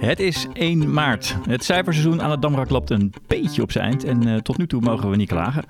Het 0.00 0.20
is 0.20 0.46
1 0.52 0.92
maart. 0.92 1.36
Het 1.48 1.64
cijferseizoen 1.64 2.22
aan 2.22 2.30
het 2.30 2.42
Damrak 2.42 2.70
loopt 2.70 2.90
een 2.90 3.12
beetje 3.26 3.62
op 3.62 3.72
zijn 3.72 3.84
eind 3.84 4.04
en 4.04 4.26
uh, 4.26 4.36
tot 4.36 4.58
nu 4.58 4.66
toe 4.66 4.80
mogen 4.80 5.10
we 5.10 5.16
niet 5.16 5.28
klagen. 5.28 5.64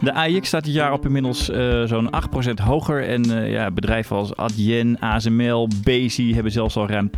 De 0.00 0.12
AIX 0.12 0.48
staat 0.48 0.64
dit 0.64 0.74
jaar 0.74 0.92
op 0.92 1.04
inmiddels 1.04 1.50
uh, 1.50 1.84
zo'n 1.84 2.10
8% 2.50 2.62
hoger 2.62 3.08
en 3.08 3.28
uh, 3.30 3.50
ja, 3.50 3.70
bedrijven 3.70 4.16
als 4.16 4.36
Adyen, 4.36 4.98
ASML, 5.00 5.68
Bezi 5.82 6.34
hebben 6.34 6.52
zelfs 6.52 6.76
al 6.76 6.88
ruim 6.88 7.10
20% 7.10 7.16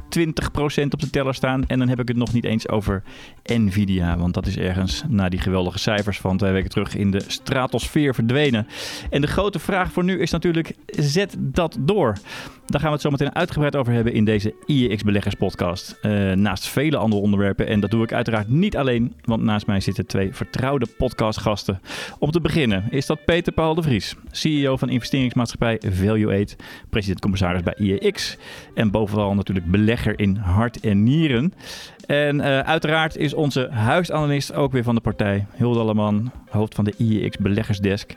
op 0.90 1.00
de 1.00 1.10
teller 1.10 1.34
staan. 1.34 1.66
En 1.66 1.78
dan 1.78 1.88
heb 1.88 2.00
ik 2.00 2.08
het 2.08 2.16
nog 2.16 2.32
niet 2.32 2.44
eens 2.44 2.68
over 2.68 3.02
Nvidia, 3.44 4.18
want 4.18 4.34
dat 4.34 4.46
is 4.46 4.56
ergens 4.56 5.02
na 5.08 5.28
die 5.28 5.40
geweldige 5.40 5.78
cijfers 5.78 6.18
van 6.18 6.36
twee 6.36 6.52
weken 6.52 6.70
terug 6.70 6.94
in 6.96 7.10
de 7.10 7.22
stratosfeer 7.26 8.14
verdwenen. 8.14 8.66
En 9.10 9.20
de 9.20 9.26
grote 9.26 9.58
vraag 9.58 9.92
voor 9.92 10.04
nu 10.04 10.20
is 10.20 10.30
natuurlijk, 10.30 10.74
zet 10.86 11.36
dat 11.38 11.76
door? 11.80 12.16
Daar 12.70 12.80
gaan 12.80 12.88
we 12.90 12.94
het 12.96 13.04
zo 13.04 13.10
meteen 13.10 13.34
uitgebreid 13.34 13.76
over 13.76 13.92
hebben 13.92 14.12
in 14.12 14.24
deze 14.24 14.54
IEX 14.66 15.02
Beleggers 15.02 15.34
podcast. 15.34 15.98
Uh, 16.02 16.32
naast 16.32 16.68
vele 16.68 16.96
andere 16.96 17.22
onderwerpen. 17.22 17.66
En 17.66 17.80
dat 17.80 17.90
doe 17.90 18.02
ik 18.02 18.12
uiteraard 18.12 18.48
niet 18.48 18.76
alleen, 18.76 19.14
want 19.24 19.42
naast 19.42 19.66
mij 19.66 19.80
zitten 19.80 20.06
twee 20.06 20.34
vertrouwde 20.34 20.86
podcastgasten. 20.96 21.80
Om 22.18 22.30
te 22.30 22.40
beginnen 22.40 22.84
is 22.90 23.06
dat 23.06 23.24
Peter 23.24 23.52
Paul 23.52 23.74
de 23.74 23.82
Vries, 23.82 24.14
CEO 24.30 24.76
van 24.76 24.88
investeringsmaatschappij 24.88 25.80
Value 25.90 26.32
Aid, 26.32 26.56
president-commissaris 26.90 27.62
bij 27.62 27.74
IEX 27.76 28.36
en 28.74 28.90
bovenal 28.90 29.34
natuurlijk 29.34 29.70
belegger 29.70 30.18
in 30.18 30.36
hart 30.36 30.80
en 30.80 31.02
nieren. 31.02 31.52
En 32.06 32.36
uh, 32.36 32.58
uiteraard 32.58 33.16
is 33.16 33.34
onze 33.34 33.68
huisanalist 33.70 34.52
ook 34.52 34.72
weer 34.72 34.82
van 34.82 34.94
de 34.94 35.00
partij, 35.00 35.46
Hilde 35.56 35.78
Alleman, 35.78 36.32
hoofd 36.48 36.74
van 36.74 36.84
de 36.84 36.94
IEX 36.96 37.36
Beleggersdesk. 37.36 38.14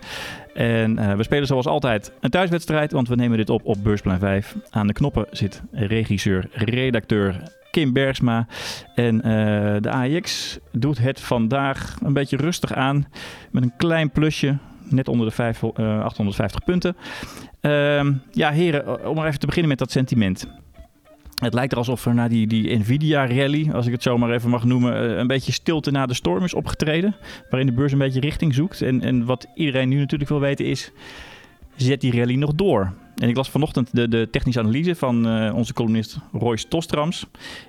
En 0.54 1.00
uh, 1.00 1.14
we 1.14 1.24
spelen 1.24 1.48
zoals 1.48 1.66
altijd 1.66 2.12
een 2.20 2.30
thuiswedstrijd, 2.30 2.92
want 2.92 3.08
we 3.08 3.16
nemen 3.16 3.38
dit 3.38 3.50
op 3.50 3.66
op 3.66 3.78
Beursplein 3.84 4.20
5. 4.20 4.56
Aan 4.70 4.88
de 4.88 4.94
knoppen 4.94 5.26
zit 5.32 5.62
regisseur, 5.72 6.50
redacteur 6.52 7.42
Kim 7.74 7.94
Bergsma. 7.94 8.48
En 8.96 9.16
uh, 9.16 9.76
de 9.80 9.92
AX 9.92 10.58
doet 10.72 10.98
het 10.98 11.20
vandaag 11.20 11.96
een 12.04 12.14
beetje 12.14 12.38
rustig 12.38 12.74
aan. 12.74 13.08
Met 13.52 13.64
een 13.64 13.74
klein 13.78 14.10
plusje. 14.12 14.58
Net 14.90 15.08
onder 15.08 15.28
de 15.28 15.34
5, 15.34 15.62
uh, 15.62 15.70
850 16.04 16.64
punten. 16.64 16.96
Uh, 17.62 18.08
ja, 18.32 18.52
heren, 18.52 19.10
om 19.10 19.16
maar 19.16 19.28
even 19.28 19.40
te 19.40 19.46
beginnen 19.46 19.70
met 19.70 19.80
dat 19.80 19.92
sentiment. 19.92 20.48
Het 21.44 21.54
lijkt 21.54 21.72
er 21.72 21.78
alsof 21.78 22.06
er 22.06 22.14
na 22.14 22.28
die, 22.28 22.48
die 22.48 22.78
Nvidia-rally, 22.78 23.72
als 23.72 23.86
ik 23.86 23.92
het 23.92 24.04
zo 24.04 24.18
maar 24.18 24.32
even 24.32 24.50
mag 24.50 24.64
noemen, 24.64 25.20
een 25.20 25.28
beetje 25.28 25.52
stilte 25.52 25.92
na 25.92 26.06
de 26.06 26.14
storm 26.14 26.44
is 26.44 26.54
opgetreden. 26.54 27.16
Waarin 27.50 27.68
de 27.68 27.74
beurs 27.74 27.92
een 27.92 27.98
beetje 27.98 28.20
richting 28.20 28.54
zoekt. 28.54 28.82
En, 28.82 29.02
en 29.02 29.26
wat 29.26 29.48
iedereen 29.56 29.90
nu 29.90 29.98
natuurlijk 29.98 30.30
wil 30.30 30.40
weten 30.40 30.66
is, 30.66 30.92
zet 31.76 32.02
die 32.02 32.16
rally 32.20 32.36
nog 32.36 32.54
door? 32.54 32.94
En 33.16 33.30
ik 33.30 33.36
las 33.36 33.50
vanochtend 33.50 33.90
de, 33.96 34.08
de 34.08 34.28
technische 34.32 34.60
analyse 34.60 34.96
van 34.96 35.28
uh, 35.28 35.56
onze 35.56 35.74
columnist 35.74 36.18
Royce 36.32 36.68
Tostrams. 36.68 37.26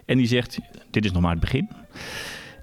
En 0.06 0.16
die 0.16 0.26
zegt, 0.26 0.58
dit 0.90 1.04
is 1.04 1.12
nog 1.12 1.22
maar 1.22 1.30
het 1.30 1.40
begin. 1.40 1.68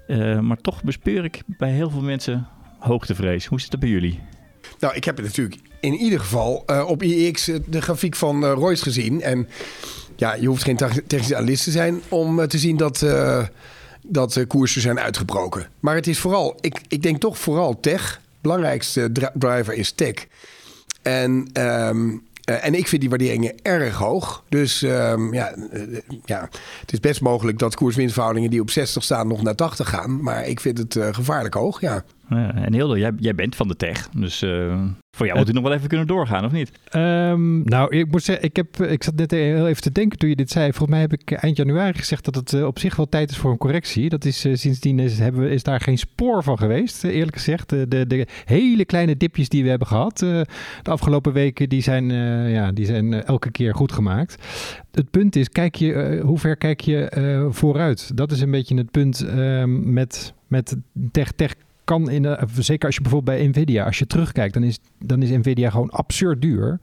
Uh, 0.08 0.38
maar 0.40 0.56
toch 0.56 0.84
bespeur 0.84 1.24
ik 1.24 1.42
bij 1.46 1.70
heel 1.70 1.90
veel 1.90 2.02
mensen 2.02 2.46
hoogtevrees. 2.78 3.46
Hoe 3.46 3.60
zit 3.60 3.72
het 3.72 3.80
bij 3.80 3.88
jullie? 3.88 4.20
Nou, 4.78 4.94
ik 4.94 5.04
heb 5.04 5.16
het 5.16 5.26
natuurlijk 5.26 5.60
in 5.82 5.94
ieder 5.94 6.20
geval 6.20 6.64
uh, 6.66 6.88
op 6.88 7.02
IEX 7.02 7.50
de 7.66 7.80
grafiek 7.80 8.16
van 8.16 8.44
Royce 8.44 8.82
gezien. 8.82 9.22
En 9.22 9.48
ja, 10.16 10.34
je 10.34 10.46
hoeft 10.46 10.64
geen 10.64 10.76
technische 10.76 11.36
analist 11.36 11.64
te 11.64 11.70
zijn 11.70 12.02
om 12.08 12.46
te 12.46 12.58
zien 12.58 12.76
dat, 12.76 13.06
dat 14.02 14.44
koersen 14.46 14.80
zijn 14.80 15.00
uitgebroken. 15.00 15.68
Maar 15.80 15.94
het 15.94 16.06
is 16.06 16.18
vooral, 16.18 16.56
ik, 16.60 16.80
ik 16.88 17.02
denk 17.02 17.20
toch 17.20 17.38
vooral 17.38 17.80
tech. 17.80 18.20
Belangrijkste 18.40 19.12
driver 19.34 19.74
is 19.74 19.90
tech. 19.90 20.26
En... 21.02 21.50
Uh, 22.48 22.64
en 22.64 22.74
ik 22.74 22.88
vind 22.88 23.00
die 23.00 23.10
waarderingen 23.10 23.54
erg 23.62 23.96
hoog. 23.96 24.44
Dus 24.48 24.82
um, 24.82 25.34
ja, 25.34 25.54
ja, 26.24 26.48
het 26.80 26.92
is 26.92 27.00
best 27.00 27.20
mogelijk 27.20 27.58
dat 27.58 27.74
koerswinstverhoudingen 27.74 28.50
die 28.50 28.60
op 28.60 28.70
60 28.70 29.02
staan 29.02 29.26
nog 29.26 29.42
naar 29.42 29.54
80 29.54 29.88
gaan. 29.88 30.22
Maar 30.22 30.46
ik 30.46 30.60
vind 30.60 30.78
het 30.78 30.98
gevaarlijk 31.12 31.54
hoog, 31.54 31.80
ja. 31.80 32.04
Ja 32.38 32.54
en 32.54 32.72
Hilde, 32.74 32.98
jij, 32.98 33.12
jij 33.16 33.34
bent 33.34 33.56
van 33.56 33.68
de 33.68 33.76
tech. 33.76 34.08
Dus 34.08 34.44
voor 35.16 35.26
jou 35.26 35.38
moet 35.38 35.46
het 35.46 35.56
nog 35.56 35.64
wel 35.64 35.72
even 35.72 35.88
kunnen 35.88 36.06
doorgaan, 36.06 36.44
of 36.44 36.52
niet? 36.52 36.70
Um, 36.96 37.62
nou, 37.64 37.96
ik 37.96 38.10
moet 38.10 38.22
zeggen, 38.22 38.44
ik, 38.44 38.56
heb, 38.56 38.82
ik 38.82 39.02
zat 39.02 39.14
net 39.14 39.30
heel 39.30 39.68
even 39.68 39.82
te 39.82 39.92
denken 39.92 40.18
toen 40.18 40.28
je 40.28 40.36
dit 40.36 40.50
zei. 40.50 40.64
Volgens 40.64 40.90
mij 40.90 41.00
heb 41.00 41.12
ik 41.12 41.32
eind 41.32 41.56
januari 41.56 41.98
gezegd 41.98 42.24
dat 42.24 42.34
het 42.34 42.64
op 42.64 42.78
zich 42.78 42.96
wel 42.96 43.08
tijd 43.08 43.30
is 43.30 43.36
voor 43.36 43.50
een 43.50 43.58
correctie. 43.58 44.08
Dat 44.08 44.24
is 44.24 44.40
sindsdien 44.52 44.98
is, 44.98 45.18
hebben, 45.18 45.50
is 45.50 45.62
daar 45.62 45.80
geen 45.80 45.98
spoor 45.98 46.42
van 46.42 46.58
geweest, 46.58 47.04
eerlijk 47.04 47.36
gezegd. 47.36 47.68
De, 47.68 47.88
de, 47.88 48.06
de, 48.06 48.26
hele 48.44 48.84
kleine 48.84 49.16
dipjes 49.16 49.48
die 49.48 49.62
we 49.62 49.68
hebben 49.68 49.88
gehad 49.88 50.18
de 50.18 50.46
afgelopen 50.82 51.32
weken, 51.32 51.68
die 51.68 51.82
zijn, 51.82 52.10
ja, 52.50 52.72
die 52.72 52.86
zijn 52.86 53.24
elke 53.24 53.50
keer 53.50 53.74
goed 53.74 53.92
gemaakt. 53.92 54.36
Het 54.92 55.10
punt 55.10 55.36
is, 55.36 55.48
kijk 55.48 55.74
je, 55.74 56.20
hoe 56.24 56.38
ver 56.38 56.56
kijk 56.56 56.80
je 56.80 57.46
vooruit? 57.50 58.16
Dat 58.16 58.32
is 58.32 58.40
een 58.40 58.50
beetje 58.50 58.76
het 58.76 58.90
punt 58.90 59.26
met, 59.66 60.34
met 60.46 60.76
tech, 61.10 61.32
tech 61.32 61.54
kan 61.84 62.10
in, 62.10 62.36
zeker 62.58 62.86
als 62.86 62.94
je 62.94 63.02
bijvoorbeeld 63.02 63.36
bij 63.38 63.46
Nvidia, 63.46 63.84
als 63.84 63.98
je 63.98 64.06
terugkijkt, 64.06 64.54
dan 64.54 64.62
is, 64.62 64.78
dan 64.98 65.22
is 65.22 65.30
Nvidia 65.30 65.70
gewoon 65.70 65.90
absurd 65.90 66.42
duur. 66.42 66.80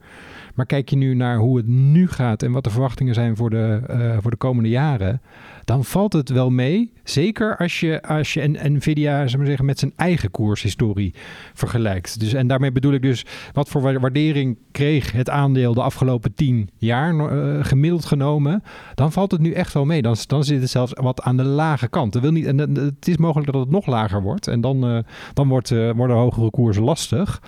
Maar 0.54 0.66
kijk 0.66 0.88
je 0.88 0.96
nu 0.96 1.14
naar 1.14 1.36
hoe 1.36 1.56
het 1.56 1.66
nu 1.66 2.08
gaat 2.08 2.42
en 2.42 2.52
wat 2.52 2.64
de 2.64 2.70
verwachtingen 2.70 3.14
zijn 3.14 3.36
voor 3.36 3.50
de, 3.50 3.80
uh, 3.90 4.16
voor 4.20 4.30
de 4.30 4.36
komende 4.36 4.68
jaren, 4.68 5.20
dan 5.64 5.84
valt 5.84 6.12
het 6.12 6.28
wel 6.28 6.50
mee. 6.50 6.92
Zeker 7.04 7.56
als 7.56 7.80
je, 7.80 8.02
als 8.02 8.34
je 8.34 8.58
Nvidia 8.62 9.18
maar 9.18 9.46
zeggen, 9.46 9.64
met 9.64 9.78
zijn 9.78 9.92
eigen 9.96 10.30
koershistorie 10.30 11.14
vergelijkt. 11.54 12.20
Dus, 12.20 12.32
en 12.32 12.46
daarmee 12.46 12.72
bedoel 12.72 12.92
ik 12.92 13.02
dus 13.02 13.26
wat 13.52 13.68
voor 13.68 14.00
waardering 14.00 14.58
kreeg 14.70 15.12
het 15.12 15.30
aandeel 15.30 15.74
de 15.74 15.82
afgelopen 15.82 16.34
tien 16.34 16.70
jaar 16.76 17.14
uh, 17.14 17.64
gemiddeld 17.64 18.04
genomen. 18.04 18.62
Dan 18.94 19.12
valt 19.12 19.30
het 19.30 19.40
nu 19.40 19.52
echt 19.52 19.72
wel 19.72 19.84
mee. 19.84 20.02
Dan, 20.02 20.16
dan 20.26 20.44
zit 20.44 20.60
het 20.60 20.70
zelfs 20.70 20.92
wat 20.94 21.22
aan 21.22 21.36
de 21.36 21.44
lage 21.44 21.88
kant. 21.88 22.12
Dat 22.12 22.22
wil 22.22 22.32
niet, 22.32 22.46
en 22.46 22.58
het 22.58 23.08
is 23.08 23.16
mogelijk 23.16 23.52
dat 23.52 23.60
het 23.60 23.70
nog 23.70 23.86
lager 23.86 24.22
wordt. 24.22 24.46
En 24.46 24.60
dan, 24.60 24.94
uh, 24.94 24.98
dan 25.34 25.48
wordt, 25.48 25.68
worden 25.70 26.16
hogere 26.16 26.50
koersen 26.50 26.82
lastig. 26.82 27.42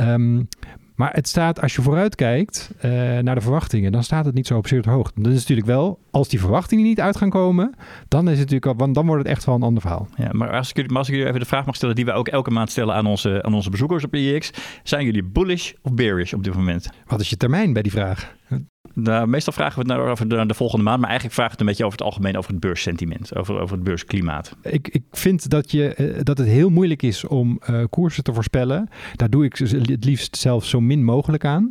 Um, 0.00 0.48
maar 0.94 1.12
het 1.12 1.28
staat, 1.28 1.60
als 1.60 1.74
je 1.74 1.82
vooruit 1.82 2.14
kijkt 2.14 2.70
uh, 2.76 2.90
naar 3.18 3.34
de 3.34 3.40
verwachtingen, 3.40 3.92
dan 3.92 4.02
staat 4.02 4.24
het 4.24 4.34
niet 4.34 4.46
zo 4.46 4.56
absurd 4.56 4.84
hoog. 4.84 5.12
Dat 5.12 5.32
is 5.32 5.38
natuurlijk 5.38 5.66
wel, 5.66 5.98
als 6.10 6.28
die 6.28 6.40
verwachtingen 6.40 6.84
niet 6.84 7.00
uit 7.00 7.16
gaan 7.16 7.30
komen, 7.30 7.74
dan 8.08 8.24
is 8.24 8.38
het 8.38 8.50
natuurlijk, 8.50 8.80
want 8.80 8.94
dan 8.94 9.06
wordt 9.06 9.22
het 9.22 9.32
echt 9.32 9.44
wel 9.44 9.54
een 9.54 9.62
ander 9.62 9.82
verhaal. 9.82 10.08
Ja, 10.16 10.28
maar 10.32 10.50
als 10.50 10.72
ik, 10.72 10.88
maar 10.88 10.98
als 10.98 11.08
ik 11.08 11.14
jullie 11.14 11.28
even 11.28 11.40
de 11.40 11.46
vraag 11.46 11.66
mag 11.66 11.74
stellen, 11.74 11.94
die 11.94 12.04
we 12.04 12.12
ook 12.12 12.28
elke 12.28 12.50
maand 12.50 12.70
stellen 12.70 12.94
aan 12.94 13.06
onze, 13.06 13.42
aan 13.42 13.54
onze 13.54 13.70
bezoekers 13.70 14.04
op 14.04 14.14
IEX. 14.14 14.50
Zijn 14.82 15.04
jullie 15.04 15.24
bullish 15.24 15.72
of 15.82 15.94
bearish 15.94 16.32
op 16.32 16.44
dit 16.44 16.54
moment? 16.54 16.90
Wat 17.06 17.20
is 17.20 17.30
je 17.30 17.36
termijn 17.36 17.72
bij 17.72 17.82
die 17.82 17.92
vraag? 17.92 18.34
Nou, 18.94 19.26
meestal 19.26 19.52
vragen 19.52 19.74
we 19.74 19.78
het 19.78 19.98
naar 19.98 20.10
over 20.10 20.28
de, 20.28 20.46
de, 20.46 20.54
volgende 20.54 20.84
maand, 20.84 21.00
maar 21.00 21.08
eigenlijk 21.08 21.34
vragen 21.34 21.56
we 21.56 21.58
het 21.58 21.68
een 21.68 21.76
beetje 21.76 21.84
over 21.84 21.98
het 21.98 22.06
algemeen 22.06 22.36
over 22.36 22.50
het 22.50 22.60
beurssentiment, 22.60 23.36
over, 23.36 23.60
over 23.60 23.74
het 23.74 23.84
beursklimaat. 23.84 24.56
Ik, 24.62 24.88
ik 24.88 25.02
vind 25.12 25.50
dat, 25.50 25.70
je, 25.70 25.94
uh, 25.96 26.20
dat 26.22 26.38
het 26.38 26.46
heel 26.46 26.70
moeilijk 26.70 27.02
is 27.02 27.24
om 27.24 27.60
uh, 27.70 27.84
koersen 27.90 28.24
te 28.24 28.32
voorspellen. 28.32 28.88
Daar 29.16 29.30
doe 29.30 29.44
ik 29.44 29.58
het 29.58 30.04
liefst 30.04 30.36
zelf 30.36 30.64
zo 30.64 30.80
min 30.80 31.04
mogelijk 31.04 31.44
aan. 31.44 31.68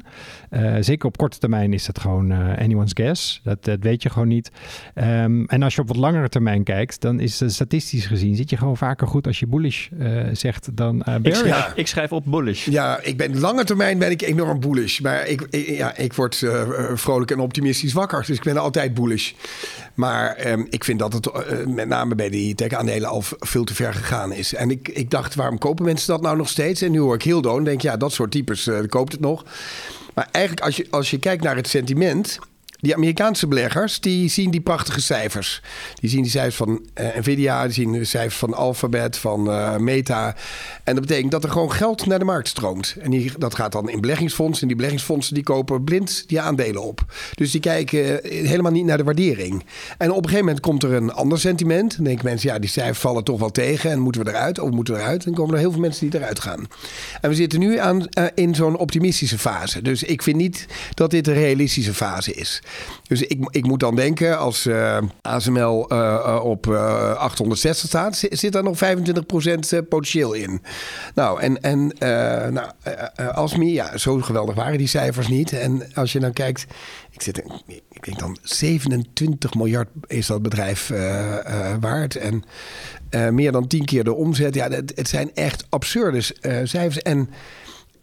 Uh, 0.51 0.75
zeker 0.79 1.07
op 1.07 1.17
korte 1.17 1.38
termijn 1.38 1.73
is 1.73 1.85
dat 1.85 2.00
gewoon 2.00 2.31
anyone's 2.31 2.91
guess. 2.94 3.41
Dat, 3.44 3.63
dat, 3.63 3.78
weet 3.79 4.03
je 4.03 4.09
gewoon 4.09 4.28
niet. 4.28 4.51
Um, 4.95 5.45
en 5.45 5.63
als 5.63 5.75
je 5.75 5.81
op 5.81 5.88
wat 5.88 5.97
langere 5.97 6.29
termijn 6.29 6.63
kijkt, 6.63 7.01
dan 7.01 7.19
is 7.19 7.41
statistisch 7.45 8.05
gezien 8.05 8.35
zit 8.35 8.50
je 8.50 8.57
gewoon 8.57 8.78
vaker 8.78 9.07
goed 9.07 9.28
als 9.28 9.40
je 9.40 9.47
bullish 9.47 9.88
zegt 10.31 10.69
dan 10.78 10.97
bearish. 10.97 11.40
Ik, 11.40 11.45
ja, 11.45 11.72
ik 11.75 11.88
schrijf 11.88 12.11
op 12.11 12.23
bullish. 12.25 12.66
Ja, 12.66 13.00
ik 13.01 13.17
ben 13.17 13.40
lange 13.40 13.63
termijn 13.63 13.97
ben 13.97 14.11
ik 14.11 14.22
enorm 14.22 14.59
bullish, 14.59 15.00
maar 15.00 15.28
ik, 15.28 15.41
ik 15.50 15.67
ja, 15.67 15.97
ik 15.97 16.13
word 16.13 16.35
vrolijk 16.94 17.12
en 17.22 17.40
optimistisch 17.40 17.94
wakker. 17.94 18.24
Dus 18.25 18.38
ik 18.38 18.44
ben 18.44 18.57
altijd 18.57 18.94
bullish. 18.94 19.31
Maar 19.94 20.51
um, 20.51 20.68
ik 20.69 20.84
vind 20.84 21.00
dat 21.00 21.13
het 21.13 21.28
uh, 21.28 21.66
met 21.66 21.88
name 21.88 22.16
bij 22.16 22.29
die 22.29 22.56
tech-aandelen 22.56 23.09
al 23.09 23.24
veel 23.40 23.63
te 23.63 23.74
ver 23.74 23.94
gegaan 23.94 24.31
is. 24.31 24.53
En 24.53 24.72
ik, 24.72 24.90
ik 24.90 25.09
dacht, 25.09 25.35
waarom 25.35 25.57
kopen 25.57 25.85
mensen 25.85 26.07
dat 26.07 26.22
nou 26.22 26.38
nog 26.38 26.50
steeds? 26.50 26.81
En 26.81 26.91
nu 26.91 27.00
hoor 27.00 27.16
ik 27.16 27.23
Hildo 27.23 27.57
en 27.57 27.63
denk, 27.63 27.81
ja, 27.81 27.97
dat 27.97 28.12
soort 28.12 28.31
types 28.31 28.68
uh, 28.68 28.79
koopt 28.90 29.12
het 29.12 29.22
nog. 29.22 29.44
Maar 30.13 30.28
eigenlijk, 30.31 30.66
als 30.66 30.75
je, 30.75 30.88
als 30.90 31.09
je 31.12 31.19
kijkt 31.19 31.44
naar 31.44 31.56
het 31.56 31.68
sentiment 31.68 32.40
die 32.83 32.95
Amerikaanse 32.95 33.47
beleggers, 33.47 33.99
die 33.99 34.29
zien 34.29 34.51
die 34.51 34.61
prachtige 34.61 35.01
cijfers. 35.01 35.61
Die 35.93 36.09
zien 36.09 36.22
die 36.22 36.31
cijfers 36.31 36.55
van 36.55 36.69
uh, 36.69 37.08
Nvidia, 37.16 37.63
die 37.63 37.73
zien 37.73 37.91
de 37.91 38.03
cijfers 38.03 38.35
van 38.35 38.53
Alphabet, 38.53 39.17
van 39.17 39.49
uh, 39.49 39.78
Meta. 39.78 40.35
En 40.84 40.96
dat 40.96 41.08
betekent 41.08 41.31
dat 41.31 41.43
er 41.43 41.49
gewoon 41.49 41.72
geld 41.72 42.05
naar 42.05 42.19
de 42.19 42.25
markt 42.25 42.47
stroomt. 42.47 42.96
En 42.99 43.11
die, 43.11 43.31
dat 43.37 43.55
gaat 43.55 43.72
dan 43.72 43.90
in 43.90 44.02
beleggingsfondsen. 44.02 44.61
En 44.61 44.67
die 44.67 44.75
beleggingsfondsen 44.75 45.34
die 45.34 45.43
kopen 45.43 45.84
blind 45.84 46.23
die 46.28 46.41
aandelen 46.41 46.84
op. 46.84 47.05
Dus 47.35 47.52
die 47.52 47.61
kijken 47.61 48.19
helemaal 48.23 48.72
niet 48.72 48.85
naar 48.85 48.97
de 48.97 49.03
waardering. 49.03 49.66
En 49.97 50.09
op 50.09 50.17
een 50.17 50.23
gegeven 50.23 50.46
moment 50.46 50.59
komt 50.59 50.84
er 50.84 50.93
een 50.93 51.11
ander 51.11 51.40
sentiment. 51.40 51.96
Dan 51.96 52.05
denken 52.05 52.25
mensen, 52.25 52.49
ja, 52.49 52.59
die 52.59 52.69
cijfers 52.69 52.99
vallen 52.99 53.23
toch 53.23 53.40
wel 53.40 53.52
tegen. 53.52 53.91
En 53.91 53.99
moeten 53.99 54.23
we 54.23 54.29
eruit? 54.29 54.59
Of 54.59 54.69
moeten 54.69 54.93
we 54.93 54.99
eruit? 54.99 55.23
Dan 55.23 55.34
komen 55.34 55.53
er 55.53 55.59
heel 55.59 55.72
veel 55.72 55.81
mensen 55.81 56.09
die 56.09 56.19
eruit 56.19 56.40
gaan. 56.40 56.67
En 57.22 57.29
we 57.29 57.35
zitten 57.35 57.59
nu 57.59 57.78
aan, 57.78 58.05
in 58.35 58.55
zo'n 58.55 58.78
optimistische 58.78 59.37
fase. 59.37 59.81
Dus 59.81 60.03
ik 60.03 60.23
vind 60.23 60.37
niet 60.37 60.66
dat 60.93 61.11
dit 61.11 61.28
een 61.28 61.34
realistische 61.34 61.93
fase 61.93 62.34
is. 62.34 62.61
Dus 63.08 63.22
ik, 63.22 63.47
ik 63.49 63.66
moet 63.66 63.79
dan 63.79 63.96
denken, 63.96 64.37
als 64.37 64.66
uh, 64.66 64.97
ASML 65.22 65.85
uh, 65.91 66.40
op 66.43 66.67
uh, 66.67 67.16
860 67.16 67.87
staat, 67.87 68.16
zit, 68.29 68.52
daar 68.52 68.64
nog 68.64 68.78
25% 68.78 69.87
potentieel 69.90 70.34
in. 70.34 70.61
Nou, 71.16 71.41
en, 71.41 71.61
en 71.61 71.91
nou, 72.53 72.67
Asmi, 73.31 73.73
ja, 73.73 73.97
zo 73.97 74.17
geweldig 74.17 74.55
waren 74.55 74.78
die 74.78 74.87
cijfers 74.87 75.28
niet. 75.28 75.53
En 75.53 75.93
als 75.93 76.11
je 76.11 76.20
dan 76.20 76.34
kijkt, 76.34 76.66
ik, 77.11 77.22
zit, 77.22 77.43
ik 77.67 78.05
denk 78.05 78.20
dan 78.20 78.37
27 78.41 79.53
miljard 79.53 79.90
is 80.08 80.28
dat 80.28 80.41
bedrijf 80.41 80.91
waard. 81.79 82.16
En 82.16 82.43
meer 83.34 83.52
dan 83.52 83.67
10 83.67 83.85
keer 83.85 84.03
de 84.03 84.14
omzet. 84.14 84.55
Ja, 84.55 84.70
het, 84.70 84.91
het 84.96 85.08
zijn 85.08 85.31
echt 85.34 85.66
absurde 85.70 86.22
cijfers. 86.64 87.02
En 87.02 87.29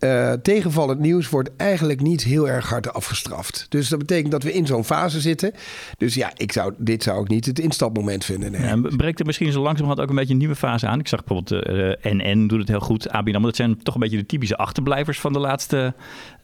uh, 0.01 0.33
tegenvallend 0.33 1.01
nieuws 1.01 1.29
wordt 1.29 1.51
eigenlijk 1.57 2.01
niet 2.01 2.23
heel 2.23 2.49
erg 2.49 2.69
hard 2.69 2.93
afgestraft. 2.93 3.67
Dus 3.69 3.89
dat 3.89 3.99
betekent 3.99 4.33
dat 4.33 4.43
we 4.43 4.53
in 4.53 4.67
zo'n 4.67 4.85
fase 4.85 5.21
zitten. 5.21 5.53
Dus 5.99 6.15
ja, 6.15 6.31
ik 6.37 6.53
zou, 6.53 6.75
dit 6.79 7.03
zou 7.03 7.23
ik 7.23 7.29
niet 7.29 7.47
het 7.47 7.59
instapmoment 7.59 8.25
vinden. 8.25 8.53
Nee. 8.53 8.63
Ja, 8.63 8.81
breekt 8.97 9.21
er 9.21 9.27
misschien 9.27 9.53
zo 9.53 9.63
langzamerhand 9.63 10.01
ook 10.01 10.09
een 10.09 10.17
beetje 10.17 10.33
een 10.33 10.39
nieuwe 10.39 10.55
fase 10.55 10.87
aan? 10.87 10.99
Ik 10.99 11.09
zag 11.09 11.25
bijvoorbeeld 11.25 11.67
uh, 11.67 11.91
eh, 11.91 11.97
NN 12.03 12.47
doet 12.47 12.59
het 12.59 12.69
heel 12.69 12.81
goed. 12.81 13.09
ABN 13.09 13.35
AMRO, 13.35 13.47
dat 13.47 13.57
zijn 13.57 13.83
toch 13.83 13.95
een 13.95 14.01
beetje 14.01 14.17
de 14.17 14.27
typische 14.27 14.57
achterblijvers 14.57 15.21
van 15.21 15.33
de 15.33 15.39
laatste, 15.39 15.95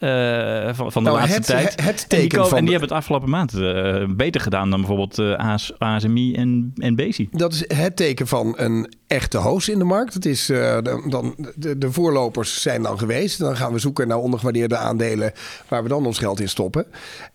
uh, 0.00 0.74
van, 0.74 0.92
van 0.92 1.04
de 1.04 1.10
nou, 1.10 1.20
laatste 1.20 1.36
het, 1.36 1.46
tijd. 1.46 1.82
Het 1.82 2.08
teken 2.08 2.22
en, 2.22 2.28
die 2.28 2.48
van 2.48 2.58
en 2.58 2.64
die 2.64 2.70
hebben 2.70 2.88
het 2.88 2.98
afgelopen 2.98 3.30
maand 3.30 3.52
beter 4.16 4.40
gedaan 4.40 4.70
dan 4.70 4.78
bijvoorbeeld 4.80 5.18
AS, 5.18 5.78
ASMI 5.78 6.34
en, 6.34 6.72
en. 6.76 7.14
Dat 7.30 7.52
is 7.52 7.64
het 7.68 7.96
teken 7.96 8.26
van 8.26 8.54
een 8.56 8.94
echte 9.06 9.38
host 9.38 9.68
in 9.68 9.78
de 9.78 9.84
markt. 9.84 10.14
Het 10.14 10.26
is, 10.26 10.46
dan, 11.08 11.34
de, 11.54 11.78
de 11.78 11.92
voorlopers 11.92 12.62
zijn 12.62 12.82
dan 12.82 12.98
geweest 12.98 13.38
dan 13.46 13.56
gaan 13.56 13.72
we 13.72 13.78
zoeken 13.78 14.08
naar 14.08 14.18
ondergewaardeerde 14.18 14.76
aandelen 14.76 15.32
waar 15.68 15.82
we 15.82 15.88
dan 15.88 16.06
ons 16.06 16.18
geld 16.18 16.40
in 16.40 16.48
stoppen. 16.48 16.86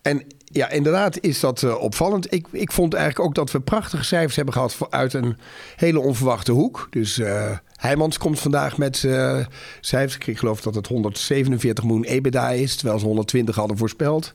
En 0.02 0.22
ja, 0.52 0.70
inderdaad 0.70 1.20
is 1.20 1.40
dat 1.40 1.62
uh, 1.62 1.80
opvallend. 1.80 2.32
Ik, 2.32 2.46
ik 2.50 2.72
vond 2.72 2.94
eigenlijk 2.94 3.24
ook 3.26 3.34
dat 3.34 3.50
we 3.50 3.60
prachtige 3.60 4.04
cijfers 4.04 4.36
hebben 4.36 4.54
gehad 4.54 4.76
uit 4.90 5.12
een 5.12 5.36
hele 5.76 6.00
onverwachte 6.00 6.52
hoek. 6.52 6.86
Dus 6.90 7.18
uh, 7.18 7.50
Heijmans 7.76 8.18
komt 8.18 8.40
vandaag 8.40 8.78
met 8.78 9.02
uh, 9.02 9.38
cijfers. 9.80 10.26
Ik 10.26 10.38
geloof 10.38 10.60
dat 10.60 10.74
het 10.74 10.86
147 10.86 11.84
miljoen 11.84 12.04
EBITDA 12.04 12.50
is, 12.50 12.76
terwijl 12.76 12.98
ze 12.98 13.06
120 13.06 13.54
hadden 13.54 13.76
voorspeld. 13.76 14.32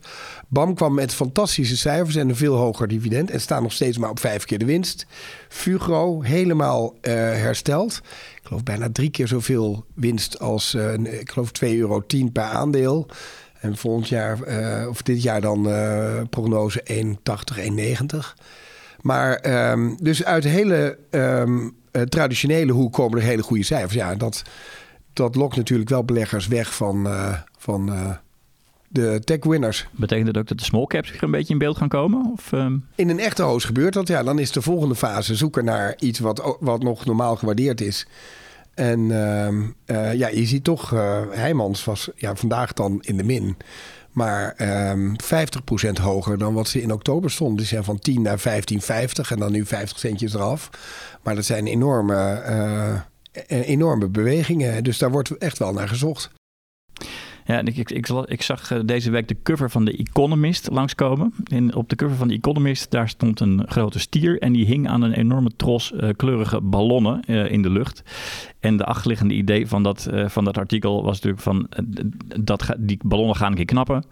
BAM 0.48 0.74
kwam 0.74 0.94
met 0.94 1.14
fantastische 1.14 1.76
cijfers 1.76 2.16
en 2.16 2.28
een 2.28 2.36
veel 2.36 2.54
hoger 2.54 2.88
dividend. 2.88 3.30
En 3.30 3.40
staan 3.40 3.62
nog 3.62 3.72
steeds 3.72 3.98
maar 3.98 4.10
op 4.10 4.20
vijf 4.20 4.44
keer 4.44 4.58
de 4.58 4.64
winst. 4.64 5.06
Fugro 5.48 6.22
helemaal 6.22 6.94
hersteld 7.00 8.00
geloof 8.48 8.62
bijna 8.62 8.88
drie 8.92 9.10
keer 9.10 9.28
zoveel 9.28 9.84
winst 9.94 10.38
als, 10.38 10.74
uh, 10.74 10.92
ik 10.92 11.30
geloof 11.30 11.50
2,10 11.64 11.68
euro 11.68 12.02
per 12.32 12.42
aandeel. 12.42 13.06
En 13.60 13.76
volgend 13.76 14.08
jaar, 14.08 14.48
uh, 14.48 14.88
of 14.88 15.02
dit 15.02 15.22
jaar 15.22 15.40
dan 15.40 15.68
uh, 15.68 16.20
prognose 16.30 16.84
1,80, 16.92 17.58
1,90. 18.12 18.16
Maar 19.00 19.70
um, 19.70 19.96
dus 20.00 20.24
uit 20.24 20.44
hele 20.44 20.98
um, 21.10 21.76
traditionele 22.08 22.72
hoek 22.72 22.92
komen 22.92 23.18
er 23.18 23.24
hele 23.24 23.42
goede 23.42 23.62
cijfers. 23.62 23.94
Ja, 23.94 24.14
dat, 24.14 24.42
dat 25.12 25.34
lokt 25.34 25.56
natuurlijk 25.56 25.90
wel 25.90 26.04
beleggers 26.04 26.46
weg 26.46 26.74
van, 26.74 27.08
van 27.58 27.90
de 28.88 29.20
tech 29.24 29.44
winners. 29.44 29.88
Betekent 29.90 30.26
dat 30.26 30.36
ook 30.36 30.48
dat 30.48 30.58
de 30.58 30.64
small 30.64 30.86
caps 30.86 31.10
weer 31.10 31.22
een 31.22 31.30
beetje 31.30 31.52
in 31.52 31.58
beeld 31.58 31.76
gaan 31.76 31.88
komen? 31.88 32.32
Of, 32.32 32.52
um... 32.52 32.86
In 32.94 33.08
een 33.08 33.20
echte 33.20 33.42
hoos 33.42 33.64
gebeurt 33.64 33.92
dat. 33.92 34.08
Ja, 34.08 34.22
dan 34.22 34.38
is 34.38 34.52
de 34.52 34.62
volgende 34.62 34.94
fase 34.94 35.34
zoeken 35.34 35.64
naar 35.64 35.94
iets 35.98 36.18
wat, 36.18 36.56
wat 36.60 36.82
nog 36.82 37.04
normaal 37.04 37.36
gewaardeerd 37.36 37.80
is. 37.80 38.06
En 38.74 39.00
uh, 39.00 39.48
uh, 39.86 40.14
ja, 40.14 40.28
je 40.28 40.46
ziet 40.46 40.64
toch, 40.64 40.92
uh, 40.92 41.20
Heijmans 41.30 41.84
was 41.84 42.10
ja, 42.14 42.36
vandaag 42.36 42.72
dan 42.72 42.98
in 43.00 43.16
de 43.16 43.24
min. 43.24 43.56
Maar 44.12 44.54
um, 44.90 45.16
ehm, 45.16 45.46
50% 45.98 46.02
hoger 46.02 46.38
dan 46.38 46.54
wat 46.54 46.68
ze 46.68 46.82
in 46.82 46.92
oktober 46.92 47.30
stonden. 47.30 47.56
Die 47.56 47.66
zijn 47.66 47.84
van 47.84 47.98
10 47.98 48.22
naar 48.22 48.38
15,50 48.38 48.44
en 49.28 49.38
dan 49.38 49.52
nu 49.52 49.66
50 49.66 49.98
centjes 49.98 50.34
eraf. 50.34 50.70
Maar 51.22 51.34
dat 51.34 51.44
zijn 51.44 51.66
enorme, 51.66 52.42
uh, 53.48 53.68
enorme 53.68 54.08
bewegingen. 54.08 54.84
Dus 54.84 54.98
daar 54.98 55.10
wordt 55.10 55.36
echt 55.38 55.58
wel 55.58 55.72
naar 55.72 55.88
gezocht. 55.88 56.30
Ja, 57.48 57.60
ik, 57.60 57.76
ik, 57.76 57.90
ik, 57.90 58.08
ik, 58.08 58.42
zag 58.42 58.70
eh, 58.70 58.78
deze 58.84 59.10
week 59.10 59.28
de 59.28 59.36
cover 59.42 59.70
van 59.70 59.84
The 59.84 59.96
Economist 59.96 60.70
langskomen. 60.70 61.34
En 61.44 61.74
op 61.74 61.88
de 61.88 61.96
cover 61.96 62.16
van 62.16 62.28
The 62.28 62.34
Economist, 62.34 62.90
daar 62.90 63.08
stond 63.08 63.40
een 63.40 63.62
grote 63.68 63.98
stier. 63.98 64.38
En 64.38 64.52
die 64.52 64.66
hing 64.66 64.88
aan 64.88 65.02
een 65.02 65.12
enorme 65.12 65.50
tros 65.56 65.92
uh, 65.92 66.08
kleurige 66.16 66.60
ballonnen 66.60 67.22
uh, 67.26 67.50
in 67.50 67.62
de 67.62 67.70
lucht. 67.70 68.02
En 68.60 68.76
de 68.76 68.84
achterliggende 68.84 69.34
idee 69.34 69.66
van 69.66 69.82
dat, 69.82 70.08
van 70.26 70.44
dat 70.44 70.58
artikel 70.58 71.02
was 71.04 71.20
natuurlijk 71.20 71.42
van... 71.42 71.68
dat 72.40 72.74
die 72.78 72.98
ballonnen 73.04 73.36
gaan 73.36 73.50
een 73.50 73.56
keer 73.56 73.64
knappen. 73.64 74.04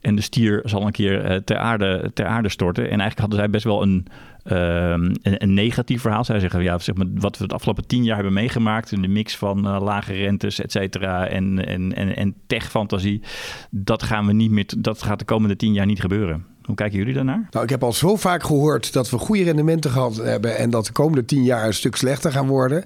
En 0.00 0.14
de 0.14 0.22
stier 0.22 0.60
zal 0.64 0.86
een 0.86 0.92
keer 0.92 1.44
ter, 1.44 1.58
aarde, 1.58 2.10
ter 2.14 2.26
aarde 2.26 2.48
storten. 2.48 2.82
En 2.82 3.00
eigenlijk 3.00 3.20
hadden 3.20 3.38
zij 3.38 3.50
best 3.50 3.64
wel 3.64 3.82
een 3.82 4.06
een, 4.44 5.16
een, 5.22 5.54
negatief 5.54 6.00
verhaal. 6.00 6.24
Zij 6.24 6.40
zeggen, 6.40 6.62
ja, 6.62 6.78
zeg 6.78 6.94
maar, 6.94 7.06
wat 7.14 7.36
we 7.38 7.44
het 7.44 7.52
afgelopen 7.52 7.86
tien 7.86 8.04
jaar 8.04 8.14
hebben 8.14 8.32
meegemaakt... 8.32 8.90
de 8.90 9.08
mix 9.08 9.36
van 9.36 9.66
uh, 9.66 9.80
lage 9.80 10.12
rentes, 10.12 10.60
et 10.60 10.72
cetera, 10.72 11.26
en, 11.26 11.66
en, 11.66 11.94
en, 11.94 12.16
en 12.16 12.34
tech-fantasie... 12.46 13.22
dat 13.70 14.02
gaan 14.02 14.26
we 14.26 14.32
niet 14.32 14.50
meer, 14.50 14.66
dat 14.78 15.02
gaat 15.02 15.18
de 15.18 15.24
komende 15.24 15.56
tien 15.56 15.72
jaar 15.72 15.86
niet 15.86 16.00
gebeuren. 16.00 16.46
Hoe 16.62 16.74
kijken 16.74 16.98
jullie 16.98 17.14
daarnaar? 17.14 17.46
Nou, 17.50 17.64
ik 17.64 17.70
heb 17.70 17.82
al 17.82 17.92
zo 17.92 18.16
vaak 18.16 18.42
gehoord 18.42 18.92
dat 18.92 19.10
we 19.10 19.18
goede 19.18 19.42
rendementen 19.42 19.90
gehad 19.90 20.16
hebben... 20.16 20.56
en 20.56 20.70
dat 20.70 20.86
de 20.86 20.92
komende 20.92 21.24
tien 21.24 21.44
jaar 21.44 21.66
een 21.66 21.74
stuk 21.74 21.96
slechter 21.96 22.32
gaan 22.32 22.46
worden... 22.46 22.84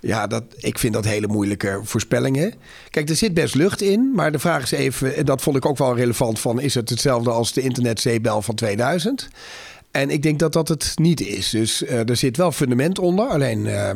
Ja, 0.00 0.26
dat, 0.26 0.44
ik 0.56 0.78
vind 0.78 0.94
dat 0.94 1.04
hele 1.04 1.26
moeilijke 1.26 1.80
voorspellingen. 1.82 2.54
Kijk, 2.90 3.08
er 3.08 3.16
zit 3.16 3.34
best 3.34 3.54
lucht 3.54 3.82
in, 3.82 4.12
maar 4.14 4.32
de 4.32 4.38
vraag 4.38 4.62
is 4.62 4.70
even, 4.70 5.16
en 5.16 5.24
dat 5.24 5.42
vond 5.42 5.56
ik 5.56 5.66
ook 5.66 5.78
wel 5.78 5.96
relevant 5.96 6.40
van, 6.40 6.60
is 6.60 6.74
het 6.74 6.90
hetzelfde 6.90 7.30
als 7.30 7.52
de 7.52 7.60
internetzeebel 7.60 8.42
van 8.42 8.54
2000? 8.54 9.28
En 9.94 10.10
ik 10.10 10.22
denk 10.22 10.38
dat 10.38 10.52
dat 10.52 10.68
het 10.68 10.92
niet 10.94 11.20
is. 11.20 11.50
Dus 11.50 11.82
uh, 11.82 12.08
er 12.08 12.16
zit 12.16 12.36
wel 12.36 12.52
fundament 12.52 12.98
onder. 12.98 13.26
Alleen 13.26 13.64
uh, 13.66 13.90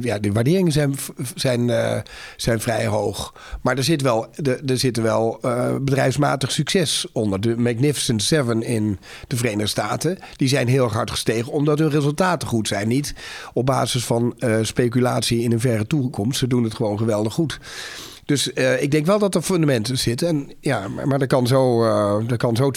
ja, 0.00 0.18
de 0.18 0.32
waarderingen 0.32 0.72
zijn, 0.72 0.94
zijn, 1.34 1.68
uh, 1.68 1.96
zijn 2.36 2.60
vrij 2.60 2.86
hoog. 2.86 3.34
Maar 3.62 3.76
er 3.76 3.84
zit 3.84 4.02
wel, 4.02 4.26
er, 4.42 4.70
er 4.70 4.78
zit 4.78 4.96
wel 4.96 5.40
bedrijfsmatig 5.80 6.52
succes 6.52 7.06
onder. 7.12 7.40
De 7.40 7.56
Magnificent 7.56 8.22
Seven 8.22 8.62
in 8.62 8.98
de 9.26 9.36
Verenigde 9.36 9.66
Staten. 9.66 10.18
Die 10.36 10.48
zijn 10.48 10.68
heel 10.68 10.88
hard 10.88 11.10
gestegen 11.10 11.52
omdat 11.52 11.78
hun 11.78 11.90
resultaten 11.90 12.48
goed 12.48 12.68
zijn. 12.68 12.88
Niet 12.88 13.14
op 13.52 13.66
basis 13.66 14.04
van 14.04 14.34
speculatie 14.62 15.42
in 15.42 15.52
een 15.52 15.60
verre 15.60 15.86
toekomst. 15.86 16.38
Ze 16.38 16.46
doen 16.46 16.64
het 16.64 16.74
gewoon 16.74 16.98
geweldig 16.98 17.32
goed. 17.32 17.58
Dus 18.26 18.50
uh, 18.54 18.82
ik 18.82 18.90
denk 18.90 19.06
wel 19.06 19.18
dat 19.18 19.34
er 19.34 19.42
fundamenten 19.42 19.98
zitten. 19.98 20.28
En, 20.28 20.50
ja, 20.60 20.88
maar, 20.88 21.20
er, 21.20 21.26
kan 21.26 21.46
zo, 21.46 21.84
uh, 21.84 22.36
kan 22.36 22.56
zo 22.56 22.70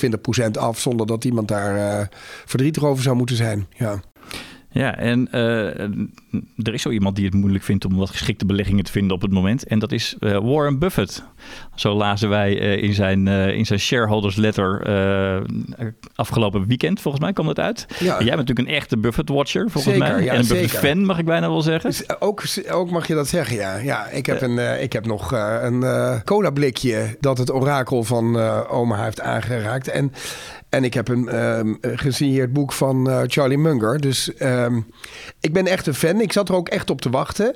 20% 0.47 0.51
af 0.51 0.79
zonder 0.79 1.07
dat 1.07 1.25
iemand 1.25 1.47
daar 1.47 1.75
uh, 1.75 2.07
verdrietig 2.45 2.83
over 2.83 3.03
zou 3.03 3.15
moeten 3.15 3.35
zijn. 3.35 3.67
Ja. 3.77 3.99
Ja, 4.71 4.97
en 4.97 5.27
er 6.63 6.73
is 6.73 6.81
zo 6.81 6.89
iemand 6.89 7.15
die 7.15 7.25
het 7.25 7.33
moeilijk 7.33 7.63
vindt 7.63 7.85
om 7.85 7.95
wat 7.95 8.09
geschikte 8.09 8.45
beleggingen 8.45 8.83
te 8.83 8.91
vinden 8.91 9.15
op 9.15 9.21
het 9.21 9.31
moment. 9.31 9.63
En 9.63 9.79
dat 9.79 9.91
is 9.91 10.15
uh, 10.19 10.37
Warren 10.37 10.79
Buffett. 10.79 11.23
Zo 11.75 11.93
lazen 11.93 12.29
wij 12.29 12.61
uh, 12.61 12.83
in, 12.83 12.93
zijn, 12.93 13.27
in 13.27 13.65
zijn 13.65 13.79
shareholders 13.79 14.35
letter 14.35 14.87
afgelopen 16.15 16.67
weekend, 16.67 17.01
volgens 17.01 17.23
mij 17.23 17.33
kwam 17.33 17.45
dat 17.45 17.59
uit. 17.59 17.85
Ja. 17.89 18.05
Jij 18.05 18.17
bent 18.17 18.37
natuurlijk 18.37 18.67
een 18.67 18.75
echte 18.75 18.97
Buffett-watcher, 18.97 19.69
volgens 19.69 19.95
zeker, 19.95 20.13
mij. 20.13 20.23
Ja, 20.23 20.33
en 20.33 20.39
een 20.39 20.47
Buffett-fan, 20.47 21.05
mag 21.05 21.19
ik 21.19 21.25
bijna 21.25 21.49
wel 21.49 21.61
zeggen. 21.61 21.89
Dus 21.89 22.21
ook, 22.21 22.43
ook 22.71 22.89
mag 22.89 23.07
je 23.07 23.13
dat 23.13 23.27
zeggen, 23.27 23.55
ja. 23.55 23.75
ja 23.75 24.07
ik, 24.07 24.25
heb 24.25 24.41
een, 24.41 24.81
ik 24.81 24.93
heb 24.93 25.05
nog 25.05 25.31
een 25.31 25.83
cola-blikje 26.23 27.17
dat 27.19 27.37
het 27.37 27.53
orakel 27.53 28.03
van 28.03 28.37
oma 28.67 29.03
heeft 29.03 29.21
aangeraakt. 29.21 29.87
En 29.87 30.13
en 30.69 30.83
ik 30.83 30.93
heb 30.93 31.07
een 31.07 31.43
um, 31.43 31.77
gesigneerd 31.81 32.53
boek 32.53 32.73
van 32.73 33.23
Charlie 33.27 33.57
Munger. 33.57 33.99
Dus 33.99 34.31
um, 34.39 34.85
ik 35.39 35.53
ben 35.53 35.65
echt 35.65 35.87
een 35.87 35.93
fan. 35.93 36.18
Ik 36.21 36.33
zat 36.33 36.49
er 36.49 36.55
ook 36.55 36.69
echt 36.69 36.89
op 36.89 37.01
te 37.01 37.09
wachten. 37.09 37.55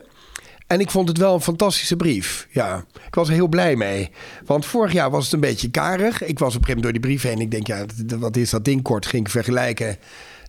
En 0.68 0.80
ik 0.80 0.92
vond 0.92 1.08
het 1.08 1.18
wel 1.18 1.34
een 1.34 1.42
fantastische 1.42 1.96
brief. 1.96 2.48
Ja, 2.52 2.86
ik 3.08 3.16
was 3.16 3.28
er 3.28 3.34
heel 3.34 3.48
blij 3.48 3.76
mee. 3.76 4.10
Want 4.46 4.66
vorig 4.66 4.94
jaar 4.94 5.12
was 5.12 5.24
het 5.24 5.34
een 5.34 5.40
beetje 5.40 5.72
karig. 5.72 6.24
Ik 6.24 6.40
was 6.40 6.56
op 6.56 6.62
een 6.62 6.66
gegeven 6.66 6.68
moment 6.68 6.84
door 6.84 6.92
die 6.92 7.02
brief 7.02 7.22
heen. 7.22 7.40
Ik 7.40 7.52
denk, 7.52 7.68
ja, 7.68 7.86
wat 8.20 8.36
is 8.36 8.50
dat 8.50 8.66
ding 8.66 8.82
kort? 8.82 9.06
Ging 9.06 9.26
ik 9.26 9.32
vergelijken. 9.32 9.98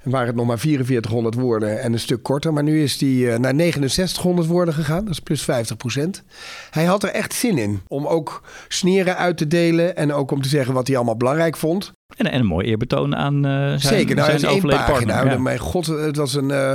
En 0.03 0.11
waren 0.11 0.27
het 0.27 0.37
nog 0.37 0.47
maar 0.47 0.59
4400 0.59 1.35
woorden 1.35 1.81
en 1.81 1.93
een 1.93 1.99
stuk 1.99 2.23
korter. 2.23 2.53
Maar 2.53 2.63
nu 2.63 2.83
is 2.83 2.99
die 2.99 3.25
uh, 3.25 3.37
naar 3.37 3.55
6900 3.55 4.49
woorden 4.49 4.75
gegaan. 4.75 5.05
Dat 5.05 5.13
is 5.13 5.21
plus 5.21 5.43
50 5.43 5.77
procent. 5.77 6.23
Hij 6.71 6.85
had 6.85 7.03
er 7.03 7.09
echt 7.11 7.35
zin 7.35 7.59
in 7.59 7.81
om 7.89 8.07
ook 8.07 8.43
sneren 8.69 9.17
uit 9.17 9.37
te 9.37 9.47
delen. 9.47 9.97
En 9.97 10.13
ook 10.13 10.31
om 10.31 10.43
te 10.43 10.49
zeggen 10.49 10.75
wat 10.75 10.87
hij 10.87 10.97
allemaal 10.97 11.17
belangrijk 11.17 11.57
vond. 11.57 11.93
En, 12.17 12.27
en 12.27 12.41
een 12.41 12.47
mooi 12.47 12.67
eerbetoon 12.67 13.17
aan 13.17 13.35
uh, 13.35 13.53
zijn, 13.53 13.81
Zeker, 13.81 14.17
nou, 14.17 14.39
zijn 14.39 14.53
overleden 14.53 14.85
partner. 14.85 15.27
Ja. 15.27 15.39
Mijn 15.39 15.59
god, 15.59 15.87
het 15.87 16.17
was 16.17 16.35
een... 16.35 16.51
Uh, 16.51 16.75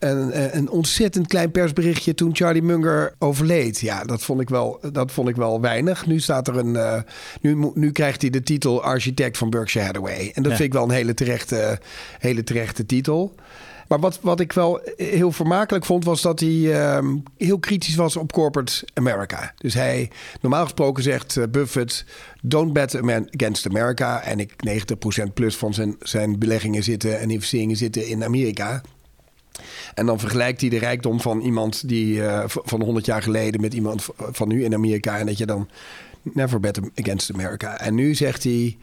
een, 0.00 0.56
een, 0.56 0.70
ontzettend 0.70 1.26
klein 1.26 1.50
persberichtje 1.50 2.14
toen 2.14 2.36
Charlie 2.36 2.62
Munger 2.62 3.14
overleed. 3.18 3.80
Ja, 3.80 4.04
dat 4.04 4.22
vond 4.22 4.40
ik 4.40 4.48
wel, 4.48 4.80
dat 4.92 5.12
vond 5.12 5.28
ik 5.28 5.36
wel 5.36 5.60
weinig. 5.60 6.06
Nu 6.06 6.20
staat 6.20 6.48
er 6.48 6.56
een. 6.56 6.74
Uh, 6.74 7.00
nu, 7.40 7.70
nu 7.74 7.92
krijgt 7.92 8.20
hij 8.20 8.30
de 8.30 8.42
titel 8.42 8.82
architect 8.82 9.38
van 9.38 9.50
Berkshire 9.50 9.86
Hathaway. 9.86 10.30
En 10.34 10.42
dat 10.42 10.52
ja. 10.52 10.56
vind 10.58 10.68
ik 10.68 10.72
wel 10.72 10.84
een 10.84 10.90
hele 10.90 11.14
terechte, 11.14 11.78
hele 12.18 12.44
terechte 12.44 12.86
titel. 12.86 13.34
Maar 13.90 14.00
wat, 14.00 14.18
wat 14.22 14.40
ik 14.40 14.52
wel 14.52 14.80
heel 14.96 15.32
vermakelijk 15.32 15.84
vond, 15.84 16.04
was 16.04 16.22
dat 16.22 16.40
hij 16.40 16.82
ehm, 16.82 17.16
heel 17.36 17.58
kritisch 17.58 17.94
was 17.94 18.16
op 18.16 18.32
corporate 18.32 18.72
America. 18.94 19.52
Dus 19.56 19.74
hij, 19.74 20.10
normaal 20.40 20.62
gesproken 20.62 21.02
zegt 21.02 21.36
uh, 21.36 21.44
Buffett, 21.50 22.04
don't 22.42 22.72
bet 22.72 22.96
against 22.96 23.66
America. 23.66 24.22
En 24.22 24.40
ik 24.40 24.52
90% 25.28 25.32
plus 25.34 25.56
van 25.56 25.74
zijn, 25.74 25.96
zijn 26.00 26.38
beleggingen 26.38 26.82
zitten 26.82 27.18
en 27.18 27.30
investeringen 27.30 27.76
zitten 27.76 28.06
in 28.06 28.24
Amerika. 28.24 28.82
En 29.94 30.06
dan 30.06 30.18
vergelijkt 30.18 30.60
hij 30.60 30.70
de 30.70 30.78
rijkdom 30.78 31.20
van 31.20 31.40
iemand 31.40 31.88
die 31.88 32.16
uh, 32.16 32.44
van 32.46 32.82
100 32.82 33.06
jaar 33.06 33.22
geleden 33.22 33.60
met 33.60 33.74
iemand 33.74 34.06
van 34.16 34.48
nu 34.48 34.64
in 34.64 34.74
Amerika. 34.74 35.18
En 35.18 35.26
dat 35.26 35.38
je 35.38 35.46
dan 35.46 35.68
never 36.22 36.60
bet 36.60 36.80
against 36.94 37.32
America. 37.32 37.80
En 37.80 37.94
nu 37.94 38.14
zegt 38.14 38.44
hij. 38.44 38.76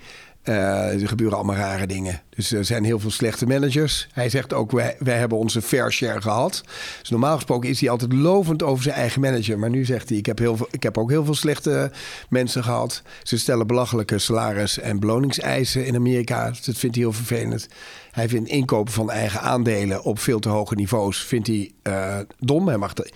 Uh, 0.49 1.01
er 1.01 1.07
gebeuren 1.07 1.37
allemaal 1.37 1.55
rare 1.55 1.87
dingen. 1.87 2.21
Dus 2.29 2.51
er 2.51 2.65
zijn 2.65 2.83
heel 2.83 2.99
veel 2.99 3.11
slechte 3.11 3.47
managers. 3.47 4.07
Hij 4.11 4.29
zegt 4.29 4.53
ook, 4.53 4.71
wij, 4.71 4.95
hebben 4.99 5.37
onze 5.37 5.61
fair 5.61 5.91
share 5.91 6.21
gehad. 6.21 6.63
Dus 6.99 7.09
normaal 7.09 7.35
gesproken 7.35 7.69
is 7.69 7.79
hij 7.79 7.89
altijd 7.89 8.13
lovend 8.13 8.63
over 8.63 8.83
zijn 8.83 8.95
eigen 8.95 9.21
manager. 9.21 9.59
Maar 9.59 9.69
nu 9.69 9.85
zegt 9.85 10.09
hij, 10.09 10.17
ik 10.17 10.25
heb, 10.25 10.37
heel 10.37 10.57
veel, 10.57 10.67
ik 10.71 10.83
heb 10.83 10.97
ook 10.97 11.09
heel 11.09 11.25
veel 11.25 11.35
slechte 11.35 11.91
mensen 12.29 12.63
gehad. 12.63 13.01
Ze 13.23 13.37
stellen 13.37 13.67
belachelijke 13.67 14.17
salaris- 14.17 14.79
en 14.79 14.99
beloningseisen 14.99 15.85
in 15.85 15.95
Amerika. 15.95 16.45
Dat 16.45 16.77
vindt 16.77 16.95
hij 16.95 17.03
heel 17.03 17.13
vervelend. 17.13 17.67
Hij 18.11 18.29
vindt 18.29 18.49
inkopen 18.49 18.93
van 18.93 19.11
eigen 19.11 19.41
aandelen 19.41 20.03
op 20.03 20.19
veel 20.19 20.39
te 20.39 20.49
hoge 20.49 20.75
niveaus 20.75 21.23
vindt 21.23 21.47
hij, 21.47 21.71
uh, 21.83 22.17
dom. 22.39 22.67
Hij 22.67 22.77
mag 22.77 22.93
de, 22.93 23.11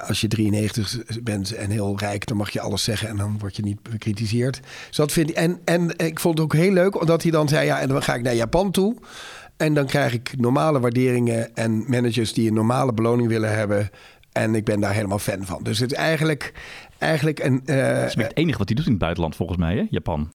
als 0.00 0.20
je 0.20 0.28
93 0.28 1.22
bent 1.22 1.52
en 1.52 1.70
heel 1.70 1.98
rijk, 1.98 2.26
dan 2.26 2.36
mag 2.36 2.50
je 2.50 2.60
alles 2.60 2.84
zeggen 2.84 3.08
en 3.08 3.16
dan 3.16 3.38
word 3.38 3.56
je 3.56 3.62
niet 3.62 3.82
bekritiseerd. 3.82 4.60
Dus 4.86 4.96
dat 4.96 5.12
vind 5.12 5.30
ik. 5.30 5.36
En, 5.36 5.60
en 5.64 5.98
ik 5.98 6.20
vond 6.20 6.38
het 6.38 6.46
ook 6.46 6.54
heel 6.54 6.72
leuk 6.72 7.00
omdat 7.00 7.22
hij 7.22 7.30
dan 7.30 7.48
zei: 7.48 7.66
ja, 7.66 7.80
en 7.80 7.88
dan 7.88 8.02
ga 8.02 8.14
ik 8.14 8.22
naar 8.22 8.34
Japan 8.34 8.70
toe. 8.70 8.96
En 9.56 9.74
dan 9.74 9.86
krijg 9.86 10.12
ik 10.12 10.34
normale 10.38 10.80
waarderingen 10.80 11.54
en 11.56 11.84
managers 11.86 12.32
die 12.32 12.48
een 12.48 12.54
normale 12.54 12.92
beloning 12.92 13.28
willen 13.28 13.56
hebben. 13.56 13.90
En 14.32 14.54
ik 14.54 14.64
ben 14.64 14.80
daar 14.80 14.94
helemaal 14.94 15.18
fan 15.18 15.44
van. 15.44 15.62
Dus 15.62 15.78
het 15.78 15.92
is 15.92 15.98
eigenlijk, 15.98 16.52
eigenlijk 16.98 17.38
een. 17.38 17.62
Dat 17.64 18.06
is 18.06 18.14
het 18.14 18.36
enige 18.36 18.58
wat 18.58 18.68
hij 18.68 18.76
doet 18.76 18.84
in 18.84 18.90
het 18.90 19.00
buitenland, 19.00 19.36
volgens 19.36 19.58
mij, 19.58 19.76
hè? 19.76 19.86
Japan. 19.90 20.30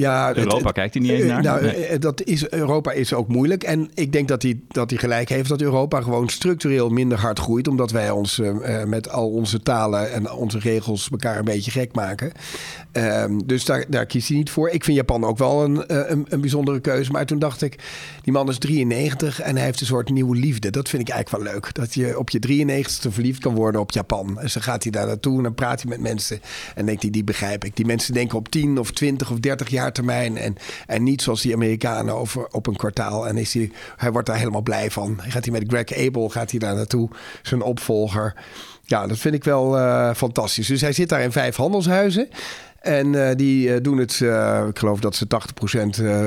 Ja, 0.00 0.36
Europa 0.36 0.64
het, 0.64 0.72
kijkt 0.72 0.94
hij 0.94 1.02
niet 1.02 1.12
eens 1.12 1.24
naar. 1.24 1.42
Nou, 1.42 1.62
nee. 1.62 1.98
dat 1.98 2.22
is, 2.22 2.48
Europa 2.48 2.92
is 2.92 3.12
ook 3.12 3.28
moeilijk. 3.28 3.62
En 3.62 3.90
ik 3.94 4.12
denk 4.12 4.28
dat 4.28 4.42
hij, 4.42 4.60
dat 4.68 4.90
hij 4.90 4.98
gelijk 4.98 5.28
heeft 5.28 5.48
dat 5.48 5.60
Europa 5.60 6.00
gewoon 6.00 6.28
structureel 6.28 6.88
minder 6.88 7.18
hard 7.18 7.38
groeit. 7.38 7.68
Omdat 7.68 7.90
wij 7.90 8.10
ons 8.10 8.38
uh, 8.38 8.84
met 8.84 9.10
al 9.10 9.30
onze 9.30 9.62
talen 9.62 10.12
en 10.12 10.32
onze 10.32 10.58
regels 10.58 11.08
elkaar 11.10 11.38
een 11.38 11.44
beetje 11.44 11.70
gek 11.70 11.94
maken. 11.94 12.32
Um, 12.92 13.46
dus 13.46 13.64
daar, 13.64 13.84
daar 13.88 14.06
kiest 14.06 14.28
hij 14.28 14.36
niet 14.36 14.50
voor. 14.50 14.70
Ik 14.70 14.84
vind 14.84 14.96
Japan 14.96 15.24
ook 15.24 15.38
wel 15.38 15.64
een, 15.64 16.10
een, 16.12 16.26
een, 16.28 16.40
bijzondere 16.40 16.80
keuze. 16.80 17.10
Maar 17.10 17.26
toen 17.26 17.38
dacht 17.38 17.62
ik, 17.62 17.78
die 18.22 18.32
man 18.32 18.48
is 18.48 18.58
93 18.58 19.40
en 19.40 19.56
hij 19.56 19.64
heeft 19.64 19.80
een 19.80 19.86
soort 19.86 20.10
nieuwe 20.10 20.36
liefde. 20.36 20.70
Dat 20.70 20.88
vind 20.88 21.02
ik 21.08 21.14
eigenlijk 21.14 21.44
wel 21.44 21.54
leuk. 21.54 21.74
Dat 21.74 21.94
je 21.94 22.18
op 22.18 22.30
je 22.30 22.38
93ste 22.48 23.10
verliefd 23.10 23.40
kan 23.40 23.54
worden 23.54 23.80
op 23.80 23.90
Japan. 23.90 24.40
En 24.40 24.50
zo 24.50 24.60
gaat 24.60 24.82
hij 24.82 24.92
daar 24.92 25.06
naartoe 25.06 25.36
en 25.36 25.42
dan 25.42 25.54
praat 25.54 25.82
hij 25.82 25.90
met 25.90 26.00
mensen. 26.00 26.40
En 26.74 26.86
denkt 26.86 27.02
hij, 27.02 27.10
die 27.10 27.24
begrijp 27.24 27.64
ik. 27.64 27.76
Die 27.76 27.86
mensen 27.86 28.14
denken 28.14 28.38
op 28.38 28.48
10 28.48 28.78
of 28.78 28.90
20 28.90 29.30
of 29.30 29.38
30 29.40 29.68
jaar 29.68 29.89
termijn. 29.92 30.36
En, 30.36 30.56
en 30.86 31.02
niet 31.02 31.22
zoals 31.22 31.42
die 31.42 31.54
Amerikanen 31.54 32.14
over, 32.14 32.46
op 32.50 32.66
een 32.66 32.76
kwartaal. 32.76 33.28
En 33.28 33.36
is 33.36 33.54
hij, 33.54 33.70
hij 33.96 34.12
wordt 34.12 34.26
daar 34.26 34.38
helemaal 34.38 34.62
blij 34.62 34.90
van. 34.90 35.18
Gaat 35.22 35.44
hij 35.44 35.52
met 35.52 35.64
Greg 35.66 36.06
Abel 36.06 36.28
gaat 36.28 36.50
hij 36.50 36.60
daar 36.60 36.74
naartoe, 36.74 37.08
zijn 37.42 37.62
opvolger. 37.62 38.34
Ja, 38.84 39.06
dat 39.06 39.18
vind 39.18 39.34
ik 39.34 39.44
wel 39.44 39.78
uh, 39.78 40.14
fantastisch. 40.14 40.66
Dus 40.66 40.80
hij 40.80 40.92
zit 40.92 41.08
daar 41.08 41.22
in 41.22 41.32
vijf 41.32 41.56
handelshuizen. 41.56 42.28
En 42.80 43.12
uh, 43.12 43.30
die 43.34 43.68
uh, 43.68 43.76
doen 43.82 43.98
het, 43.98 44.20
ik 44.68 44.78
geloof 44.78 45.00
dat 45.00 45.14
ze 45.16 45.26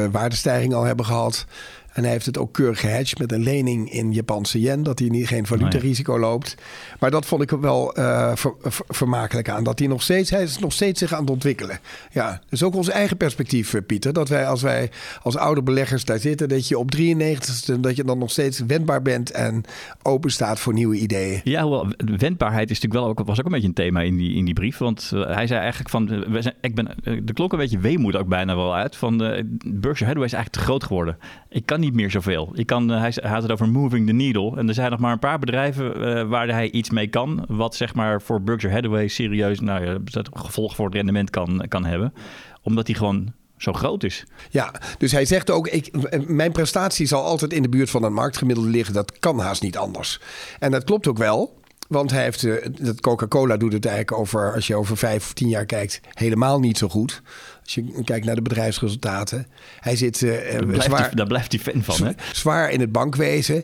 80% 0.06 0.12
waardestijging 0.12 0.74
al 0.74 0.84
hebben 0.84 1.06
gehad. 1.06 1.46
En 1.94 2.04
hij 2.04 2.12
heeft 2.12 2.26
het 2.26 2.38
ook 2.38 2.54
keurig 2.54 2.80
gehedged 2.80 3.20
met 3.20 3.32
een 3.32 3.44
lening 3.44 3.92
in 3.92 4.12
Japanse 4.12 4.60
yen. 4.60 4.84
Dat 4.84 5.00
hij 5.00 5.08
niet, 5.08 5.28
geen 5.28 5.46
valutarisico 5.46 6.20
loopt. 6.20 6.56
Maar 7.00 7.12
dat 7.12 7.26
vond 7.26 7.42
ik 7.42 7.50
wel 7.50 8.00
uh, 8.00 8.32
ver, 8.36 8.54
ver, 8.62 8.86
vermakelijk 8.88 9.50
aan. 9.50 9.64
Dat 9.64 9.80
hij 9.80 9.88
nog 9.88 10.02
steeds, 10.02 10.30
hij 10.30 10.44
is 10.44 10.60
nog 10.60 10.74
steeds 10.74 11.00
zich 11.00 11.14
aan 11.14 11.22
het 11.22 11.30
ontwikkelen. 11.30 11.80
Ja, 12.12 12.42
dus 12.50 12.64
ook 12.64 12.76
ons 12.76 12.90
eigen 12.90 13.18
perspectief, 13.18 13.76
Pieter. 13.86 14.14
Dat 14.14 14.30
wij 14.30 14.48
als 14.48 14.62
wij 14.62 14.90
als 15.22 15.38
oude 15.38 15.64
beleggers 15.64 16.06
daar 16.06 16.20
zitten. 16.20 16.50
Dat 16.50 16.68
je 16.68 16.78
op 16.78 16.96
93ste, 16.96 17.80
dat 17.80 17.96
je 17.96 18.04
dan 18.04 18.18
nog 18.18 18.32
steeds 18.32 18.60
wendbaar 18.60 19.02
bent. 19.02 19.32
En 19.32 19.64
open 20.02 20.32
staat 20.32 20.60
voor 20.60 20.74
nieuwe 20.74 20.96
ideeën. 20.96 21.42
Ja, 21.44 21.70
wel, 21.70 21.88
wendbaarheid 22.18 22.70
is 22.70 22.80
natuurlijk 22.82 23.06
wel 23.06 23.08
ook, 23.08 23.28
was 23.28 23.40
ook 23.40 23.46
een 23.46 23.52
beetje 23.52 23.68
een 23.68 23.74
thema 23.74 24.02
in 24.02 24.18
die, 24.18 24.36
in 24.36 24.46
die 24.46 24.54
brief. 24.54 24.78
Want 24.78 25.12
uh, 25.14 25.26
hij 25.26 25.48
zei 25.48 25.60
eigenlijk 25.60 25.90
van, 25.90 26.32
we 26.32 26.42
zijn, 26.42 26.56
ik 26.62 26.76
ben, 26.76 26.96
de 27.26 27.34
klok 27.34 27.52
een 27.52 27.60
beetje 27.60 27.80
weemoed 27.80 28.16
ook 28.16 28.28
bijna 28.28 28.56
wel 28.56 28.76
uit. 28.76 28.96
Van 28.96 29.18
de, 29.18 29.58
Berkshire 29.66 30.06
Hathaway 30.06 30.26
is 30.26 30.34
eigenlijk 30.34 30.50
te 30.50 30.60
groot 30.60 30.84
geworden. 30.84 31.18
Ik 31.50 31.66
kan 31.66 31.83
niet 31.84 31.94
meer 31.94 32.12
zoveel. 32.12 32.52
Ik 32.54 32.66
kan, 32.66 32.92
uh, 32.92 33.00
hij, 33.00 33.14
had 33.22 33.42
het 33.42 33.52
over 33.52 33.70
moving 33.70 34.08
the 34.08 34.14
needle. 34.14 34.58
En 34.58 34.68
er 34.68 34.74
zijn 34.74 34.92
nog 34.92 35.00
maar 35.00 35.12
een 35.12 35.20
paar 35.20 35.40
bedrijven 35.40 36.08
uh, 36.08 36.24
waar 36.24 36.48
hij 36.48 36.72
iets 36.72 36.90
mee 36.90 37.08
kan. 37.08 37.46
Wat 37.48 37.76
zeg 37.76 37.94
maar 37.94 38.22
voor 38.22 38.42
Berkshire 38.42 38.76
Hathaway 38.76 39.08
serieus 39.08 39.60
nou, 39.60 39.86
ja, 39.86 39.98
gevolg 40.34 40.76
voor 40.76 40.86
het 40.86 40.96
rendement 40.96 41.30
kan, 41.30 41.66
kan 41.68 41.86
hebben. 41.86 42.14
Omdat 42.62 42.88
hij 42.88 42.96
gewoon 42.96 43.34
zo 43.58 43.74
groot 43.74 44.04
is. 44.04 44.26
Ja, 44.50 44.74
dus 44.98 45.12
hij 45.12 45.26
zegt 45.26 45.52
ook: 45.52 45.68
ik, 45.68 45.92
mijn 46.28 46.52
prestatie 46.52 47.06
zal 47.06 47.24
altijd 47.24 47.54
in 47.54 47.62
de 47.62 47.70
buurt 47.70 47.90
van 47.90 48.04
een 48.04 48.14
marktgemiddelde 48.14 48.70
liggen. 48.70 48.94
Dat 48.94 49.20
kan 49.20 49.40
haast 49.40 49.62
niet 49.62 49.78
anders. 49.78 50.20
En 50.60 50.72
dat 50.72 50.84
klopt 50.84 51.08
ook 51.08 51.18
wel. 51.18 51.62
Want 51.88 52.12
hij 52.12 52.24
heeft, 52.24 52.48
dat 52.86 53.02
Coca-Cola 53.02 53.58
doet 53.58 53.74
het 53.74 53.86
eigenlijk 53.86 54.18
over, 54.20 54.54
als 54.54 54.68
je 54.68 54.76
over 54.76 54.98
vijf 54.98 55.26
of 55.26 55.34
tien 55.34 55.50
jaar 55.50 55.66
kijkt, 55.66 56.00
helemaal 56.14 56.60
niet 56.60 56.78
zo 56.78 56.88
goed. 56.88 57.22
Als 57.64 57.74
je 57.74 58.04
kijkt 58.04 58.26
naar 58.26 58.36
de 58.36 58.42
bedrijfsresultaten. 58.42 59.48
Hij 59.80 59.96
zit 59.96 60.22
uh, 60.22 60.32
daar, 60.52 60.66
blijft 60.66 60.84
zwaar, 60.84 61.00
hij, 61.00 61.10
daar 61.14 61.28
blijft 61.28 61.52
hij 61.52 61.62
fan 61.62 61.84
van. 61.84 62.08
Hè? 62.08 62.12
Zwaar 62.34 62.72
in 62.72 62.80
het 62.80 62.92
bankwezen. 62.92 63.64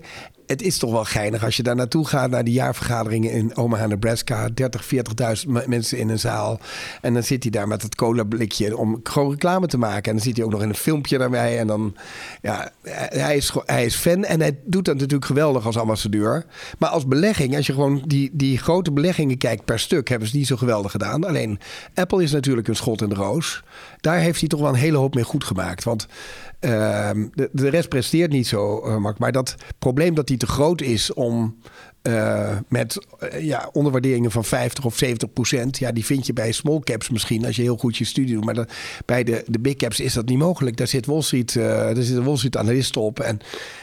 Het 0.50 0.62
is 0.62 0.78
toch 0.78 0.92
wel 0.92 1.04
geinig 1.04 1.44
als 1.44 1.58
je 1.58 1.64
daar 1.64 1.76
naartoe 1.76 2.08
gaat 2.08 2.30
naar 2.30 2.44
die 2.44 2.54
jaarvergaderingen 2.54 3.32
in 3.32 3.58
Omaha, 3.58 3.86
Nebraska. 3.86 4.50
30, 4.54 4.84
40.000 5.46 5.68
mensen 5.68 5.98
in 5.98 6.10
een 6.10 6.20
zaal. 6.20 6.60
En 7.02 7.14
dan 7.14 7.24
zit 7.24 7.44
hij 7.44 7.52
daar 7.52 7.68
met 7.68 7.82
het 7.82 7.96
cola 7.96 8.24
blikje 8.24 8.78
om 8.78 9.00
gewoon 9.04 9.30
reclame 9.30 9.68
te 9.68 9.78
maken. 9.78 10.04
En 10.04 10.12
dan 10.12 10.26
zit 10.26 10.36
hij 10.36 10.46
ook 10.46 10.52
nog 10.52 10.62
in 10.62 10.70
een 10.70 10.76
filmpje 10.76 11.18
daarbij. 11.18 11.60
En 11.60 11.68
dan, 11.68 11.96
ja, 12.42 12.72
hij 13.10 13.38
is, 13.38 13.54
hij 13.66 13.86
is 13.86 13.96
fan 13.96 14.24
en 14.24 14.40
hij 14.40 14.58
doet 14.66 14.86
dat 14.86 14.96
natuurlijk 14.96 15.26
geweldig 15.26 15.66
als 15.66 15.78
ambassadeur. 15.78 16.46
Maar 16.78 16.90
als 16.90 17.08
belegging, 17.08 17.56
als 17.56 17.68
je 17.68 17.74
gewoon 17.74 18.04
die, 18.06 18.30
die 18.34 18.58
grote 18.58 18.92
beleggingen 18.92 19.38
kijkt 19.38 19.66
per 19.66 19.80
stuk, 19.80 20.08
hebben 20.08 20.28
ze 20.28 20.38
niet 20.38 20.48
zo 20.48 20.56
geweldig 20.56 20.92
gedaan. 20.92 21.24
Alleen 21.24 21.60
Apple 21.94 22.24
is 22.24 22.32
natuurlijk 22.32 22.68
een 22.68 22.76
schot 22.76 23.02
in 23.02 23.10
de 23.10 23.16
roos. 23.16 23.64
Daar 24.02 24.20
heeft 24.20 24.40
hij 24.40 24.50
toch 24.50 24.60
wel 24.60 24.70
een 24.70 24.76
hele 24.76 24.98
hoop 24.98 25.16
mee 25.16 25.24
goed 25.24 25.44
gemaakt. 25.44 25.84
Want 25.84 26.08
de, 26.60 27.50
de 27.52 27.70
rest 27.70 27.90
presteert 27.90 28.32
niet 28.32 28.48
zo, 28.48 28.88
uh, 28.88 28.98
Mark. 28.98 29.20
Maar 29.20 29.32
dat 29.32 29.56
probleem 29.80 30.16
dat 30.16 30.30
hij 30.30 30.38
te 30.38 30.48
groot 30.48 30.82
is 30.82 31.14
om 31.14 31.58
uh, 32.04 32.58
met 32.68 33.06
uh, 33.34 33.42
ja, 33.42 33.70
onderwaarderingen 33.72 34.32
van 34.32 34.46
50 34.46 34.86
of 34.86 34.98
70 34.98 35.34
procent. 35.34 35.78
Ja, 35.78 35.92
die 35.92 36.06
vind 36.06 36.26
je 36.26 36.34
bij 36.34 36.52
small 36.52 36.80
caps 36.80 37.10
misschien 37.10 37.46
als 37.46 37.56
je 37.56 37.62
heel 37.62 37.78
goed 37.78 37.98
je 37.98 38.06
studie 38.06 38.34
doet. 38.36 38.46
Maar 38.46 38.54
dat, 38.54 38.72
bij 39.06 39.24
de, 39.24 39.44
de 39.48 39.60
big 39.60 39.76
caps 39.76 40.00
is 40.00 40.14
dat 40.14 40.26
niet 40.26 40.38
mogelijk. 40.38 40.78
Daar 40.78 40.88
zit 40.88 41.06
Wall 41.06 41.22
Street, 41.22 41.56
uh, 41.56 41.64
daar 41.64 41.96
zitten 41.96 42.24
Wall 42.24 42.36
Street 42.36 42.58
analisten 42.58 43.02
op. 43.02 43.20
En 43.20 43.40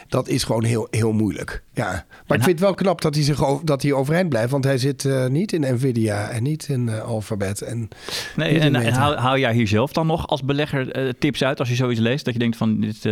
dat 0.08 0.28
is 0.28 0.44
gewoon 0.44 0.64
heel, 0.64 0.88
heel 0.90 1.12
moeilijk. 1.12 1.62
Ja. 1.74 1.84
Maar 1.84 2.04
en 2.26 2.36
ik 2.36 2.42
vind 2.42 2.46
het 2.46 2.60
wel 2.60 2.74
knap 2.74 3.00
dat 3.00 3.14
hij, 3.14 3.24
zich 3.24 3.44
over, 3.44 3.66
dat 3.66 3.82
hij 3.82 3.92
overeind 3.92 4.28
blijft. 4.28 4.50
Want 4.50 4.64
hij 4.64 4.78
zit 4.78 5.08
niet 5.28 5.52
in 5.52 5.74
Nvidia 5.74 6.28
en 6.28 6.42
niet 6.42 6.68
in 6.68 6.90
Alphabet. 7.00 7.62
En 7.62 7.88
nee, 8.36 8.58
en, 8.58 8.74
en 8.74 8.92
haal, 8.92 9.16
haal 9.16 9.38
jij 9.38 9.54
hier 9.54 9.68
zelf 9.68 9.92
dan 9.92 10.06
nog 10.06 10.26
als 10.26 10.42
belegger 10.42 11.14
tips 11.18 11.44
uit 11.44 11.58
als 11.58 11.68
je 11.68 11.74
zoiets 11.74 12.00
leest? 12.00 12.24
Dat 12.24 12.34
je 12.34 12.40
denkt 12.40 12.56
van 12.56 12.80
dit, 12.80 13.02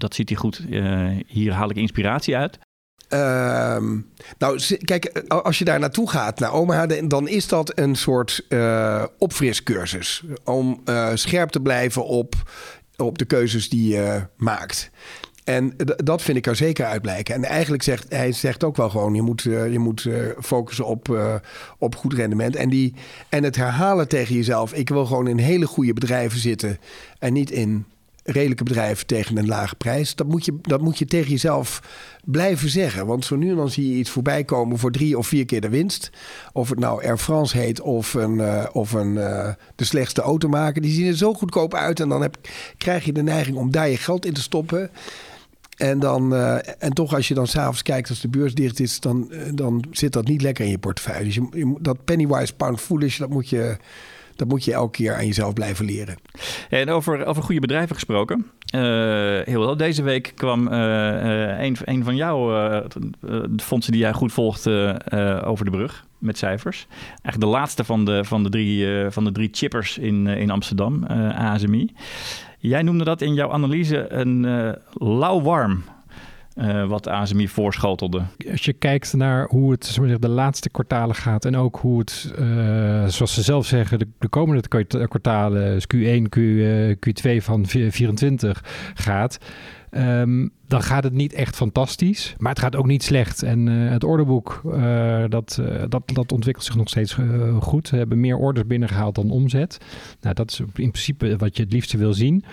dat 0.00 0.14
ziet 0.14 0.28
hij 0.28 0.38
goed. 0.38 0.64
hier 1.26 1.52
haal 1.52 1.70
ik 1.70 1.76
inspiratie 1.76 2.36
uit. 2.36 2.58
Uh, 3.14 3.76
nou, 4.38 4.76
kijk, 4.78 5.24
als 5.28 5.58
je 5.58 5.64
daar 5.64 5.78
naartoe 5.78 6.10
gaat, 6.10 6.38
naar 6.38 6.52
Omaha, 6.52 6.86
dan 6.86 7.28
is 7.28 7.48
dat 7.48 7.78
een 7.78 7.94
soort 7.94 8.44
uh, 8.48 9.04
opfriscursus. 9.18 10.24
Om 10.44 10.80
uh, 10.84 11.08
scherp 11.14 11.50
te 11.50 11.60
blijven 11.60 12.06
op, 12.06 12.34
op 12.96 13.18
de 13.18 13.24
keuzes 13.24 13.68
die 13.68 13.94
je 13.94 14.26
maakt. 14.36 14.90
En 15.44 15.74
dat 15.96 16.22
vind 16.22 16.36
ik 16.36 16.46
er 16.46 16.56
zeker 16.56 16.86
uit 16.86 17.02
blijken. 17.02 17.34
En 17.34 17.44
eigenlijk 17.44 17.82
zegt 17.82 18.06
hij 18.08 18.32
zegt 18.32 18.64
ook 18.64 18.76
wel 18.76 18.90
gewoon: 18.90 19.14
je 19.14 19.22
moet, 19.22 19.42
je 19.42 19.78
moet 19.78 20.08
focussen 20.40 20.86
op, 20.86 21.18
op 21.78 21.96
goed 21.96 22.14
rendement. 22.14 22.56
En, 22.56 22.68
die, 22.68 22.94
en 23.28 23.44
het 23.44 23.56
herhalen 23.56 24.08
tegen 24.08 24.34
jezelf: 24.34 24.72
ik 24.72 24.88
wil 24.88 25.06
gewoon 25.06 25.26
in 25.26 25.38
hele 25.38 25.66
goede 25.66 25.92
bedrijven 25.92 26.38
zitten. 26.38 26.78
En 27.18 27.32
niet 27.32 27.50
in 27.50 27.86
redelijke 28.24 28.64
bedrijven 28.64 29.06
tegen 29.06 29.36
een 29.36 29.46
lage 29.46 29.74
prijs. 29.74 30.14
Dat 30.14 30.26
moet 30.26 30.44
je, 30.44 30.58
dat 30.62 30.80
moet 30.80 30.98
je 30.98 31.04
tegen 31.04 31.30
jezelf 31.30 31.82
blijven 32.24 32.68
zeggen. 32.68 33.06
Want 33.06 33.24
zo 33.24 33.36
nu 33.36 33.50
en 33.50 33.56
dan 33.56 33.70
zie 33.70 33.88
je 33.88 33.98
iets 33.98 34.10
voorbij 34.10 34.44
komen 34.44 34.78
voor 34.78 34.92
drie 34.92 35.18
of 35.18 35.26
vier 35.26 35.44
keer 35.44 35.60
de 35.60 35.68
winst. 35.68 36.10
Of 36.52 36.68
het 36.68 36.78
nou 36.78 37.04
Air 37.04 37.18
France 37.18 37.58
heet 37.58 37.80
of, 37.80 38.14
een, 38.14 38.34
uh, 38.34 38.64
of 38.72 38.92
een, 38.92 39.14
uh, 39.14 39.48
de 39.76 39.84
slechtste 39.84 40.20
automaker. 40.20 40.82
Die 40.82 40.92
zien 40.92 41.06
er 41.06 41.16
zo 41.16 41.34
goedkoop 41.34 41.74
uit. 41.74 42.00
En 42.00 42.08
dan 42.08 42.22
heb, 42.22 42.36
krijg 42.76 43.04
je 43.04 43.12
de 43.12 43.22
neiging 43.22 43.56
om 43.56 43.70
daar 43.70 43.88
je 43.88 43.96
geld 43.96 44.26
in 44.26 44.32
te 44.32 44.42
stoppen. 44.42 44.90
En, 45.76 45.98
dan, 45.98 46.32
uh, 46.32 46.58
en 46.78 46.92
toch 46.92 47.14
als 47.14 47.28
je 47.28 47.34
dan 47.34 47.46
s'avonds 47.46 47.82
kijkt 47.82 48.08
als 48.08 48.20
de 48.20 48.28
beurs 48.28 48.54
dicht 48.54 48.80
is... 48.80 49.00
Dan, 49.00 49.32
dan 49.54 49.84
zit 49.90 50.12
dat 50.12 50.26
niet 50.26 50.42
lekker 50.42 50.64
in 50.64 50.70
je 50.70 50.78
portefeuille. 50.78 51.24
Dus 51.24 51.34
je, 51.34 51.76
dat 51.80 52.04
pennywise 52.04 52.54
pound 52.54 52.80
foolish, 52.80 53.18
dat 53.18 53.28
moet 53.28 53.48
je... 53.48 53.76
dat 54.42 54.50
moet 54.50 54.64
je 54.64 54.72
elke 54.72 54.90
keer 54.90 55.14
aan 55.14 55.26
jezelf 55.26 55.52
blijven 55.52 55.84
leren. 55.84 56.16
En 56.68 56.90
over, 56.90 57.26
over 57.26 57.42
goede 57.42 57.60
bedrijven 57.60 57.94
gesproken. 57.94 58.46
Uh, 58.74 58.80
heel 59.44 59.60
wel. 59.60 59.76
Deze 59.76 60.02
week 60.02 60.32
kwam 60.34 60.68
uh, 60.68 61.62
een, 61.62 61.76
een 61.84 62.04
van 62.04 62.16
jouw 62.16 62.82
fondsen 63.56 63.92
die 63.92 64.00
jij 64.00 64.12
goed 64.12 64.32
volgt 64.32 64.66
over 65.44 65.64
de 65.64 65.70
brug 65.70 66.06
met 66.18 66.38
cijfers. 66.38 66.86
Eigenlijk 67.08 67.40
de 67.40 67.46
laatste 67.58 67.84
van 67.84 68.04
de, 68.04 68.24
van 68.24 68.42
de, 68.42 68.48
drie, 68.48 69.10
van 69.10 69.24
de 69.24 69.32
drie 69.32 69.48
chippers 69.52 69.98
in, 69.98 70.26
in 70.26 70.50
Amsterdam, 70.50 71.04
ASMI. 71.34 71.92
Jij 72.58 72.82
noemde 72.82 73.04
dat 73.04 73.20
in 73.20 73.34
jouw 73.34 73.50
analyse 73.50 74.12
een 74.12 74.46
lauw-warm 74.94 75.82
uh, 76.56 76.88
wat 76.88 77.08
ASMI 77.08 77.48
voorschotelde. 77.48 78.22
Als 78.50 78.64
je 78.64 78.72
kijkt 78.72 79.12
naar 79.12 79.46
hoe 79.48 79.70
het 79.70 79.98
de 80.20 80.28
laatste 80.28 80.70
kwartalen 80.70 81.14
gaat 81.14 81.44
en 81.44 81.56
ook 81.56 81.76
hoe 81.76 81.98
het, 81.98 82.34
uh, 82.38 83.06
zoals 83.06 83.34
ze 83.34 83.42
zelf 83.42 83.66
zeggen, 83.66 83.98
de, 83.98 84.08
de 84.18 84.28
komende 84.28 84.68
kwartalen, 85.08 85.74
dus 85.74 85.84
Q1, 85.94 86.28
Q, 86.28 86.36
uh, 86.36 86.88
Q2 86.88 87.42
van 87.42 87.62
2024 87.62 88.64
gaat. 88.94 89.38
Um, 89.90 90.52
dan 90.72 90.82
gaat 90.82 91.04
het 91.04 91.12
niet 91.12 91.32
echt 91.32 91.56
fantastisch, 91.56 92.34
maar 92.38 92.50
het 92.50 92.60
gaat 92.60 92.76
ook 92.76 92.86
niet 92.86 93.02
slecht. 93.02 93.42
En 93.42 93.66
uh, 93.66 93.90
het 93.90 94.04
orderboek, 94.04 94.62
uh, 94.66 95.24
dat, 95.28 95.58
uh, 95.60 95.82
dat, 95.88 96.02
dat 96.06 96.32
ontwikkelt 96.32 96.66
zich 96.66 96.76
nog 96.76 96.88
steeds 96.88 97.16
goed. 97.60 97.90
We 97.90 97.96
hebben 97.96 98.20
meer 98.20 98.36
orders 98.36 98.66
binnengehaald 98.66 99.14
dan 99.14 99.30
omzet. 99.30 99.78
Nou, 100.20 100.34
dat 100.34 100.50
is 100.50 100.60
in 100.60 100.90
principe 100.90 101.36
wat 101.36 101.56
je 101.56 101.62
het 101.62 101.72
liefste 101.72 101.96
wil 101.96 102.14
zien. 102.14 102.44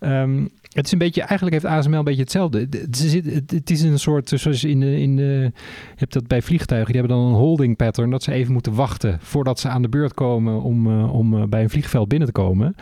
Um, 0.00 0.50
het 0.72 0.86
is 0.86 0.92
een 0.92 0.98
beetje, 0.98 1.20
eigenlijk 1.22 1.52
heeft 1.62 1.74
ASML 1.74 1.98
een 1.98 2.04
beetje 2.04 2.20
hetzelfde. 2.22 2.58
Het, 2.58 3.70
is 3.70 3.82
een 3.82 3.98
soort, 3.98 4.28
zoals 4.28 4.64
in 4.64 4.80
de, 4.80 5.00
in 5.00 5.16
de, 5.16 5.52
hebt 5.96 6.12
dat 6.12 6.26
bij 6.26 6.42
vliegtuigen, 6.42 6.92
die 6.92 7.00
hebben 7.00 7.18
dan 7.18 7.26
een 7.26 7.38
holding 7.38 7.76
pattern, 7.76 8.10
dat 8.10 8.22
ze 8.22 8.32
even 8.32 8.52
moeten 8.52 8.74
wachten 8.74 9.18
voordat 9.20 9.60
ze 9.60 9.68
aan 9.68 9.82
de 9.82 9.88
beurt 9.88 10.14
komen 10.14 10.62
om, 10.62 11.04
om 11.04 11.50
bij 11.50 11.62
een 11.62 11.70
vliegveld 11.70 12.08
binnen 12.08 12.28
te 12.28 12.34
komen. 12.34 12.74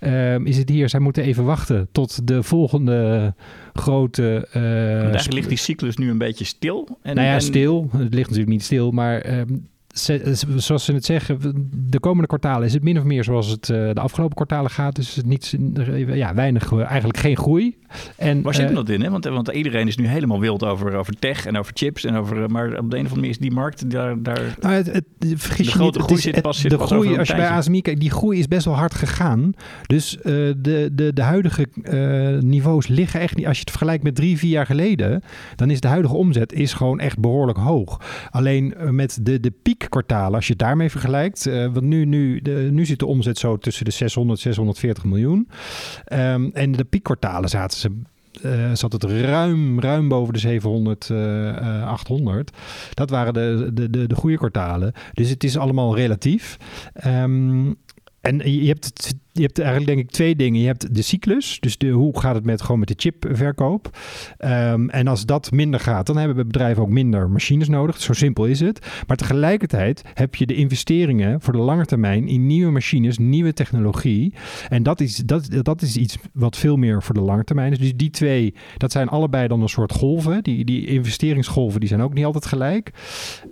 Um, 0.00 0.46
is 0.46 0.58
het 0.58 0.68
hier, 0.68 0.88
zij 0.88 1.00
moeten 1.00 1.22
even 1.22 1.44
wachten 1.44 1.88
tot 1.92 2.26
de 2.26 2.42
volgende 2.42 3.34
grote... 3.72 4.48
Uh, 4.56 5.00
eigenlijk 5.00 5.32
ligt 5.32 5.48
die 5.48 5.58
cyclus 5.58 5.96
nu 5.96 6.10
een 6.10 6.18
beetje 6.18 6.44
stil. 6.44 6.98
En, 7.02 7.14
nou 7.14 7.26
ja, 7.26 7.34
en... 7.34 7.40
stil. 7.40 7.88
Het 7.90 8.14
ligt 8.14 8.28
natuurlijk 8.28 8.48
niet 8.48 8.64
stil, 8.64 8.90
maar... 8.90 9.38
Um, 9.38 9.70
zoals 10.56 10.84
ze 10.84 10.92
het 10.92 11.04
zeggen, 11.04 11.38
de 11.88 12.00
komende 12.00 12.26
kwartalen 12.26 12.66
is 12.66 12.72
het 12.72 12.82
min 12.82 12.98
of 12.98 13.04
meer 13.04 13.24
zoals 13.24 13.48
het 13.48 13.68
uh, 13.68 13.76
de 13.92 14.00
afgelopen 14.00 14.34
kwartalen 14.34 14.70
gaat. 14.70 14.96
Dus 14.96 15.14
het 15.14 15.26
niet, 15.26 15.56
ja, 16.06 16.34
weinig, 16.34 16.72
eigenlijk 16.72 17.18
geen 17.18 17.36
groei. 17.36 17.78
En, 18.16 18.42
Waar 18.42 18.54
zit 18.54 18.70
uh, 18.70 18.76
dat 18.76 18.88
in? 18.88 19.02
Hè? 19.02 19.10
Want, 19.10 19.24
want 19.24 19.48
iedereen 19.48 19.86
is 19.86 19.96
nu 19.96 20.06
helemaal 20.06 20.40
wild 20.40 20.64
over, 20.64 20.94
over 20.94 21.18
tech 21.18 21.46
en 21.46 21.58
over 21.58 21.72
chips. 21.74 22.04
En 22.04 22.16
over, 22.16 22.50
maar 22.50 22.66
op 22.66 22.72
de 22.72 22.76
een 22.78 22.84
of 22.84 22.90
andere 22.90 23.14
manier 23.14 23.30
is 23.30 23.38
die 23.38 23.50
markt 23.50 23.90
daar... 23.90 24.22
daar 24.22 24.56
nou, 24.60 24.74
het, 24.74 24.92
het, 24.92 25.04
vergis 25.34 25.72
de 25.72 25.78
niet, 25.78 25.96
groei 25.96 26.20
zit 26.20 26.42
pas, 26.42 26.60
zit 26.60 26.70
de 26.70 26.76
pas 26.76 26.90
groei, 26.90 27.18
Als 27.18 27.28
je 27.28 27.34
bij 27.34 27.48
ASMI 27.48 27.82
kijkt, 27.82 28.00
die 28.00 28.10
groei 28.10 28.38
is 28.38 28.48
best 28.48 28.64
wel 28.64 28.74
hard 28.74 28.94
gegaan. 28.94 29.52
Dus 29.86 30.16
uh, 30.16 30.22
de, 30.22 30.88
de, 30.92 31.12
de 31.12 31.22
huidige 31.22 31.66
niveaus 32.40 32.86
liggen 32.86 33.20
echt 33.20 33.36
niet... 33.36 33.46
Als 33.46 33.56
je 33.56 33.60
het 33.60 33.70
vergelijkt 33.70 34.02
met 34.02 34.14
drie, 34.14 34.38
vier 34.38 34.50
jaar 34.50 34.66
geleden... 34.66 35.22
dan 35.56 35.70
is 35.70 35.80
de 35.80 35.88
huidige 35.88 36.14
omzet 36.14 36.52
is 36.52 36.72
gewoon 36.72 37.00
echt 37.00 37.18
behoorlijk 37.18 37.58
hoog. 37.58 38.00
Alleen 38.30 38.74
met 38.90 39.18
de, 39.22 39.40
de 39.40 39.52
piek 39.62 39.86
kwartalen, 39.88 40.34
als 40.34 40.46
je 40.46 40.52
het 40.52 40.60
daarmee 40.60 40.90
vergelijkt. 40.90 41.46
Uh, 41.46 41.54
want 41.72 41.82
nu, 41.82 42.04
nu, 42.04 42.40
de, 42.40 42.68
nu 42.70 42.84
zit 42.84 42.98
de 42.98 43.06
omzet 43.06 43.38
zo 43.38 43.58
tussen 43.58 43.84
de 43.84 43.90
600, 43.90 44.40
640 44.40 45.04
miljoen. 45.04 45.48
Um, 46.12 46.50
en 46.52 46.72
de 46.72 46.84
piekkwartalen 46.84 47.48
zaten 47.48 47.78
ze 47.82 48.00
uh, 48.44 48.70
zat 48.72 48.92
het 48.92 49.04
ruim, 49.04 49.80
ruim 49.80 50.08
boven 50.08 50.32
de 50.32 50.38
700, 50.38 51.08
uh, 51.08 51.86
800. 51.86 52.56
Dat 52.94 53.10
waren 53.10 53.34
de, 53.34 53.70
de, 53.74 53.90
de, 53.90 54.06
de 54.06 54.14
goede 54.14 54.36
kwartalen. 54.36 54.92
Dus 55.12 55.28
het 55.28 55.44
is 55.44 55.56
allemaal 55.56 55.96
relatief. 55.96 56.56
Um, 57.06 57.76
en 58.20 58.52
je 58.52 58.66
hebt, 58.66 59.14
je 59.32 59.42
hebt 59.42 59.58
eigenlijk 59.58 59.88
denk 59.88 60.00
ik 60.00 60.10
twee 60.10 60.36
dingen. 60.36 60.60
Je 60.60 60.66
hebt 60.66 60.94
de 60.94 61.02
cyclus, 61.02 61.60
dus 61.60 61.78
de, 61.78 61.88
hoe 61.88 62.20
gaat 62.20 62.34
het 62.34 62.44
met, 62.44 62.62
gewoon 62.62 62.78
met 62.78 62.88
de 62.88 62.94
chipverkoop. 62.96 63.98
Um, 64.38 64.90
en 64.90 65.06
als 65.06 65.26
dat 65.26 65.50
minder 65.50 65.80
gaat, 65.80 66.06
dan 66.06 66.16
hebben 66.16 66.46
bedrijven 66.46 66.82
ook 66.82 66.88
minder 66.88 67.30
machines 67.30 67.68
nodig. 67.68 68.00
Zo 68.00 68.12
simpel 68.12 68.46
is 68.46 68.60
het. 68.60 68.86
Maar 69.06 69.16
tegelijkertijd 69.16 70.02
heb 70.14 70.34
je 70.34 70.46
de 70.46 70.54
investeringen 70.54 71.40
voor 71.40 71.52
de 71.52 71.58
lange 71.58 71.84
termijn 71.84 72.28
in 72.28 72.46
nieuwe 72.46 72.72
machines, 72.72 73.18
nieuwe 73.18 73.52
technologie. 73.52 74.34
En 74.68 74.82
dat 74.82 75.00
is, 75.00 75.16
dat, 75.16 75.48
dat 75.62 75.82
is 75.82 75.96
iets 75.96 76.16
wat 76.32 76.56
veel 76.56 76.76
meer 76.76 77.02
voor 77.02 77.14
de 77.14 77.20
lange 77.20 77.44
termijn 77.44 77.72
is. 77.72 77.78
Dus 77.78 77.96
die 77.96 78.10
twee, 78.10 78.54
dat 78.76 78.92
zijn 78.92 79.08
allebei 79.08 79.48
dan 79.48 79.62
een 79.62 79.68
soort 79.68 79.92
golven. 79.92 80.42
Die, 80.42 80.64
die 80.64 80.86
investeringsgolven, 80.86 81.80
die 81.80 81.88
zijn 81.88 82.02
ook 82.02 82.14
niet 82.14 82.24
altijd 82.24 82.46
gelijk. 82.46 82.90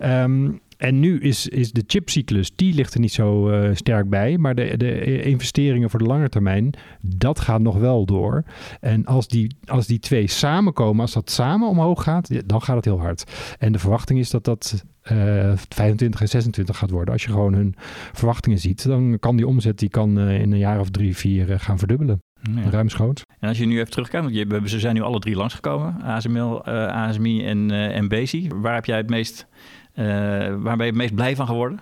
Um, 0.01 0.59
en 0.81 0.99
nu 0.99 1.19
is, 1.19 1.47
is 1.47 1.71
de 1.71 1.83
chipcyclus, 1.87 2.51
die 2.55 2.73
ligt 2.73 2.93
er 2.93 2.99
niet 2.99 3.11
zo 3.11 3.49
uh, 3.49 3.69
sterk 3.73 4.09
bij. 4.09 4.37
Maar 4.37 4.55
de, 4.55 4.77
de 4.77 5.21
investeringen 5.21 5.89
voor 5.89 5.99
de 5.99 6.05
lange 6.05 6.29
termijn, 6.29 6.73
dat 7.01 7.39
gaat 7.39 7.61
nog 7.61 7.77
wel 7.77 8.05
door. 8.05 8.43
En 8.79 9.05
als 9.05 9.27
die, 9.27 9.55
als 9.65 9.87
die 9.87 9.99
twee 9.99 10.27
samenkomen, 10.27 11.01
als 11.01 11.13
dat 11.13 11.31
samen 11.31 11.67
omhoog 11.67 12.03
gaat, 12.03 12.47
dan 12.47 12.61
gaat 12.61 12.75
het 12.75 12.85
heel 12.85 12.99
hard. 12.99 13.23
En 13.59 13.71
de 13.71 13.79
verwachting 13.79 14.19
is 14.19 14.29
dat 14.29 14.43
dat 14.43 14.83
uh, 15.11 15.51
25 15.69 16.21
en 16.21 16.27
26 16.27 16.77
gaat 16.77 16.89
worden. 16.89 17.13
Als 17.13 17.23
je 17.23 17.31
gewoon 17.31 17.53
hun 17.53 17.75
verwachtingen 18.13 18.59
ziet, 18.59 18.85
dan 18.85 19.19
kan 19.19 19.35
die 19.35 19.47
omzet 19.47 19.79
die 19.79 19.89
kan, 19.89 20.19
uh, 20.19 20.41
in 20.41 20.51
een 20.51 20.57
jaar 20.57 20.79
of 20.79 20.89
drie, 20.89 21.15
vier 21.15 21.59
gaan 21.59 21.77
verdubbelen. 21.77 22.19
Ja. 22.55 22.69
Ruimschoots. 22.69 23.23
En 23.39 23.47
als 23.47 23.57
je 23.57 23.65
nu 23.65 23.79
even 23.79 23.91
terugkijkt, 23.91 24.25
want 24.25 24.37
je, 24.37 24.69
ze 24.69 24.79
zijn 24.79 24.95
nu 24.95 25.01
alle 25.01 25.19
drie 25.19 25.35
langsgekomen, 25.35 26.01
ASML, 26.01 26.65
ASMI 26.65 27.45
en, 27.45 27.71
en 27.71 28.07
Bezi. 28.07 28.49
Waar 28.55 28.73
heb 28.73 28.85
jij 28.85 28.97
het 28.97 29.09
meest 29.09 29.47
waar 29.93 30.77
ben 30.77 30.77
je 30.77 30.83
het 30.83 30.95
meest 30.95 31.15
blij 31.15 31.35
van 31.35 31.47
geworden? 31.47 31.79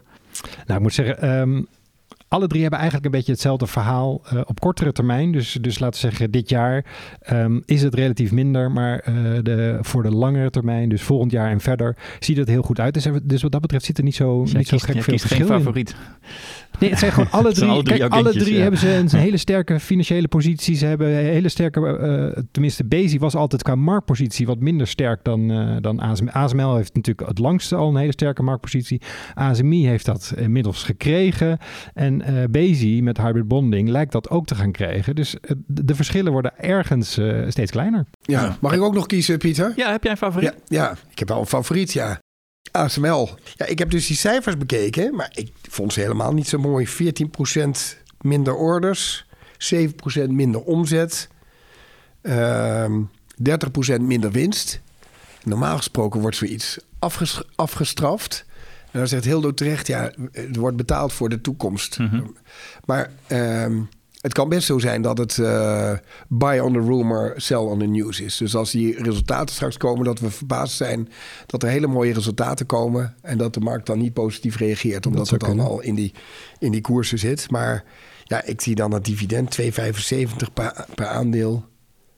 Nou, 0.66 0.78
ik 0.78 0.80
moet 0.80 0.94
zeggen, 0.94 1.40
um, 1.40 1.68
alle 2.30 2.48
drie 2.48 2.62
hebben 2.62 2.80
eigenlijk 2.80 3.10
een 3.10 3.18
beetje 3.18 3.32
hetzelfde 3.32 3.68
verhaal 3.68 4.22
uh, 4.34 4.42
op 4.46 4.60
kortere 4.60 4.92
termijn. 4.92 5.32
Dus, 5.32 5.58
dus 5.62 5.80
laten 5.80 6.02
we 6.02 6.08
zeggen, 6.08 6.32
dit 6.32 6.50
jaar 6.50 6.86
um, 7.32 7.62
is 7.66 7.82
het 7.82 7.94
relatief 7.94 8.32
minder. 8.32 8.72
Maar 8.72 9.06
uh, 9.10 9.16
de, 9.44 9.78
voor 9.82 10.04
de 10.04 10.12
langere 10.12 10.50
termijn, 10.50 10.90
dus 10.90 11.02
volgend 11.02 11.32
jaar 11.32 11.52
en 11.52 11.60
verder, 11.60 11.96
ziet 12.20 12.38
het 12.38 12.48
heel 12.48 12.62
goed 12.62 12.80
uit. 12.80 12.94
Dus, 12.94 13.08
dus 13.24 13.42
wat 13.42 13.52
dat 13.52 13.62
betreft 13.62 13.86
zit 13.86 13.98
er 13.98 14.04
niet 14.04 14.16
zo, 14.16 14.44
niet 14.44 14.54
kiest, 14.54 14.70
zo 14.70 14.78
gek 14.78 15.04
veel 15.04 15.18
verschil 15.18 15.38
geen 15.38 15.58
favoriet. 15.58 15.96
Nee, 16.80 16.90
het 16.90 17.00
zijn 17.00 17.12
gewoon 17.12 17.32
alle 17.40 17.54
drie. 17.54 17.70
alle 17.70 17.84
drie, 17.84 17.98
kijk, 17.98 18.12
alle 18.12 18.32
drie 18.32 18.56
ja. 18.56 18.62
hebben 18.62 18.80
ze 18.80 18.90
een 18.90 19.10
hele 19.28 19.38
sterke 19.38 19.80
financiële 19.80 20.28
positie. 20.28 20.76
Ze 20.76 20.86
hebben 20.86 21.08
een 21.08 21.26
hele 21.26 21.50
sterke, 21.50 21.80
uh, 22.36 22.44
tenminste 22.52 22.86
Bezi 22.86 23.20
was 23.20 23.36
altijd 23.36 23.64
qua 23.64 23.76
marktpositie 23.76 24.46
wat 24.46 24.60
minder 24.60 24.88
sterk 24.88 25.24
dan, 25.24 25.52
uh, 25.52 25.76
dan 25.82 26.00
ASML. 26.00 26.30
ASML 26.30 26.76
heeft 26.76 26.96
natuurlijk 26.96 27.28
het 27.28 27.40
langste 27.40 27.76
al 27.76 27.90
een 27.90 27.96
hele 27.96 28.12
sterke 28.12 28.44
marktpositie. 28.44 29.02
ASMI 29.34 29.88
heeft 29.88 30.06
dat 30.06 30.34
inmiddels 30.38 30.84
gekregen. 30.84 31.58
En 31.94 32.22
uh, 32.22 32.44
Bezi 32.52 33.02
met 33.02 33.18
hybrid 33.18 33.48
bonding 33.48 33.90
lijkt 33.90 34.12
dat 34.12 34.30
ook 34.30 34.46
te 34.46 34.56
gaan 34.56 34.72
krijgen. 34.72 35.16
Dus 35.16 35.36
de 35.68 35.96
verschillen 35.96 36.32
worden 36.32 36.58
ergens 36.58 37.20
steeds 37.48 37.72
kleiner. 37.72 38.06
Ja, 38.22 38.58
mag 38.60 38.74
ik 38.74 38.82
ook 38.82 38.94
nog 38.94 39.06
kiezen, 39.06 39.38
Pieter? 39.38 39.74
Ja, 39.76 39.92
heb 39.92 40.04
jij 40.04 40.12
een 40.12 40.18
favoriet? 40.18 40.54
Ja, 40.68 40.84
ja 40.84 40.92
ik 41.12 41.20
heb 41.20 41.28
wel 41.28 41.40
een 41.40 41.46
favoriet, 41.46 41.94
ja. 41.94 42.20
ASML. 42.80 43.30
Ja, 43.56 43.66
ik 43.66 43.80
heb 43.80 43.90
dus 43.90 44.08
die 44.08 44.16
cijfers 44.16 44.58
bekeken, 44.58 45.16
maar 45.16 45.32
ik 45.34 45.52
vond 45.70 45.94
ze 45.94 46.00
helemaal 46.00 46.34
niet 46.34 46.48
zo 46.48 46.58
mooi. 46.58 46.88
14% 46.88 47.70
minder 48.22 48.56
orders, 48.56 49.26
7% 49.58 50.30
minder 50.30 50.62
omzet, 50.62 51.30
uh, 52.22 52.86
30% 53.36 54.02
minder 54.02 54.32
winst. 54.32 54.80
Normaal 55.44 55.78
gesproken 55.78 56.22
wordt 56.22 56.36
zoiets 56.36 56.78
afges 57.00 57.42
afgestraft. 57.56 58.46
En 58.92 59.00
dan 59.00 59.08
zegt 59.08 59.26
Hildo 59.26 59.54
terecht, 59.54 59.88
ja, 59.88 60.12
het 60.32 60.56
wordt 60.56 60.78
betaald 60.78 61.14
voor 61.14 61.30
de 61.30 61.42
toekomst. 61.42 62.00
Mm 62.00 62.10
-hmm. 62.10 62.36
Maar... 62.86 63.10
Uh, 63.28 63.78
het 64.22 64.34
kan 64.34 64.50
best 64.50 64.66
zo 64.66 64.80
zijn 64.80 65.02
dat 65.02 65.18
het 65.18 65.38
uh, 65.38 65.94
buy 66.28 66.60
on 66.60 66.74
the 66.74 66.80
rumor, 66.80 67.34
sell 67.38 67.58
on 67.58 67.80
the 67.80 67.86
news 67.86 68.20
is. 68.20 68.38
Dus 68.38 68.56
als 68.56 68.72
die 68.72 69.04
resultaten 69.04 69.56
straks 69.56 69.78
komen, 69.78 70.06
dat 70.06 70.20
we 70.20 70.30
verbaasd 70.30 70.76
zijn 70.76 71.10
dat 71.46 71.64
er 71.64 71.70
hele 71.70 71.88
mooie 71.88 72.14
resultaten 72.14 72.66
komen. 72.66 73.16
En 73.22 73.38
dat 73.38 73.54
de 73.54 73.60
markt 73.60 73.86
dan 73.86 73.98
niet 73.98 74.14
positief 74.14 74.58
reageert, 74.58 75.06
omdat 75.06 75.30
het 75.30 75.40
dan 75.40 75.60
al 75.60 75.82
in 75.82 75.96
die, 75.96 76.14
in 76.60 76.72
die 76.72 76.82
koersen 76.82 77.20
zit. 77.20 77.52
Maar 77.52 77.84
ja, 78.24 78.44
ik 78.44 78.62
zie 78.62 78.76
dan 78.76 78.92
dat 78.92 79.06
dividend 79.06 79.62
2,75 79.62 79.68
per, 80.54 80.86
per 80.96 81.08
aandeel. 81.08 81.66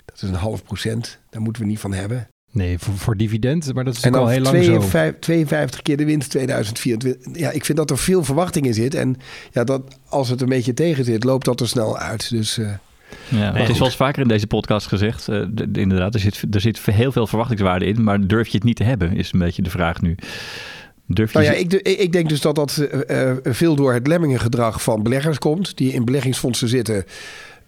Dat 0.06 0.16
is 0.16 0.30
een 0.30 0.36
half 0.36 0.64
procent. 0.64 1.20
Daar 1.30 1.42
moeten 1.42 1.62
we 1.62 1.68
niet 1.68 1.80
van 1.80 1.94
hebben. 1.94 2.31
Nee, 2.52 2.80
voor, 2.80 2.98
voor 2.98 3.18
dividend, 3.18 3.74
maar 3.74 3.84
dat 3.84 3.96
is 3.96 4.04
en 4.04 4.16
al 4.16 4.28
heel 4.28 4.42
lang 4.42 4.56
52, 4.56 5.20
52 5.20 5.82
keer 5.82 5.98
de 5.98 6.06
winst 6.06 6.30
2024. 6.30 7.40
Ja, 7.40 7.52
ik 7.52 7.66
vind 7.66 7.78
dat 7.78 7.90
er 7.90 7.98
veel 7.98 8.24
verwachting 8.24 8.66
in 8.66 8.74
zit. 8.74 8.96
En 8.96 9.16
ja, 9.52 9.64
dat, 9.64 9.82
als 10.08 10.30
het 10.30 10.42
een 10.42 10.50
beetje 10.50 10.74
tegen 10.74 11.06
zit, 11.06 11.24
loopt 11.24 11.46
dat 11.46 11.60
er 11.60 11.68
snel 11.68 11.98
uit. 11.98 12.30
Dus... 12.30 12.58
Uh, 12.58 12.70
ja, 13.28 13.54
het 13.54 13.70
is 13.70 13.78
zoals 13.78 13.96
vaker 13.96 14.22
in 14.22 14.28
deze 14.28 14.48
podcast 14.48 14.88
gezegd. 14.88 15.28
Uh, 15.28 15.46
de, 15.52 15.70
inderdaad, 15.74 16.14
er 16.14 16.20
zit, 16.20 16.44
er 16.52 16.62
zit 16.62 16.86
heel 16.86 17.12
veel 17.12 17.28
verwachtingswaarde 17.28 17.86
in. 17.86 18.04
Maar 18.04 18.28
durf 18.28 18.48
je 18.48 18.58
het 18.58 18.64
niet 18.64 18.76
te 18.76 18.84
hebben, 18.84 19.16
is 19.16 19.34
een 19.34 19.40
beetje 19.40 19.62
de 19.62 19.70
vraag 19.70 20.02
nu. 20.02 20.16
Durf 21.06 21.34
je 21.34 21.40
nou 21.40 21.52
ja, 21.52 21.60
ik, 21.60 21.74
ik, 21.74 22.12
denk 22.12 22.30
dus 22.30 22.42
dat 22.42 22.56
dat 22.56 22.88
uh, 23.08 23.32
veel 23.44 23.76
door 23.76 23.94
het 23.94 24.08
lemmingengedrag 24.08 24.84
van 24.84 25.04
beleggers 25.04 25.38
komt. 25.38 25.78
Die 25.78 25.94
in 25.94 26.06
beleggingsfondsen 26.06 26.68
zitten 26.68 27.06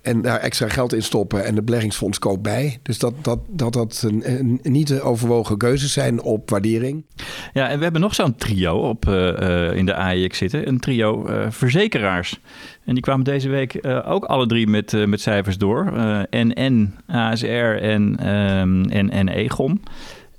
en 0.03 0.21
daar 0.21 0.39
extra 0.39 0.67
geld 0.67 0.93
in 0.93 1.03
stoppen 1.03 1.45
en 1.45 1.55
de 1.55 1.61
beleggingsfonds 1.61 2.19
koopt 2.19 2.41
bij. 2.41 2.79
Dus 2.81 2.99
dat 2.99 3.13
dat, 3.21 3.39
dat, 3.47 3.73
dat 3.73 4.05
een, 4.23 4.59
niet 4.63 4.99
overwogen 4.99 5.57
keuzes 5.57 5.93
zijn 5.93 6.21
op 6.21 6.49
waardering. 6.49 7.05
Ja, 7.53 7.69
en 7.69 7.77
we 7.77 7.83
hebben 7.83 8.01
nog 8.01 8.15
zo'n 8.15 8.35
trio 8.35 8.75
op, 8.77 9.05
uh, 9.05 9.75
in 9.75 9.85
de 9.85 9.95
AEX 9.95 10.37
zitten. 10.37 10.67
Een 10.67 10.79
trio 10.79 11.27
uh, 11.27 11.45
verzekeraars. 11.49 12.39
En 12.85 12.93
die 12.93 13.03
kwamen 13.03 13.25
deze 13.25 13.49
week 13.49 13.79
ook 14.05 14.25
alle 14.25 14.45
drie 14.45 14.67
met, 14.67 15.07
met 15.07 15.21
cijfers 15.21 15.57
door. 15.57 15.93
NN, 16.29 16.95
ASR 17.07 17.45
en, 17.45 18.27
um, 18.29 18.85
en, 18.89 19.09
en 19.09 19.29
Egon. 19.29 19.81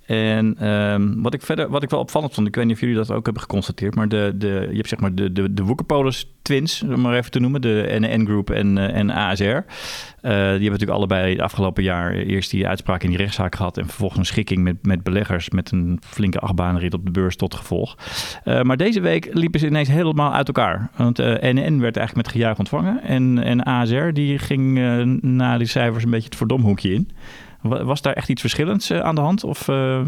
En 0.06 0.68
um, 0.68 1.22
wat, 1.22 1.34
ik 1.34 1.42
verder, 1.42 1.68
wat 1.68 1.82
ik 1.82 1.90
wel 1.90 2.00
opvallend 2.00 2.34
vond, 2.34 2.46
ik 2.46 2.54
weet 2.54 2.64
niet 2.64 2.74
of 2.74 2.80
jullie 2.80 2.96
dat 2.96 3.10
ook 3.10 3.24
hebben 3.24 3.42
geconstateerd, 3.42 3.94
maar 3.94 4.08
de, 4.08 4.32
de, 4.34 4.66
je 4.70 4.76
hebt 4.76 4.88
zeg 4.88 5.00
maar 5.00 5.14
de, 5.14 5.32
de, 5.32 5.54
de 5.54 5.62
Woekerpolis 5.62 6.32
twins, 6.42 6.82
om 6.82 7.00
maar 7.00 7.16
even 7.16 7.30
te 7.30 7.40
noemen, 7.40 7.60
de 7.60 7.96
NN 8.00 8.24
Group 8.24 8.50
en, 8.50 8.76
uh, 8.76 8.96
en 8.96 9.10
ASR. 9.10 9.44
Uh, 9.44 9.60
die 10.20 10.30
hebben 10.30 10.62
natuurlijk 10.62 10.90
allebei 10.90 11.32
het 11.32 11.40
afgelopen 11.40 11.82
jaar 11.82 12.12
eerst 12.12 12.50
die 12.50 12.66
uitspraak 12.66 13.02
in 13.02 13.08
die 13.08 13.18
rechtszaak 13.18 13.54
gehad 13.54 13.78
en 13.78 13.84
vervolgens 13.84 14.18
een 14.18 14.26
schikking 14.26 14.62
met, 14.62 14.86
met 14.86 15.02
beleggers 15.02 15.50
met 15.50 15.70
een 15.70 16.00
flinke 16.06 16.38
achtbaanrit 16.38 16.94
op 16.94 17.04
de 17.04 17.10
beurs 17.10 17.36
tot 17.36 17.54
gevolg. 17.54 17.96
Uh, 18.44 18.62
maar 18.62 18.76
deze 18.76 19.00
week 19.00 19.28
liepen 19.32 19.60
ze 19.60 19.66
ineens 19.66 19.88
helemaal 19.88 20.32
uit 20.32 20.46
elkaar. 20.46 20.90
Want 20.96 21.18
NN 21.18 21.78
werd 21.80 21.96
eigenlijk 21.96 22.14
met 22.14 22.28
gejuich 22.28 22.58
ontvangen 22.58 23.02
en, 23.02 23.38
en 23.38 23.62
ASR 23.62 24.08
die 24.12 24.38
ging 24.38 24.78
na 25.20 25.58
die 25.58 25.66
cijfers 25.66 26.04
een 26.04 26.10
beetje 26.10 26.28
het 26.28 26.36
verdomhoekje 26.36 26.92
in. 26.92 27.10
Was 27.68 28.02
daar 28.02 28.12
echt 28.12 28.28
iets 28.28 28.40
verschillends 28.40 28.90
uh, 28.90 29.00
aan 29.00 29.14
de 29.14 29.20
hand? 29.20 29.44
Of, 29.44 29.68
uh... 29.68 30.06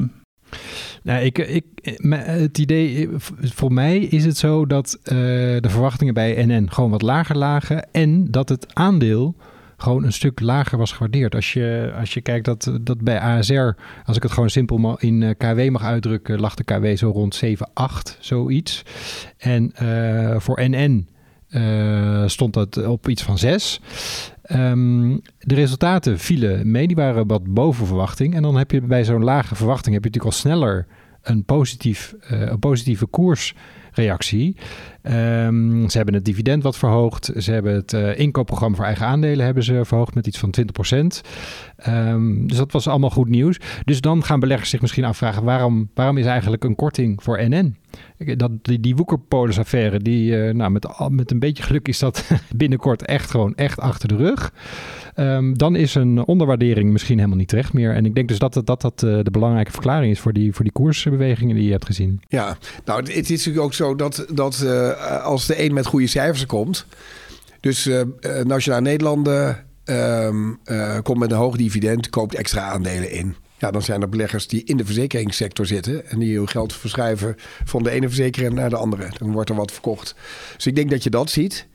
nou, 1.02 1.24
ik, 1.24 1.38
ik, 1.38 1.64
het 2.10 2.58
idee, 2.58 3.08
voor 3.40 3.72
mij 3.72 3.98
is 3.98 4.24
het 4.24 4.36
zo 4.36 4.66
dat 4.66 4.98
uh, 5.02 5.12
de 5.60 5.68
verwachtingen 5.68 6.14
bij 6.14 6.44
NN 6.46 6.68
gewoon 6.70 6.90
wat 6.90 7.02
lager 7.02 7.36
lagen. 7.36 7.92
En 7.92 8.30
dat 8.30 8.48
het 8.48 8.74
aandeel 8.74 9.36
gewoon 9.76 10.04
een 10.04 10.12
stuk 10.12 10.40
lager 10.40 10.78
was 10.78 10.92
gewaardeerd. 10.92 11.34
Als 11.34 11.52
je, 11.52 11.94
als 11.98 12.14
je 12.14 12.20
kijkt 12.20 12.44
dat, 12.44 12.72
dat 12.80 13.00
bij 13.00 13.20
ASR, 13.20 13.70
als 14.04 14.16
ik 14.16 14.22
het 14.22 14.32
gewoon 14.32 14.50
simpel 14.50 14.98
in 14.98 15.34
KW 15.36 15.68
mag 15.70 15.82
uitdrukken, 15.82 16.40
lag 16.40 16.54
de 16.54 16.64
KW 16.64 16.96
zo 16.96 17.10
rond 17.10 17.34
7, 17.34 17.70
8, 17.74 18.18
zoiets. 18.20 18.82
En 19.38 19.72
voor 20.40 20.60
NN 20.68 21.08
stond 22.26 22.54
dat 22.54 22.86
op 22.86 23.08
iets 23.08 23.22
van 23.22 23.38
6. 23.38 23.80
Um, 24.52 25.20
de 25.38 25.54
resultaten 25.54 26.18
vielen 26.18 26.70
mee, 26.70 26.86
die 26.86 26.96
waren 26.96 27.26
wat 27.26 27.54
boven 27.54 27.86
verwachting. 27.86 28.34
En 28.34 28.42
dan 28.42 28.56
heb 28.56 28.70
je 28.70 28.80
bij 28.80 29.04
zo'n 29.04 29.24
lage 29.24 29.54
verwachting 29.54 29.94
heb 29.94 30.04
je 30.04 30.10
natuurlijk 30.10 30.34
al 30.34 30.40
sneller 30.40 30.86
een, 31.22 31.44
positief, 31.44 32.14
uh, 32.30 32.40
een 32.40 32.58
positieve 32.58 33.06
koersreactie. 33.06 34.56
Um, 35.10 35.88
ze 35.88 35.96
hebben 35.96 36.14
het 36.14 36.24
dividend 36.24 36.62
wat 36.62 36.76
verhoogd. 36.76 37.30
Ze 37.36 37.52
hebben 37.52 37.74
het 37.74 37.92
uh, 37.92 38.18
inkoopprogramma 38.18 38.76
voor 38.76 38.84
eigen 38.84 39.06
aandelen 39.06 39.44
hebben 39.44 39.62
ze 39.62 39.80
verhoogd 39.84 40.14
met 40.14 40.26
iets 40.26 40.38
van 40.38 40.54
20%. 40.60 40.96
Um, 41.88 42.46
dus 42.46 42.56
dat 42.56 42.72
was 42.72 42.88
allemaal 42.88 43.10
goed 43.10 43.28
nieuws. 43.28 43.58
Dus 43.84 44.00
dan 44.00 44.24
gaan 44.24 44.40
beleggers 44.40 44.70
zich 44.70 44.80
misschien 44.80 45.04
afvragen... 45.04 45.44
waarom, 45.44 45.90
waarom 45.94 46.18
is 46.18 46.26
eigenlijk 46.26 46.64
een 46.64 46.74
korting 46.74 47.22
voor 47.22 47.48
NN? 47.48 47.76
Dat, 48.36 48.50
die, 48.62 48.80
die 48.80 48.96
Woekerpolis-affaire, 48.96 49.98
die, 49.98 50.30
uh, 50.30 50.54
nou, 50.54 50.70
met, 50.70 50.88
met 51.08 51.30
een 51.30 51.38
beetje 51.38 51.62
geluk 51.62 51.88
is 51.88 51.98
dat 51.98 52.30
binnenkort 52.56 53.04
echt 53.04 53.30
gewoon 53.30 53.54
echt 53.54 53.80
achter 53.80 54.08
de 54.08 54.16
rug. 54.16 54.52
Um, 55.18 55.58
dan 55.58 55.76
is 55.76 55.94
een 55.94 56.26
onderwaardering 56.26 56.92
misschien 56.92 57.16
helemaal 57.16 57.38
niet 57.38 57.48
terecht 57.48 57.72
meer. 57.72 57.94
En 57.94 58.04
ik 58.04 58.14
denk 58.14 58.28
dus 58.28 58.38
dat 58.38 58.60
dat, 58.64 58.80
dat, 58.80 59.02
uh, 59.04 59.18
de 59.22 59.30
belangrijke 59.30 59.70
verklaring 59.70 60.12
is 60.12 60.20
voor 60.20 60.32
die, 60.32 60.52
voor 60.52 60.64
die 60.64 60.72
koersbewegingen 60.72 61.56
die 61.56 61.64
je 61.64 61.70
hebt 61.70 61.86
gezien. 61.86 62.20
Ja, 62.28 62.56
nou, 62.84 63.00
het 63.00 63.30
is 63.30 63.30
natuurlijk 63.30 63.64
ook 63.64 63.74
zo 63.74 63.94
dat, 63.94 64.26
dat 64.32 64.64
als 65.22 65.46
de 65.46 65.62
een 65.62 65.74
met 65.74 65.86
goede 65.86 66.06
cijfers 66.06 66.46
komt. 66.46 66.86
Dus 67.60 67.86
uh, 67.86 68.02
Nationaal 68.42 68.80
Nederlanden 68.80 69.66
um, 69.84 70.58
komt 71.02 71.18
met 71.18 71.30
een 71.30 71.36
hoog 71.36 71.56
dividend, 71.56 72.10
koopt 72.10 72.34
extra 72.34 72.70
aandelen 72.70 73.10
in. 73.10 73.36
Ja, 73.58 73.70
dan 73.70 73.82
zijn 73.82 74.02
er 74.02 74.08
beleggers 74.08 74.46
die 74.48 74.64
in 74.64 74.76
de 74.76 74.84
verzekeringssector 74.84 75.66
zitten 75.66 76.06
en 76.06 76.18
die 76.18 76.36
hun 76.36 76.48
geld 76.48 76.72
verschuiven 76.72 77.34
van 77.64 77.82
de 77.82 77.90
ene 77.90 78.06
verzekeraar 78.06 78.52
naar 78.52 78.70
de 78.70 78.76
andere. 78.76 79.08
Dan 79.18 79.32
wordt 79.32 79.50
er 79.50 79.56
wat 79.56 79.72
verkocht. 79.72 80.14
Dus 80.54 80.66
ik 80.66 80.76
denk 80.76 80.90
dat 80.90 81.02
je 81.02 81.10
dat 81.10 81.30
ziet. 81.30 81.66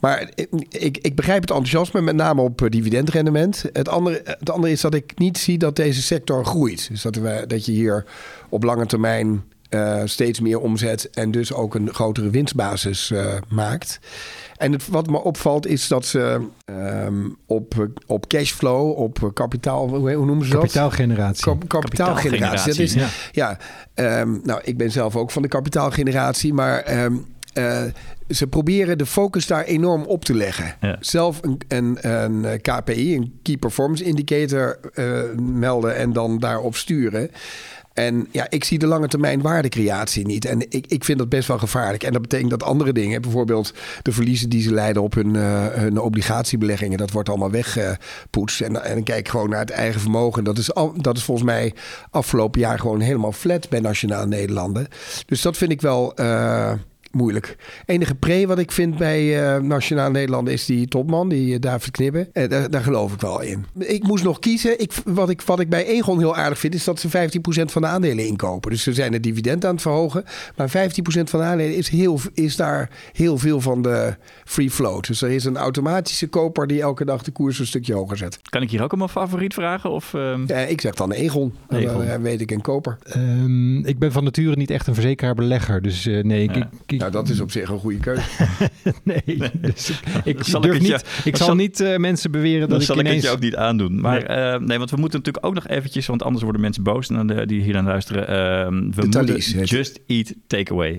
Maar 0.00 0.30
ik, 0.68 0.98
ik 0.98 1.14
begrijp 1.14 1.40
het 1.40 1.50
enthousiasme, 1.50 2.00
met 2.00 2.14
name 2.14 2.40
op 2.40 2.66
dividendrendement. 2.68 3.64
Het 3.72 3.88
andere, 3.88 4.20
het 4.24 4.50
andere 4.50 4.72
is 4.72 4.80
dat 4.80 4.94
ik 4.94 5.18
niet 5.18 5.38
zie 5.38 5.58
dat 5.58 5.76
deze 5.76 6.02
sector 6.02 6.44
groeit. 6.44 6.88
Dus 6.88 7.02
dat, 7.02 7.16
we, 7.16 7.44
dat 7.46 7.64
je 7.64 7.72
hier 7.72 8.04
op 8.48 8.62
lange 8.62 8.86
termijn 8.86 9.44
uh, 9.70 10.00
steeds 10.04 10.40
meer 10.40 10.60
omzet 10.60 11.10
en 11.10 11.30
dus 11.30 11.52
ook 11.52 11.74
een 11.74 11.94
grotere 11.94 12.30
winstbasis 12.30 13.10
uh, 13.10 13.34
maakt. 13.48 14.00
En 14.56 14.72
het, 14.72 14.88
wat 14.88 15.06
me 15.06 15.22
opvalt 15.22 15.66
is 15.66 15.88
dat 15.88 16.06
ze 16.06 16.48
um, 16.64 17.36
op, 17.46 17.88
op 18.06 18.28
cashflow, 18.28 18.98
op 18.98 19.30
kapitaal, 19.34 19.88
hoe, 19.88 20.12
hoe 20.12 20.26
noemen 20.26 20.46
ze 20.46 20.52
dat? 20.52 20.60
Kapitaalgeneratie. 20.60 21.44
Kap, 21.44 21.68
kapitaalgeneratie. 21.68 22.68
Dat 22.68 22.78
is, 22.78 22.94
ja, 22.94 23.08
ja 23.32 23.58
um, 24.20 24.40
nou, 24.44 24.60
ik 24.64 24.76
ben 24.76 24.90
zelf 24.90 25.16
ook 25.16 25.30
van 25.30 25.42
de 25.42 25.48
kapitaalgeneratie, 25.48 26.54
maar 26.54 27.04
um, 27.04 27.26
uh, 27.54 27.82
ze 28.28 28.46
proberen 28.46 28.98
de 28.98 29.06
focus 29.06 29.46
daar 29.46 29.64
enorm 29.64 30.02
op 30.02 30.24
te 30.24 30.34
leggen. 30.34 30.74
Ja. 30.80 30.96
Zelf 31.00 31.40
een, 31.42 31.60
een, 31.68 32.10
een, 32.10 32.60
KPI, 32.60 33.14
een 33.14 33.38
Key 33.42 33.56
Performance 33.56 34.04
Indicator, 34.04 34.78
uh, 34.94 35.20
melden 35.40 35.96
en 35.96 36.12
dan 36.12 36.38
daarop 36.38 36.76
sturen. 36.76 37.30
En 37.92 38.28
ja, 38.30 38.46
ik 38.48 38.64
zie 38.64 38.78
de 38.78 38.86
lange 38.86 39.08
termijn 39.08 39.40
waardecreatie 39.40 40.26
niet. 40.26 40.44
En 40.44 40.60
ik, 40.60 40.86
ik 40.86 41.04
vind 41.04 41.18
dat 41.18 41.28
best 41.28 41.48
wel 41.48 41.58
gevaarlijk. 41.58 42.02
En 42.02 42.12
dat 42.12 42.22
betekent 42.22 42.50
dat 42.50 42.62
andere 42.62 42.92
dingen, 42.92 43.22
bijvoorbeeld 43.22 43.74
de 44.02 44.12
verliezen 44.12 44.48
die 44.48 44.62
ze 44.62 44.72
leiden 44.72 45.02
op 45.02 45.14
hun, 45.14 45.34
uh, 45.34 45.66
hun 45.66 45.98
obligatiebeleggingen, 45.98 46.98
dat 46.98 47.10
wordt 47.10 47.28
allemaal 47.28 47.50
weggepoetst. 47.50 48.60
En, 48.60 48.84
en 48.84 49.02
kijk 49.02 49.28
gewoon 49.28 49.50
naar 49.50 49.60
het 49.60 49.70
eigen 49.70 50.00
vermogen. 50.00 50.44
Dat 50.44 50.58
is, 50.58 50.74
al, 50.74 51.02
dat 51.02 51.16
is 51.16 51.22
volgens 51.22 51.46
mij 51.46 51.74
afgelopen 52.10 52.60
jaar 52.60 52.78
gewoon 52.78 53.00
helemaal 53.00 53.32
flat 53.32 53.68
bij 53.68 53.80
Nationaal 53.80 54.26
Nederlanden. 54.26 54.88
Dus 55.26 55.42
dat 55.42 55.56
vind 55.56 55.70
ik 55.70 55.80
wel. 55.80 56.12
Uh, 56.20 56.72
moeilijk. 57.10 57.56
Enige 57.86 58.14
pre 58.14 58.46
wat 58.46 58.58
ik 58.58 58.72
vind 58.72 58.96
bij 58.96 59.54
uh, 59.54 59.62
Nationaal 59.62 60.10
Nederland 60.10 60.48
is 60.48 60.64
die 60.66 60.88
topman, 60.88 61.28
die 61.28 61.52
uh, 61.52 61.60
David 61.60 61.90
Knibbe. 61.90 62.28
Uh, 62.32 62.48
daar, 62.48 62.70
daar, 62.70 62.82
geloof 62.82 63.12
ik 63.12 63.20
wel 63.20 63.40
in. 63.40 63.64
Ik 63.78 64.02
moest 64.02 64.24
nog 64.24 64.38
kiezen. 64.38 64.80
Ik, 64.80 64.92
wat, 65.04 65.30
ik, 65.30 65.42
wat 65.42 65.60
ik 65.60 65.68
bij 65.68 65.86
Egon 65.86 66.18
heel 66.18 66.36
aardig 66.36 66.58
vind, 66.58 66.74
is 66.74 66.84
dat 66.84 67.00
ze 67.00 67.08
15% 67.08 67.10
van 67.64 67.82
de 67.82 67.88
aandelen 67.88 68.26
inkopen. 68.26 68.70
Dus 68.70 68.82
ze 68.82 68.92
zijn 68.92 69.12
het 69.12 69.22
dividend 69.22 69.64
aan 69.64 69.72
het 69.72 69.82
verhogen. 69.82 70.24
Maar 70.56 70.68
15% 70.68 70.72
van 71.02 71.40
de 71.40 71.46
aandelen 71.46 71.76
is, 71.76 71.88
heel, 71.88 72.20
is 72.34 72.56
daar 72.56 72.90
heel 73.12 73.38
veel 73.38 73.60
van 73.60 73.82
de 73.82 74.16
free 74.44 74.70
float. 74.70 75.06
Dus 75.06 75.22
er 75.22 75.30
is 75.30 75.44
een 75.44 75.56
automatische 75.56 76.26
koper 76.26 76.66
die 76.66 76.80
elke 76.80 77.04
dag 77.04 77.22
de 77.22 77.30
koers 77.30 77.58
een 77.58 77.66
stukje 77.66 77.94
hoger 77.94 78.16
zet. 78.16 78.38
Kan 78.42 78.62
ik 78.62 78.70
hier 78.70 78.82
ook 78.82 78.92
om 78.92 79.02
een 79.02 79.08
favoriet 79.08 79.54
vragen? 79.54 79.90
Of, 79.90 80.12
uh... 80.12 80.34
ja, 80.46 80.56
ik 80.56 80.80
zeg 80.80 80.94
dan 80.94 81.12
Egon. 81.12 81.54
Egon. 81.68 82.06
Dan 82.06 82.22
weet 82.22 82.40
ik 82.40 82.50
een 82.50 82.60
koper. 82.60 82.98
Um, 83.16 83.84
ik 83.84 83.98
ben 83.98 84.12
van 84.12 84.24
nature 84.24 84.56
niet 84.56 84.70
echt 84.70 84.86
een 84.86 84.94
verzekeraar-belegger. 84.94 85.82
Dus 85.82 86.04
nee, 86.04 86.42
ik, 86.42 86.54
ja. 86.54 86.70
ik, 86.86 86.99
nou, 87.00 87.12
dat 87.12 87.28
is 87.28 87.40
op 87.40 87.50
zich 87.50 87.68
een 87.68 87.78
goede 87.78 87.98
keuze. 87.98 88.22
nee, 89.04 89.22
nee. 89.24 89.50
Dus 89.60 89.90
ik, 90.24 90.38
ik 90.38 90.44
zal 90.44 90.60
durf 90.60 90.74
ik 90.74 90.80
niet. 90.80 90.90
Je, 90.90 91.28
ik 91.30 91.36
zal, 91.36 91.46
zal 91.46 91.54
niet 91.54 91.80
uh, 91.80 91.96
mensen 91.96 92.30
beweren 92.30 92.60
dat, 92.60 92.70
dat 92.70 92.80
ik 92.80 92.86
zal 92.86 92.98
ineens... 92.98 93.14
ik 93.16 93.20
het 93.20 93.30
je 93.30 93.36
ook 93.36 93.42
niet 93.42 93.56
aandoen. 93.56 94.00
Maar 94.00 94.28
nee. 94.28 94.52
Uh, 94.52 94.66
nee. 94.66 94.78
want 94.78 94.90
we 94.90 94.96
moeten 94.96 95.18
natuurlijk 95.18 95.46
ook 95.46 95.54
nog 95.54 95.66
eventjes, 95.66 96.06
want 96.06 96.22
anders 96.22 96.42
worden 96.42 96.60
mensen 96.60 96.82
boos 96.82 97.08
en 97.08 97.26
de, 97.26 97.46
die 97.46 97.62
hier 97.62 97.76
aan 97.76 97.84
luisteren. 97.84 98.22
Uh, 98.22 98.28
we 98.28 98.90
de 98.90 99.00
moeten 99.00 99.10
Thalys, 99.10 99.54
Just 99.64 100.00
Eat 100.06 100.34
Takeaway 100.46 100.98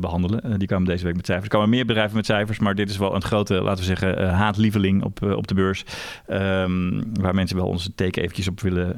behandelen. 0.00 0.58
die 0.58 0.68
kwamen 0.68 0.86
deze 0.86 1.04
week 1.04 1.16
met 1.16 1.26
cijfers. 1.26 1.48
Er 1.48 1.54
komen 1.54 1.68
meer 1.68 1.86
bedrijven 1.86 2.16
met 2.16 2.26
cijfers, 2.26 2.58
maar 2.58 2.74
dit 2.74 2.90
is 2.90 2.96
wel 2.96 3.14
een 3.14 3.22
grote, 3.22 3.54
laten 3.54 3.78
we 3.78 3.96
zeggen, 3.96 4.28
haatlieveling 4.28 5.02
op, 5.02 5.22
op 5.22 5.46
de 5.46 5.54
beurs. 5.54 5.84
Um, 6.30 7.02
waar 7.20 7.34
mensen 7.34 7.56
wel 7.56 7.66
onze 7.66 7.94
teken 7.94 8.22
eventjes 8.22 8.48
op 8.48 8.60
willen 8.60 8.96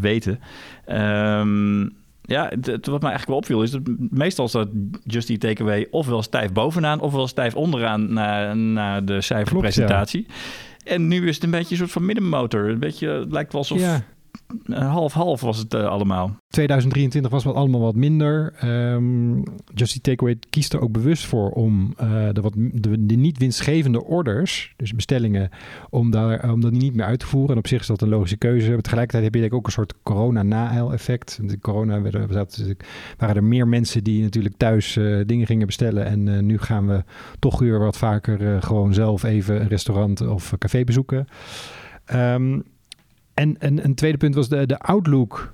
weten. 0.00 0.40
Um, 0.88 1.98
ja, 2.30 2.52
het, 2.60 2.86
wat 2.86 3.00
mij 3.00 3.10
eigenlijk 3.10 3.26
wel 3.26 3.36
opviel 3.36 3.62
is 3.62 3.70
dat 3.70 3.82
meestal 4.10 4.48
staat 4.48 4.68
Just 5.04 5.30
Eat 5.30 5.40
Takeaway 5.40 5.86
ofwel 5.90 6.22
stijf 6.22 6.52
bovenaan 6.52 7.00
ofwel 7.00 7.26
stijf 7.26 7.54
onderaan 7.54 8.12
na, 8.12 8.54
na 8.54 9.00
de 9.00 9.20
cijferpresentatie. 9.20 10.22
Klopt, 10.24 10.40
ja. 10.84 10.92
En 10.92 11.08
nu 11.08 11.28
is 11.28 11.34
het 11.34 11.44
een 11.44 11.50
beetje 11.50 11.70
een 11.70 11.76
soort 11.76 11.90
van 11.90 12.06
middenmotor. 12.06 12.68
Een 12.68 12.78
beetje, 12.78 13.08
het 13.08 13.32
lijkt 13.32 13.52
wel 13.52 13.60
alsof... 13.60 13.78
Ja. 13.78 14.04
Half-half 14.66 15.40
was 15.40 15.58
het 15.58 15.74
uh, 15.74 15.86
allemaal. 15.86 16.36
2023 16.48 17.30
was 17.30 17.44
wat 17.44 17.54
allemaal 17.54 17.80
wat 17.80 17.94
minder. 17.94 18.54
Um, 18.64 19.42
Just 19.74 20.02
Takeaway 20.02 20.38
kiest 20.50 20.72
er 20.72 20.80
ook 20.80 20.92
bewust 20.92 21.26
voor 21.26 21.50
om 21.50 21.94
uh, 22.00 22.28
de, 22.32 22.40
wat, 22.40 22.52
de, 22.56 23.16
niet 23.16 23.38
winstgevende 23.38 24.04
orders, 24.04 24.74
dus 24.76 24.94
bestellingen, 24.94 25.50
om, 25.90 26.10
daar, 26.10 26.52
om 26.52 26.60
dat 26.60 26.72
niet 26.72 26.94
meer 26.94 27.06
uit 27.06 27.18
te 27.18 27.26
voeren. 27.26 27.50
En 27.50 27.58
op 27.58 27.66
zich 27.66 27.80
is 27.80 27.86
dat 27.86 28.02
een 28.02 28.08
logische 28.08 28.36
keuze. 28.36 28.78
Tegelijkertijd 28.80 29.24
heb 29.24 29.34
je 29.34 29.40
denk 29.40 29.52
ik 29.52 29.58
ook 29.58 29.66
een 29.66 29.72
soort 29.72 29.94
corona-na-effect. 30.02 31.40
De 31.42 31.58
corona 31.58 32.00
waren 33.18 33.36
er 33.36 33.44
meer 33.44 33.68
mensen 33.68 34.04
die 34.04 34.22
natuurlijk 34.22 34.56
thuis 34.56 34.98
dingen 35.26 35.46
gingen 35.46 35.66
bestellen. 35.66 36.04
En 36.04 36.46
nu 36.46 36.58
gaan 36.58 36.86
we 36.86 37.04
toch 37.38 37.58
weer 37.58 37.78
wat 37.78 37.96
vaker 37.96 38.62
gewoon 38.62 38.94
zelf 38.94 39.22
even 39.22 39.60
een 39.60 39.68
restaurant 39.68 40.20
of 40.20 40.54
café 40.58 40.84
bezoeken. 40.84 41.26
Um, 42.14 42.64
en, 43.40 43.58
en 43.58 43.84
een 43.84 43.94
tweede 43.94 44.18
punt 44.18 44.34
was 44.34 44.48
de, 44.48 44.66
de 44.66 44.78
outlook 44.78 45.52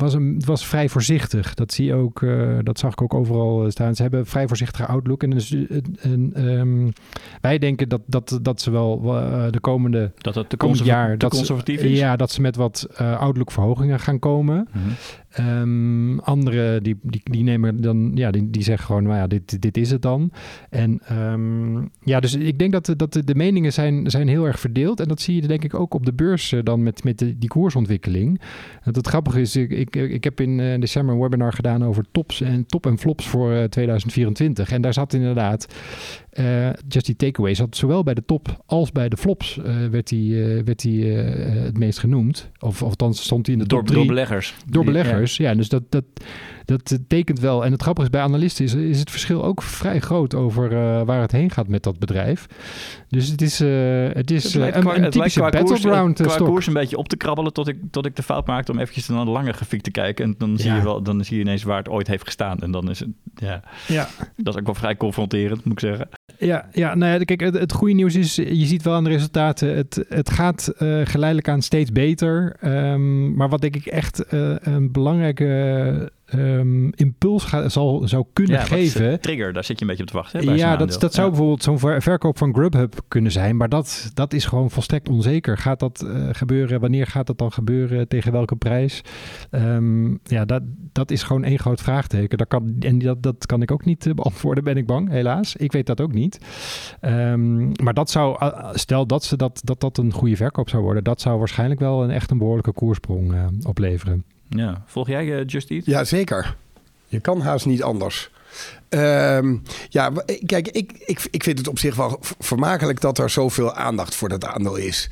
was, 0.00 0.14
een, 0.14 0.42
was 0.44 0.66
vrij 0.66 0.88
voorzichtig. 0.88 1.54
Dat 1.54 1.72
zie 1.72 1.86
je 1.86 1.94
ook, 1.94 2.20
uh, 2.20 2.58
dat 2.62 2.78
zag 2.78 2.92
ik 2.92 3.02
ook 3.02 3.14
overal 3.14 3.70
staan. 3.70 3.94
Ze 3.94 4.02
hebben 4.02 4.26
vrij 4.26 4.48
voorzichtige 4.48 4.86
outlook. 4.86 5.22
En, 5.22 5.30
dus, 5.30 5.54
en 6.00 6.48
um, 6.48 6.92
wij 7.40 7.58
denken 7.58 7.88
dat, 7.88 8.00
dat, 8.06 8.38
dat 8.42 8.60
ze 8.60 8.70
wel 8.70 9.02
uh, 9.04 9.44
de 9.50 9.60
komende 9.60 10.12
dat 10.16 10.34
het 10.34 10.56
komend 10.56 10.84
jaar 10.84 11.18
dat 11.18 11.30
conservatief 11.30 11.80
ze, 11.80 11.90
is. 11.90 11.98
Ja, 11.98 12.16
dat 12.16 12.30
ze 12.30 12.40
met 12.40 12.56
wat 12.56 12.86
uh, 13.00 13.18
outlook 13.18 13.50
verhogingen 13.50 14.00
gaan 14.00 14.18
komen. 14.18 14.68
Mm 14.72 14.82
-hmm. 14.82 14.92
Um, 15.38 16.20
anderen 16.20 16.82
die, 16.82 16.98
die, 17.02 17.20
die 17.24 17.42
nemen 17.42 17.80
dan, 17.80 18.12
ja, 18.14 18.30
die, 18.30 18.50
die 18.50 18.62
zeggen 18.62 18.86
gewoon, 18.86 19.02
nou 19.02 19.16
ja, 19.16 19.26
dit, 19.26 19.62
dit 19.62 19.76
is 19.76 19.90
het 19.90 20.02
dan. 20.02 20.32
En 20.70 21.00
um, 21.12 21.90
ja, 22.04 22.20
dus 22.20 22.34
ik 22.34 22.58
denk 22.58 22.72
dat, 22.72 22.94
dat 22.96 23.12
de, 23.12 23.24
de 23.24 23.34
meningen 23.34 23.72
zijn, 23.72 24.10
zijn 24.10 24.28
heel 24.28 24.46
erg 24.46 24.60
verdeeld. 24.60 25.00
En 25.00 25.08
dat 25.08 25.20
zie 25.20 25.34
je 25.34 25.48
denk 25.48 25.64
ik 25.64 25.74
ook 25.74 25.94
op 25.94 26.06
de 26.06 26.12
beurs 26.12 26.52
uh, 26.52 26.60
dan 26.62 26.82
met, 26.82 27.04
met 27.04 27.18
de, 27.18 27.38
die 27.38 27.48
koersontwikkeling. 27.48 28.40
En 28.82 28.94
het 28.94 29.06
grappige 29.06 29.40
is, 29.40 29.56
ik, 29.56 29.70
ik, 29.70 29.96
ik 29.96 30.24
heb 30.24 30.40
in 30.40 30.58
uh, 30.58 30.80
december 30.80 31.14
een 31.14 31.20
webinar 31.20 31.52
gedaan 31.52 31.84
over 31.84 32.04
tops 32.12 32.40
en 32.40 32.66
top 32.66 32.86
en 32.86 32.98
flops 32.98 33.26
voor 33.26 33.52
uh, 33.52 33.64
2024. 33.64 34.72
En 34.72 34.82
daar 34.82 34.94
zat 34.94 35.12
inderdaad 35.12 35.66
uh, 36.32 36.68
Just 36.88 37.06
die 37.06 37.16
Takeaway 37.16 37.54
zat 37.54 37.76
zowel 37.76 38.02
bij 38.02 38.14
de 38.14 38.24
top 38.24 38.62
als 38.66 38.92
bij 38.92 39.08
de 39.08 39.16
flops 39.16 39.56
uh, 39.56 39.64
werd 39.90 40.10
hij 40.10 40.18
uh, 40.18 40.62
werd 40.64 40.80
die, 40.80 41.04
het 41.04 41.78
meest 41.78 41.98
genoemd. 41.98 42.50
Of, 42.58 42.82
of 42.82 42.88
althans 42.88 43.22
stond 43.22 43.46
hij 43.46 43.54
in 43.54 43.60
de 43.60 43.68
door, 43.68 43.78
top 43.78 43.88
drie. 43.88 43.98
Door 43.98 44.14
beleggers. 44.14 44.54
Door 44.66 44.84
beleggers, 44.84 45.36
ja. 45.36 45.50
ja 45.50 45.56
dus 45.56 45.68
dat, 45.68 45.82
dat, 45.88 46.04
dat 46.64 46.98
tekent 47.08 47.40
wel. 47.40 47.64
En 47.64 47.72
het 47.72 47.82
grappige 47.82 48.06
is, 48.06 48.12
bij 48.12 48.22
analisten 48.22 48.64
is, 48.64 48.74
is 48.74 48.98
het 48.98 49.10
verschil 49.10 49.44
ook 49.44 49.62
vrij 49.62 50.00
groot 50.00 50.34
over 50.34 50.68
waar 51.04 51.20
het 51.20 51.32
heen 51.32 51.50
gaat 51.50 51.68
met 51.68 51.82
dat 51.82 51.98
bedrijf. 51.98 52.46
Dus 53.10 53.28
het 53.28 53.42
is, 53.42 53.58
het 53.58 54.30
is 54.30 54.44
het 54.44 54.54
lijkt, 54.54 54.76
een, 54.76 54.82
qua, 54.82 54.96
een 54.96 55.10
typische 55.10 55.40
qua 55.40 55.50
battleground 55.50 56.16
koers, 56.16 56.32
stok. 56.32 56.42
qua 56.44 56.52
koers 56.52 56.66
een 56.66 56.72
beetje 56.72 56.96
op 56.96 57.08
te 57.08 57.16
krabbelen 57.16 57.52
tot 57.52 57.68
ik, 57.68 57.76
tot 57.90 58.06
ik 58.06 58.16
de 58.16 58.22
fout 58.22 58.46
maakte 58.46 58.72
om 58.72 58.78
eventjes 58.78 59.08
naar 59.08 59.24
de 59.24 59.30
lange 59.30 59.52
grafiek 59.52 59.82
te 59.82 59.90
kijken. 59.90 60.24
En 60.24 60.34
dan 60.38 60.58
zie, 60.58 60.72
je 60.72 60.82
wel, 60.82 61.02
dan 61.02 61.24
zie 61.24 61.36
je 61.36 61.42
ineens 61.42 61.62
waar 61.62 61.78
het 61.78 61.88
ooit 61.88 62.06
heeft 62.06 62.24
gestaan. 62.24 62.58
En 62.58 62.70
dan 62.70 62.90
is 62.90 62.98
het, 62.98 63.08
ja, 63.34 63.62
Ja. 63.86 64.08
dat 64.36 64.54
is 64.54 64.60
ook 64.60 64.66
wel 64.66 64.74
vrij 64.74 64.96
confronterend, 64.96 65.64
moet 65.64 65.72
ik 65.72 65.88
zeggen. 65.88 66.08
Ja, 66.38 66.68
ja 66.72 66.94
nou 66.94 67.12
ja, 67.12 67.24
kijk, 67.24 67.40
het, 67.40 67.58
het 67.58 67.72
goede 67.72 67.94
nieuws 67.94 68.14
is, 68.14 68.34
je 68.34 68.66
ziet 68.66 68.82
wel 68.82 68.94
aan 68.94 69.04
de 69.04 69.10
resultaten, 69.10 69.76
het, 69.76 70.04
het 70.08 70.30
gaat 70.30 70.68
eh, 70.68 71.00
geleidelijk 71.04 71.48
aan 71.48 71.62
steeds 71.62 71.92
beter. 71.92 72.56
Ehm, 72.60 73.34
maar 73.34 73.48
wat 73.48 73.60
denk 73.60 73.76
ik 73.76 73.86
echt 73.86 74.24
eh, 74.24 74.54
een 74.60 74.92
belangrijke 74.92 76.12
ehm, 76.30 76.88
impuls 76.88 77.54
zal, 77.66 78.02
zou 78.08 78.24
kunnen 78.32 78.56
Ja, 78.56 78.64
geven. 78.64 79.20
trigger, 79.20 79.52
daar 79.52 79.64
zit 79.64 79.76
je 79.78 79.82
een 79.84 79.88
beetje 79.90 80.02
op 80.02 80.08
te 80.10 80.16
wachten. 80.16 80.38
Hè, 80.40 80.46
bij 80.46 80.56
Ja, 80.56 80.76
dat, 80.76 80.96
dat 81.00 81.14
zou 81.14 81.24
Ja. 81.26 81.32
bijvoorbeeld 81.32 81.62
zo'n 81.62 81.78
ver- 81.78 82.02
verkoop 82.02 82.38
van 82.38 82.54
Grubhub 82.54 82.94
kunnen 83.08 83.32
zijn. 83.32 83.56
Maar 83.56 83.68
dat, 83.68 84.10
dat 84.14 84.32
is 84.32 84.44
gewoon 84.44 84.70
volstrekt 84.70 85.08
onzeker. 85.08 85.58
Gaat 85.58 85.80
dat 85.80 86.00
eh, 86.02 86.28
gebeuren? 86.32 86.80
Wanneer 86.80 87.06
gaat 87.06 87.26
dat 87.26 87.38
dan 87.38 87.52
gebeuren? 87.52 88.08
Tegen 88.08 88.32
welke 88.32 88.56
prijs? 88.56 89.00
Ehm, 89.50 90.10
ja, 90.24 90.44
dat, 90.44 90.62
dat 90.92 91.10
is 91.10 91.22
gewoon 91.22 91.44
één 91.44 91.58
groot 91.58 91.80
vraagteken. 91.80 92.38
Dat 92.38 92.48
kan, 92.48 92.76
en 92.80 92.98
dat, 92.98 93.22
dat 93.22 93.46
kan 93.46 93.62
ik 93.62 93.70
ook 93.70 93.84
niet 93.84 94.06
eh, 94.06 94.14
beantwoorden, 94.14 94.64
ben 94.64 94.76
ik 94.76 94.86
bang, 94.86 95.08
helaas. 95.10 95.56
Ik 95.56 95.72
weet 95.72 95.86
dat 95.86 96.00
ook 96.00 96.12
niet. 96.12 96.38
Ehm, 97.00 97.66
maar 97.82 97.94
dat 97.94 98.10
zou, 98.10 98.36
stel 98.72 99.06
dat, 99.06 99.24
ze 99.24 99.36
dat, 99.36 99.60
dat 99.64 99.80
dat 99.80 99.98
een 99.98 100.12
goede 100.12 100.36
verkoop 100.36 100.68
zou 100.68 100.82
worden, 100.82 101.04
dat 101.04 101.20
zou 101.20 101.38
waarschijnlijk 101.38 101.80
wel 101.80 102.02
een 102.02 102.10
echt 102.10 102.30
een 102.30 102.38
behoorlijke 102.38 102.72
koersprong 102.72 103.32
eh, 103.32 103.46
opleveren. 103.62 104.24
Ja. 104.56 104.82
Volg 104.86 105.08
jij 105.08 105.38
eh, 105.38 105.46
Just 105.46 105.70
Eat? 105.70 105.84
Ja, 105.86 106.04
zeker. 106.04 106.56
Je 107.06 107.20
kan 107.20 107.40
haast 107.40 107.66
niet 107.66 107.82
anders. 107.82 108.30
Ehm, 108.88 109.56
ja, 109.88 110.12
w- 110.12 110.18
kijk, 110.46 110.68
ik, 110.68 110.92
ik, 111.04 111.26
ik 111.30 111.42
vind 111.42 111.58
het 111.58 111.68
op 111.68 111.78
zich 111.78 111.94
wel 111.96 112.18
vermakelijk 112.38 113.00
dat 113.00 113.18
er 113.18 113.30
zoveel 113.30 113.74
aandacht 113.74 114.14
voor 114.14 114.28
dat 114.28 114.44
aandeel 114.44 114.76
is. 114.76 115.08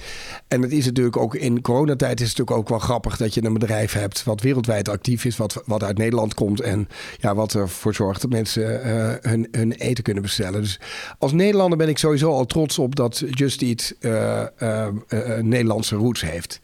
En 0.48 0.62
het 0.62 0.72
is 0.72 0.84
natuurlijk 0.84 1.16
ook 1.16 1.34
in 1.34 1.60
coronatijd 1.60 2.20
is 2.20 2.28
het 2.28 2.38
natuurlijk 2.38 2.58
ook 2.58 2.68
wel 2.78 2.86
grappig 2.88 3.16
dat 3.16 3.34
je 3.34 3.44
een 3.44 3.52
bedrijf 3.52 3.92
hebt 3.92 4.24
wat 4.24 4.40
wereldwijd 4.40 4.88
actief 4.88 5.24
is, 5.24 5.36
wat, 5.36 5.62
wat 5.66 5.82
uit 5.82 5.98
Nederland 5.98 6.34
komt 6.34 6.60
en 6.60 6.88
ja, 7.20 7.34
wat 7.34 7.54
ervoor 7.54 7.94
zorgt 7.94 8.20
dat 8.20 8.30
mensen 8.30 8.82
eh, 8.82 9.30
hun, 9.30 9.48
hun 9.50 9.72
eten 9.72 10.04
kunnen 10.04 10.22
bestellen. 10.22 10.60
Dus 10.62 10.80
als 11.18 11.32
Nederlander 11.32 11.78
ben 11.78 11.88
ik 11.88 11.98
sowieso 11.98 12.30
al 12.30 12.46
trots 12.46 12.78
op 12.78 12.96
dat 12.96 13.22
Just 13.30 13.62
Eat 13.62 13.94
eh, 14.00 14.40
eh, 14.42 14.86
eh, 15.08 15.42
Nederlandse 15.42 15.96
roots 15.96 16.20
heeft. 16.20 16.60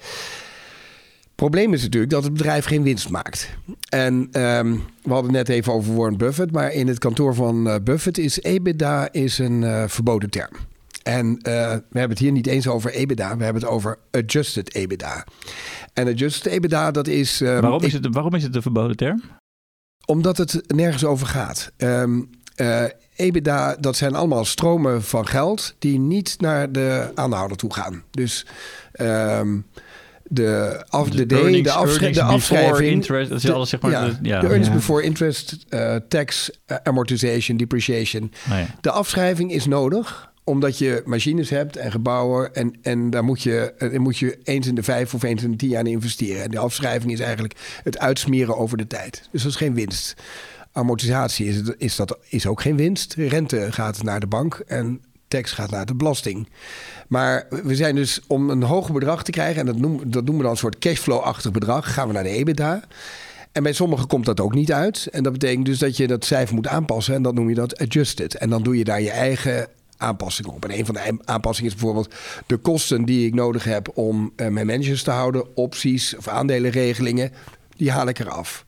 Probleem 1.34 1.72
is 1.72 1.82
natuurlijk 1.82 2.12
dat 2.12 2.24
het 2.24 2.32
bedrijf 2.32 2.64
geen 2.64 2.82
winst 2.82 3.08
maakt. 3.08 3.48
En 3.88 4.28
ehm, 4.32 4.76
we 5.02 5.12
hadden 5.12 5.32
net 5.32 5.48
even 5.48 5.72
over 5.72 5.94
Warren 5.94 6.16
Buffett, 6.16 6.52
maar 6.52 6.72
in 6.72 6.88
het 6.88 6.98
kantoor 6.98 7.34
van 7.34 7.68
eh, 7.68 7.74
Buffett 7.82 8.18
is 8.18 8.40
EBITDA 8.40 9.12
is 9.12 9.38
een 9.38 9.64
eh, 9.64 9.84
verboden 9.86 10.30
term. 10.30 10.50
En 11.02 11.38
eh, 11.42 11.52
we 11.70 11.98
hebben 11.98 12.10
het 12.10 12.18
hier 12.18 12.32
niet 12.32 12.46
eens 12.46 12.68
over 12.68 12.92
EBITDA, 12.92 13.36
we 13.36 13.44
hebben 13.44 13.62
het 13.62 13.70
over 13.70 13.98
adjusted 14.10 14.74
EBITDA. 14.74 15.26
En 15.92 16.08
adjusted 16.08 16.52
EBITDA, 16.52 16.90
dat 16.90 17.06
is. 17.06 17.40
ehm, 17.40 17.60
waarom, 17.60 17.82
is 17.82 17.92
het, 17.92 18.06
waarom 18.10 18.34
is 18.34 18.42
het 18.42 18.56
een 18.56 18.62
verboden 18.62 18.96
term? 18.96 19.22
omdat 20.06 20.36
het 20.36 20.62
nergens 20.66 21.04
over 21.04 21.26
gaat. 21.26 21.72
Eh, 21.76 22.84
EBITDA, 23.16 23.76
dat 23.80 23.96
zijn 23.96 24.14
allemaal 24.14 24.44
stromen 24.44 25.02
van 25.02 25.26
geld 25.26 25.74
die 25.78 25.98
niet 25.98 26.36
naar 26.40 26.72
de 26.72 27.10
aanhouder 27.14 27.56
toe 27.56 27.72
gaan. 27.72 28.02
Dus 28.10 28.46
de, 30.28 30.82
af, 30.88 31.08
de, 31.10 31.26
earnings- 31.36 31.62
de, 31.68 31.74
afschri- 31.74 32.12
de 32.12 32.22
afschrijving. 32.22 32.90
interest, 32.92 33.30
dat 33.30 33.42
is 33.44 33.50
alles 33.50 33.68
zeg 33.68 33.80
maar... 33.80 33.90
ja, 33.90 34.06
de, 34.06 34.14
ja. 34.22 34.40
de 34.40 34.46
earnings 34.46 34.68
Ja. 34.68 34.74
before 34.74 35.02
interest, 35.02 35.56
eh, 35.68 35.96
tax, 36.08 36.50
eh, 36.66 36.76
amortization, 36.82 37.56
depreciation. 37.56 38.22
Oh 38.50 38.58
ja. 38.58 38.66
De 38.80 38.90
afschrijving 38.90 39.52
is 39.52 39.66
nodig 39.66 40.32
omdat 40.44 40.78
je 40.78 41.02
machines 41.04 41.50
hebt 41.50 41.76
en 41.76 41.90
gebouwen. 41.90 42.54
En, 42.54 42.74
en 42.82 43.10
daar 43.10 43.24
moet 43.24 43.42
je, 43.42 43.74
eh, 43.78 43.90
daar 43.90 44.00
moet 44.00 44.18
je 44.18 44.38
eens 44.42 44.66
in 44.66 44.74
de 44.74 44.82
vijf 44.82 45.14
of 45.14 45.22
eens 45.22 45.42
in 45.42 45.50
de 45.50 45.56
tien 45.56 45.68
jaar 45.68 45.80
in 45.80 45.86
investeren. 45.92 46.42
En 46.42 46.50
de 46.50 46.58
afschrijving 46.58 47.12
is 47.12 47.20
eigenlijk 47.20 47.54
het 47.82 47.98
uitsmeren 47.98 48.56
over 48.56 48.76
de 48.76 48.86
tijd. 48.86 49.28
Dus 49.32 49.42
dat 49.42 49.50
is 49.50 49.56
geen 49.56 49.74
winst. 49.74 50.14
Amortisatie 50.72 51.46
is, 51.46 51.56
het- 51.56 51.74
is, 51.78 51.96
dat, 51.96 52.18
is 52.28 52.46
ook 52.46 52.60
geen 52.60 52.76
winst. 52.76 53.14
Rente 53.14 53.66
gaat 53.72 54.02
naar 54.02 54.20
de 54.20 54.26
bank 54.26 54.62
en 54.66 55.00
gaat 55.42 55.70
naar 55.70 55.86
de 55.86 55.94
belasting. 55.94 56.48
Maar 57.08 57.46
we 57.62 57.74
zijn 57.74 57.94
dus 57.94 58.20
om 58.26 58.50
een 58.50 58.62
hoger 58.62 58.92
bedrag 58.92 59.24
te 59.24 59.30
krijgen... 59.30 59.60
en 59.60 59.66
dat 59.66 59.76
noemen, 59.76 60.10
dat 60.10 60.24
noemen 60.24 60.36
we 60.36 60.42
dan 60.42 60.50
een 60.50 60.56
soort 60.56 60.78
cashflow-achtig 60.78 61.50
bedrag... 61.50 61.92
gaan 61.92 62.06
we 62.06 62.14
naar 62.14 62.22
de 62.22 62.28
EBITDA... 62.28 62.82
En 63.52 63.62
bij 63.62 63.72
sommigen 63.72 64.06
komt 64.06 64.24
dat 64.24 64.40
ook 64.40 64.54
niet 64.54 64.72
uit. 64.72 65.06
En 65.06 65.22
dat 65.22 65.32
betekent 65.32 65.66
dus 65.66 65.78
dat 65.78 65.96
je 65.96 66.06
dat 66.06 66.24
cijfer 66.24 66.54
moet 66.54 66.66
aanpassen. 66.66 67.14
En 67.14 67.22
dan 67.22 67.34
noem 67.34 67.48
je 67.48 67.54
dat 67.54 67.78
adjusted. 67.78 68.34
En 68.34 68.50
dan 68.50 68.62
doe 68.62 68.78
je 68.78 68.84
daar 68.84 69.00
je 69.00 69.10
eigen 69.10 69.68
aanpassingen 69.96 70.52
op. 70.52 70.64
En 70.64 70.78
een 70.78 70.86
van 70.86 70.94
de 70.94 71.18
aanpassingen 71.24 71.70
is 71.70 71.76
bijvoorbeeld 71.76 72.14
de 72.46 72.56
kosten 72.56 73.04
die 73.04 73.26
ik 73.26 73.34
nodig 73.34 73.64
heb 73.64 73.90
om 73.94 74.32
eh, 74.36 74.48
mijn 74.48 74.66
managers 74.66 75.02
te 75.02 75.10
houden, 75.10 75.56
opties 75.56 76.16
of 76.16 76.28
aandelenregelingen, 76.28 77.32
die 77.76 77.90
haal 77.90 78.08
ik 78.08 78.18
eraf. 78.18 78.63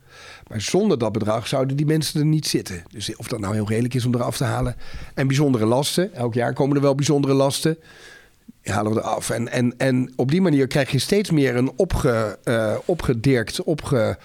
Maar 0.46 0.60
zonder 0.60 0.98
dat 0.98 1.12
bedrag 1.12 1.46
zouden 1.46 1.76
die 1.76 1.86
mensen 1.86 2.20
er 2.20 2.26
niet 2.26 2.46
zitten. 2.46 2.82
Dus 2.90 3.16
of 3.16 3.28
dat 3.28 3.40
nou 3.40 3.54
heel 3.54 3.68
redelijk 3.68 3.94
is 3.94 4.04
om 4.04 4.14
eraf 4.14 4.36
te 4.36 4.44
halen. 4.44 4.76
En 5.14 5.26
bijzondere 5.26 5.66
lasten. 5.66 6.14
Elk 6.14 6.34
jaar 6.34 6.52
komen 6.52 6.76
er 6.76 6.82
wel 6.82 6.94
bijzondere 6.94 7.34
lasten. 7.34 7.78
Die 8.62 8.72
halen 8.72 8.92
we 8.92 8.98
eraf. 8.98 9.30
En, 9.30 9.48
en, 9.48 9.74
en 9.76 10.12
op 10.16 10.30
die 10.30 10.40
manier 10.40 10.66
krijg 10.66 10.90
je 10.90 10.98
steeds 10.98 11.30
meer 11.30 11.56
een 11.56 11.72
opge, 11.76 12.38
eh, 12.44 12.74
opgedirkt, 12.84 13.62
opge, 13.62 14.18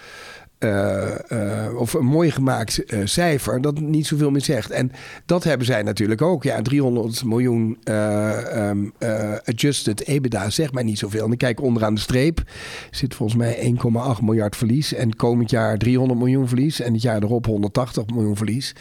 eh, 0.61 1.65
eh, 1.67 1.75
of 1.75 1.93
een 1.93 2.05
mooi 2.05 2.31
gemaakt 2.31 2.85
eh, 2.85 2.99
cijfer 3.03 3.61
dat 3.61 3.79
niet 3.79 4.07
zoveel 4.07 4.31
meer 4.31 4.41
zegt. 4.41 4.69
En 4.71 4.91
dat 5.25 5.43
hebben 5.43 5.65
zij 5.65 5.83
natuurlijk 5.83 6.21
ook. 6.21 6.43
Ja, 6.43 6.61
300 6.61 7.23
miljoen 7.25 7.77
eh, 7.83 8.69
ehm, 8.69 8.85
eh, 8.97 9.33
adjusted 9.45 10.07
EBITDA 10.07 10.49
zegt 10.49 10.73
mij 10.73 10.83
niet 10.83 10.97
zoveel. 10.99 11.25
En 11.25 11.37
kijk 11.37 11.61
onderaan 11.61 11.93
de 11.93 11.99
streep. 12.01 12.43
Zit 12.91 13.15
volgens 13.15 13.37
mij 13.37 13.73
1,8 14.17 14.21
miljard 14.23 14.55
verlies. 14.55 14.93
En 14.93 15.15
komend 15.15 15.49
jaar 15.49 15.77
300 15.77 16.19
miljoen 16.19 16.47
verlies. 16.47 16.79
En 16.81 16.93
het 16.93 17.01
jaar 17.01 17.23
erop 17.23 17.45
180 17.45 18.05
miljoen 18.05 18.37
verlies. 18.37 18.75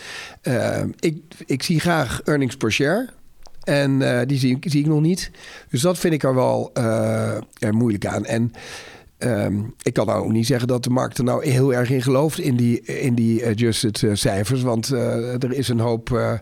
Ik, 1.00 1.16
ik 1.46 1.62
zie 1.62 1.80
graag 1.80 2.20
earnings 2.24 2.56
per 2.56 2.72
share. 2.72 3.08
En 3.64 3.98
die 4.26 4.38
zie, 4.38 4.56
ik- 4.56 4.64
zie 4.70 4.80
ik 4.80 4.86
nog 4.86 5.00
niet. 5.00 5.30
Dus 5.70 5.80
dat 5.80 5.98
vind 5.98 6.14
ik 6.14 6.22
er 6.22 6.34
wel 6.34 6.72
moeilijk 7.70 8.06
aan. 8.06 8.24
En 8.24 8.52
ehm, 9.20 9.58
ik 9.82 9.92
kan 9.92 10.06
nou 10.06 10.24
ook 10.24 10.32
niet 10.32 10.46
zeggen 10.46 10.68
dat 10.68 10.84
de 10.84 10.90
markt 10.90 11.18
er 11.18 11.24
nou 11.24 11.46
heel 11.46 11.74
erg 11.74 11.90
in 11.90 12.02
gelooft 12.02 12.38
in 12.38 12.56
die, 12.56 12.80
in 12.82 13.14
die 13.14 13.46
adjusted 13.46 14.02
eh, 14.02 14.10
cijfers. 14.14 14.62
Want 14.62 14.90
eh, 14.92 15.32
er 15.42 15.52
is 15.52 15.68
een 15.68 15.80
hoop. 15.80 16.12
eh, 16.12 16.32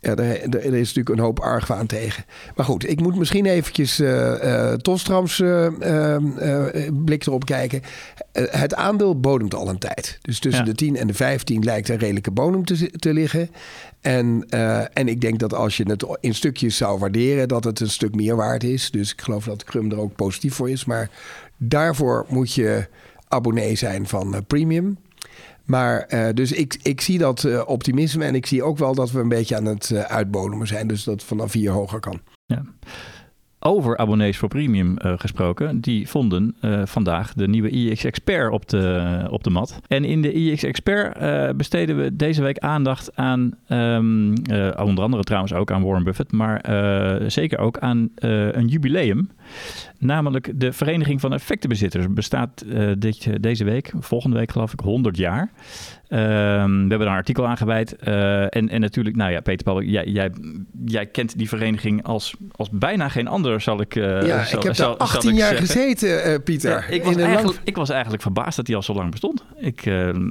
ja, 0.00 0.14
er, 0.16 0.42
er 0.56 0.74
is 0.74 0.86
natuurlijk 0.94 1.08
een 1.08 1.18
hoop 1.24 1.40
argwaan 1.40 1.86
tegen. 1.86 2.24
Maar 2.56 2.64
goed, 2.66 2.88
ik 2.88 3.00
moet 3.00 3.16
misschien 3.16 3.46
eventjes 3.46 3.98
eh 4.00 4.70
eh 4.72 4.78
Tolstrams 4.78 5.40
eh, 5.40 5.66
eh, 5.66 6.14
eh, 6.14 6.92
blik 7.04 7.26
erop 7.26 7.44
kijken. 7.44 7.82
Eh, 8.32 8.44
het 8.48 8.74
aandeel 8.74 9.20
bodemt 9.20 9.54
al 9.54 9.68
een 9.68 9.78
tijd. 9.78 10.18
Dus 10.20 10.38
tussen 10.38 10.64
Ja. 10.64 10.70
de 10.70 10.76
10 10.76 10.96
en 10.96 11.06
de 11.06 11.14
15 11.14 11.64
lijkt 11.64 11.88
een 11.88 11.98
redelijke 11.98 12.30
bodem 12.30 12.64
te, 12.64 12.90
te 12.90 13.12
liggen. 13.12 13.50
En, 14.00 14.44
eh, 14.48 14.78
en 14.92 15.08
ik 15.08 15.20
denk 15.20 15.38
dat 15.38 15.54
als 15.54 15.76
je 15.76 15.84
het 15.88 16.06
in 16.20 16.34
stukjes 16.34 16.76
zou 16.76 16.98
waarderen, 16.98 17.48
dat 17.48 17.64
het 17.64 17.80
een 17.80 17.90
stuk 17.90 18.14
meer 18.14 18.36
waard 18.36 18.64
is. 18.64 18.90
Dus 18.90 19.12
ik 19.12 19.20
geloof 19.20 19.44
dat 19.44 19.64
Crum 19.64 19.90
er 19.90 20.00
ook 20.00 20.14
positief 20.16 20.54
voor 20.54 20.70
is. 20.70 20.84
Maar 20.84 21.10
daarvoor 21.58 22.26
moet 22.28 22.54
je 22.54 22.88
abonnee 23.28 23.76
zijn 23.76 24.06
van 24.06 24.34
eh, 24.34 24.40
Premium. 24.46 24.98
Maar 25.68 26.00
eh, 26.00 26.28
dus 26.34 26.52
ik, 26.52 26.78
ik 26.82 27.00
zie 27.00 27.18
dat 27.18 27.44
eh, 27.44 27.62
optimisme 27.66 28.24
en 28.24 28.34
ik 28.34 28.46
zie 28.46 28.62
ook 28.62 28.78
wel 28.78 28.94
dat 28.94 29.10
we 29.10 29.20
een 29.20 29.28
beetje 29.28 29.56
aan 29.56 29.64
het 29.64 29.90
eh, 29.90 30.00
uitbodemen 30.00 30.66
zijn. 30.66 30.86
Dus 30.86 31.04
dat 31.04 31.24
vanaf 31.24 31.52
hier 31.52 31.70
hoger 31.70 32.00
kan. 32.00 32.20
Ja. 32.46 32.62
over 33.58 33.96
abonnees 33.96 34.36
voor 34.38 34.48
premium 34.48 34.94
gesproken. 34.98 35.80
Die 35.80 36.08
vonden 36.08 36.56
vandaag 36.84 37.32
de 37.32 37.48
nieuwe 37.48 37.70
iX 37.70 38.04
Expert 38.04 38.52
op 38.52 38.68
de, 38.68 39.26
op 39.30 39.44
de 39.44 39.50
mat. 39.50 39.80
En 39.86 40.04
in 40.04 40.22
de 40.22 40.32
iX 40.32 40.62
Expert 40.62 41.16
besteden 41.56 41.96
we 41.96 42.16
deze 42.16 42.42
week 42.42 42.58
aandacht 42.58 43.16
aan, 43.16 43.58
um, 43.68 44.32
onder 44.76 45.04
andere 45.04 45.22
trouwens 45.22 45.52
ook 45.52 45.70
aan 45.70 45.82
Warren 45.82 46.04
Buffett, 46.04 46.32
maar 46.32 46.64
zeker 47.26 47.58
ook 47.58 47.78
aan 47.78 48.10
een 48.16 48.66
jubileum. 48.66 49.30
Namelijk 49.98 50.52
de 50.54 50.72
Vereniging 50.72 51.20
van 51.20 51.32
Effectenbezitters 51.32 52.12
bestaat 52.12 52.64
uh, 52.66 52.92
dit, 52.98 53.42
deze 53.42 53.64
week, 53.64 53.92
volgende 54.00 54.36
week 54.36 54.52
geloof 54.52 54.72
ik, 54.72 54.80
100 54.80 55.16
jaar. 55.16 55.50
Ehm, 56.08 56.72
we 56.72 56.78
hebben 56.78 56.98
daar 56.98 57.06
een 57.06 57.14
artikel 57.14 57.46
aan 57.46 57.56
gewijd. 57.56 57.96
Uh, 58.04 58.42
en, 58.42 58.68
en 58.68 58.80
natuurlijk, 58.80 59.16
nou 59.16 59.30
ja, 59.30 59.40
Peter 59.40 59.64
Paul, 59.64 59.82
jij, 59.82 60.06
jij, 60.06 60.30
jij 60.84 61.06
kent 61.06 61.38
die 61.38 61.48
vereniging 61.48 62.04
als, 62.04 62.34
als 62.50 62.70
bijna 62.70 63.08
geen 63.08 63.28
ander, 63.28 63.60
zal 63.60 63.80
ik 63.80 63.94
Ja, 63.94 64.44
zal, 64.44 64.58
ik 64.58 64.64
heb 64.64 64.74
zal, 64.74 64.98
daar 64.98 65.08
18 65.08 65.34
jaar 65.34 65.54
gezeten, 65.54 66.42
Pieter. 66.42 66.70
Ja, 66.70 66.86
ik, 66.86 67.04
was 67.04 67.16
eigenlijk, 67.16 67.58
ik 67.64 67.76
was 67.76 67.90
eigenlijk 67.90 68.22
verbaasd 68.22 68.56
dat 68.56 68.66
hij 68.66 68.76
al 68.76 68.82
zo 68.82 68.94
lang 68.94 69.10
bestond. 69.10 69.44
Ik, 69.56 69.84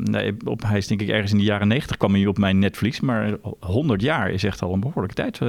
nee, 0.03 0.36
op, 0.45 0.62
hij 0.62 0.77
is 0.77 0.88
denk 0.88 1.01
ik 1.01 1.10
ergens 1.10 1.32
in 1.32 1.38
de 1.38 1.43
jaren 1.43 1.67
90 1.67 1.97
kwam 1.97 2.13
hij 2.13 2.25
op 2.25 2.38
mijn 2.38 2.60
netvlies. 2.60 2.99
Maar 2.99 3.36
100 3.60 4.01
jaar 4.01 4.30
is 4.30 4.43
echt 4.43 4.62
al 4.62 4.73
een 4.73 4.80
behoorlijke 4.80 5.15
tijd 5.15 5.39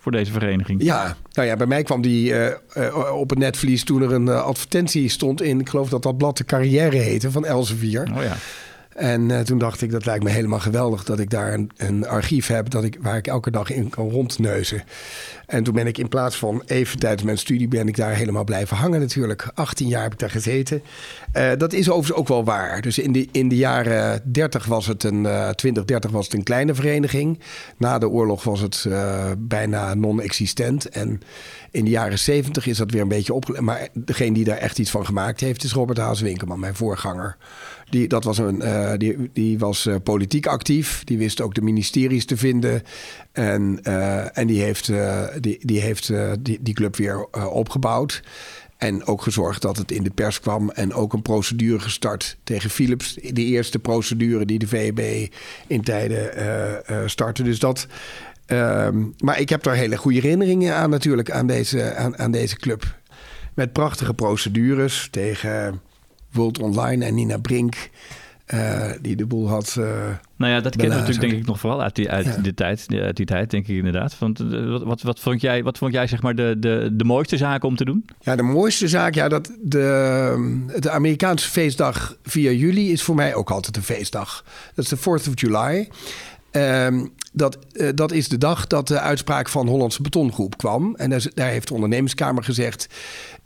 voor 0.00 0.12
deze 0.12 0.32
vereniging. 0.32 0.82
Ja, 0.82 1.16
nou 1.32 1.48
ja, 1.48 1.56
bij 1.56 1.66
mij 1.66 1.82
kwam 1.82 2.02
die 2.02 2.30
uh, 2.30 2.46
uh, 2.76 3.14
op 3.14 3.30
het 3.30 3.38
netvlies 3.38 3.84
toen 3.84 4.02
er 4.02 4.12
een 4.12 4.26
uh, 4.26 4.42
advertentie 4.42 5.08
stond 5.08 5.42
in, 5.42 5.60
ik 5.60 5.68
geloof 5.68 5.88
dat 5.88 6.02
dat 6.02 6.16
blad 6.16 6.36
de 6.36 6.44
carrière 6.44 6.96
heette 6.96 7.30
van 7.30 7.44
Elsevier. 7.44 8.08
Oh 8.16 8.22
ja. 8.22 8.36
En 8.94 9.44
toen 9.44 9.58
dacht 9.58 9.82
ik, 9.82 9.90
dat 9.90 10.06
lijkt 10.06 10.24
me 10.24 10.30
helemaal 10.30 10.60
geweldig 10.60 11.04
dat 11.04 11.18
ik 11.18 11.30
daar 11.30 11.52
een, 11.52 11.70
een, 11.76 12.08
archief 12.08 12.46
heb 12.46 12.70
dat 12.70 12.84
ik, 12.84 12.98
waar 13.00 13.16
ik 13.16 13.26
elke 13.26 13.50
dag 13.50 13.70
in 13.70 13.88
kan 13.88 14.10
rondneuzen. 14.10 14.82
En 15.50 15.62
toen 15.62 15.74
ben 15.74 15.86
ik 15.86 15.98
in 15.98 16.08
plaats 16.08 16.36
van 16.36 16.62
even 16.66 16.98
tijdens 16.98 17.22
mijn 17.22 17.38
studie, 17.38 17.68
ben 17.68 17.88
ik 17.88 17.96
daar 17.96 18.14
helemaal 18.14 18.44
blijven 18.44 18.76
hangen 18.76 19.00
natuurlijk. 19.00 19.50
18 19.54 19.88
jaar 19.88 20.02
heb 20.02 20.12
ik 20.12 20.18
daar 20.18 20.30
gezeten. 20.30 20.82
Uh, 21.36 21.50
dat 21.58 21.72
is 21.72 21.90
overigens 21.90 22.18
ook 22.18 22.28
wel 22.28 22.44
waar. 22.44 22.80
Dus 22.80 22.98
in 22.98 23.12
de, 23.12 23.28
in 23.32 23.48
de 23.48 23.56
jaren 23.56 24.22
30 24.24 24.66
was 24.66 24.86
het 24.86 25.04
een, 25.04 25.24
uh, 25.24 25.48
20, 25.48 25.84
30 25.84 26.10
was 26.10 26.24
het 26.24 26.34
een 26.34 26.42
kleine 26.42 26.74
vereniging. 26.74 27.38
Na 27.76 27.98
de 27.98 28.08
oorlog 28.08 28.44
was 28.44 28.60
het 28.60 28.84
uh, 28.88 29.30
bijna 29.38 29.94
non-existent. 29.94 30.88
En 30.88 31.20
in 31.70 31.84
de 31.84 31.90
jaren 31.90 32.18
70 32.18 32.66
is 32.66 32.76
dat 32.76 32.90
weer 32.90 33.02
een 33.02 33.08
beetje 33.08 33.34
opgelegd. 33.34 33.64
Maar 33.64 33.88
degene 33.92 34.34
die 34.34 34.44
daar 34.44 34.56
echt 34.56 34.78
iets 34.78 34.90
van 34.90 35.06
gemaakt 35.06 35.40
heeft, 35.40 35.64
is 35.64 35.72
Robert 35.72 35.98
Haas 35.98 36.20
Winkelman, 36.20 36.60
mijn 36.60 36.74
voorganger. 36.74 37.36
Die, 37.90 38.08
dat 38.08 38.24
was 38.24 38.38
een, 38.38 38.62
uh, 38.62 38.92
die, 38.96 39.30
die 39.32 39.58
was 39.58 39.88
politiek 40.02 40.46
actief. 40.46 41.04
Die 41.04 41.18
wist 41.18 41.40
ook 41.40 41.54
de 41.54 41.62
ministeries 41.62 42.24
te 42.24 42.36
vinden. 42.36 42.82
En, 43.32 43.82
en 44.32 44.46
die 44.46 44.62
heeft, 44.62 44.92
die, 45.40 45.58
die, 45.60 45.80
heeft 45.80 46.12
die, 46.40 46.58
die 46.60 46.74
club 46.74 46.96
weer 46.96 47.26
opgebouwd. 47.48 48.22
En 48.76 49.04
ook 49.04 49.22
gezorgd 49.22 49.62
dat 49.62 49.76
het 49.76 49.92
in 49.92 50.02
de 50.02 50.10
pers 50.10 50.40
kwam. 50.40 50.70
En 50.70 50.94
ook 50.94 51.12
een 51.12 51.22
procedure 51.22 51.80
gestart 51.80 52.36
tegen 52.44 52.70
Philips. 52.70 53.14
De 53.14 53.44
eerste 53.44 53.78
procedure 53.78 54.44
die 54.44 54.58
de 54.58 54.66
VEB 54.66 55.28
in 55.66 55.82
tijden 55.82 57.10
startte. 57.10 57.42
Dus 57.42 57.58
dat. 57.58 57.86
Ehm, 58.50 59.04
maar 59.18 59.40
ik 59.40 59.48
heb 59.48 59.62
daar 59.62 59.74
hele 59.74 59.96
goede 59.96 60.20
herinneringen 60.20 60.74
aan 60.74 60.90
natuurlijk. 60.90 61.30
Aan 61.30 61.46
deze, 61.46 61.94
aan, 61.94 62.18
aan 62.18 62.30
deze 62.30 62.56
club. 62.56 62.98
Met 63.54 63.72
prachtige 63.72 64.14
procedures 64.14 65.08
tegen 65.10 65.80
World 66.32 66.58
Online 66.58 67.04
en 67.04 67.14
Nina 67.14 67.38
Brink. 67.38 67.90
Uh, 68.54 68.90
die 69.00 69.16
de 69.16 69.26
boel 69.26 69.48
had. 69.48 69.76
Uh, 69.78 69.84
nou 70.36 70.52
ja, 70.52 70.60
dat 70.60 70.76
kennen 70.76 70.94
we 70.94 71.00
natuurlijk 71.02 71.30
denk 71.30 71.42
ik 71.42 71.48
nog 71.48 71.60
vooral 71.60 71.82
uit 71.82 71.94
die, 71.94 72.10
uit 72.10 72.24
ja. 72.24 72.36
die, 72.36 72.54
tijd, 72.54 72.86
uit 72.90 73.16
die 73.16 73.26
tijd, 73.26 73.50
denk 73.50 73.68
ik 73.68 73.76
inderdaad. 73.76 74.18
Want 74.18 74.38
wat, 74.38 74.82
wat, 74.82 75.02
wat, 75.02 75.20
vond 75.20 75.40
jij, 75.40 75.62
wat 75.62 75.78
vond 75.78 75.92
jij 75.92 76.06
zeg 76.06 76.22
maar 76.22 76.34
de, 76.34 76.56
de, 76.58 76.88
de 76.92 77.04
mooiste 77.04 77.36
zaak 77.36 77.64
om 77.64 77.76
te 77.76 77.84
doen? 77.84 78.04
Ja, 78.20 78.36
de 78.36 78.42
mooiste 78.42 78.88
zaak, 78.88 79.14
ja, 79.14 79.28
dat 79.28 79.52
de, 79.62 80.64
de 80.78 80.90
Amerikaanse 80.90 81.48
feestdag 81.48 82.16
4 82.22 82.54
juli 82.54 82.92
is 82.92 83.02
voor 83.02 83.14
mij 83.14 83.34
ook 83.34 83.50
altijd 83.50 83.76
een 83.76 83.82
feestdag. 83.82 84.44
Dat 84.74 84.84
is 84.84 84.90
de 84.90 84.98
4th 84.98 85.28
of 85.28 85.32
July. 85.34 85.88
Um, 86.52 87.12
dat, 87.32 87.58
uh, 87.72 87.88
dat 87.94 88.12
is 88.12 88.28
de 88.28 88.38
dag 88.38 88.66
dat 88.66 88.88
de 88.88 89.00
uitspraak 89.00 89.48
van 89.48 89.68
Hollandse 89.68 90.02
Betongroep 90.02 90.56
kwam. 90.56 90.94
En 90.94 91.10
daar, 91.10 91.26
daar 91.34 91.48
heeft 91.48 91.68
de 91.68 91.74
ondernemerskamer 91.74 92.44
gezegd... 92.44 92.88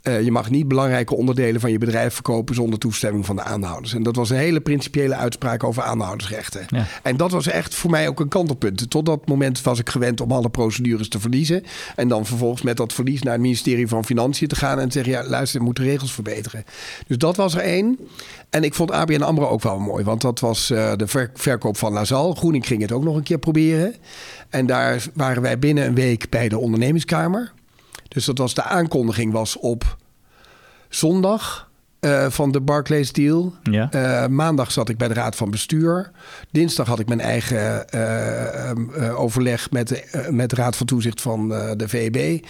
Uh, 0.07 0.21
je 0.21 0.31
mag 0.31 0.49
niet 0.49 0.67
belangrijke 0.67 1.15
onderdelen 1.15 1.61
van 1.61 1.71
je 1.71 1.77
bedrijf 1.77 2.13
verkopen 2.13 2.55
zonder 2.55 2.79
toestemming 2.79 3.25
van 3.25 3.35
de 3.35 3.41
aandeelhouders. 3.41 3.93
En 3.93 4.03
dat 4.03 4.15
was 4.15 4.29
een 4.29 4.37
hele 4.37 4.61
principiële 4.61 5.15
uitspraak 5.15 5.63
over 5.63 5.83
aandeelhoudersrechten. 5.83 6.65
Ja. 6.67 6.85
En 7.03 7.17
dat 7.17 7.31
was 7.31 7.47
echt 7.47 7.75
voor 7.75 7.89
mij 7.89 8.07
ook 8.07 8.19
een 8.19 8.27
kantelpunt. 8.27 8.89
Tot 8.89 9.05
dat 9.05 9.27
moment 9.27 9.61
was 9.61 9.79
ik 9.79 9.89
gewend 9.89 10.21
om 10.21 10.31
alle 10.31 10.49
procedures 10.49 11.09
te 11.09 11.19
verliezen. 11.19 11.63
En 11.95 12.07
dan 12.07 12.25
vervolgens 12.25 12.61
met 12.61 12.77
dat 12.77 12.93
verlies 12.93 13.21
naar 13.21 13.33
het 13.33 13.41
ministerie 13.41 13.87
van 13.87 14.05
Financiën 14.05 14.47
te 14.47 14.55
gaan 14.55 14.79
en 14.79 14.89
te 14.89 14.93
zeggen: 14.93 15.13
ja, 15.13 15.29
luister, 15.29 15.59
we 15.59 15.65
moeten 15.65 15.83
regels 15.83 16.13
verbeteren. 16.13 16.65
Dus 17.07 17.17
dat 17.17 17.35
was 17.35 17.55
er 17.55 17.61
één. 17.61 17.99
En 18.49 18.63
ik 18.63 18.73
vond 18.73 18.91
ABN 18.91 19.21
AMRO 19.21 19.47
ook 19.47 19.61
wel 19.61 19.79
mooi, 19.79 20.03
want 20.03 20.21
dat 20.21 20.39
was 20.39 20.71
uh, 20.71 20.91
de 20.95 21.07
ver 21.07 21.31
verkoop 21.33 21.77
van 21.77 21.93
Lazal. 21.93 22.33
Groening 22.33 22.67
ging 22.67 22.81
het 22.81 22.91
ook 22.91 23.03
nog 23.03 23.15
een 23.15 23.23
keer 23.23 23.39
proberen. 23.39 23.95
En 24.49 24.65
daar 24.65 25.05
waren 25.13 25.41
wij 25.41 25.59
binnen 25.59 25.85
een 25.85 25.95
week 25.95 26.29
bij 26.29 26.49
de 26.49 26.57
ondernemingskamer. 26.57 27.53
Dus 28.07 28.25
dat 28.25 28.37
was 28.37 28.53
de 28.53 28.63
aankondiging 28.63 29.31
was 29.31 29.57
op 29.57 29.97
zondag 30.89 31.69
uh, 32.01 32.29
van 32.29 32.51
de 32.51 32.61
Barclays 32.61 33.11
deal. 33.11 33.53
Ja. 33.63 33.89
Uh, 33.93 34.27
maandag 34.27 34.71
zat 34.71 34.89
ik 34.89 34.97
bij 34.97 35.07
de 35.07 35.13
raad 35.13 35.35
van 35.35 35.51
bestuur. 35.51 36.11
Dinsdag 36.51 36.87
had 36.87 36.99
ik 36.99 37.07
mijn 37.07 37.21
eigen 37.21 37.85
uh, 37.95 39.19
overleg 39.19 39.71
met 39.71 39.87
de, 39.87 40.27
met 40.31 40.49
de 40.49 40.55
raad 40.55 40.75
van 40.75 40.85
toezicht 40.85 41.21
van 41.21 41.47
de 41.49 41.87
VEB. 41.87 42.45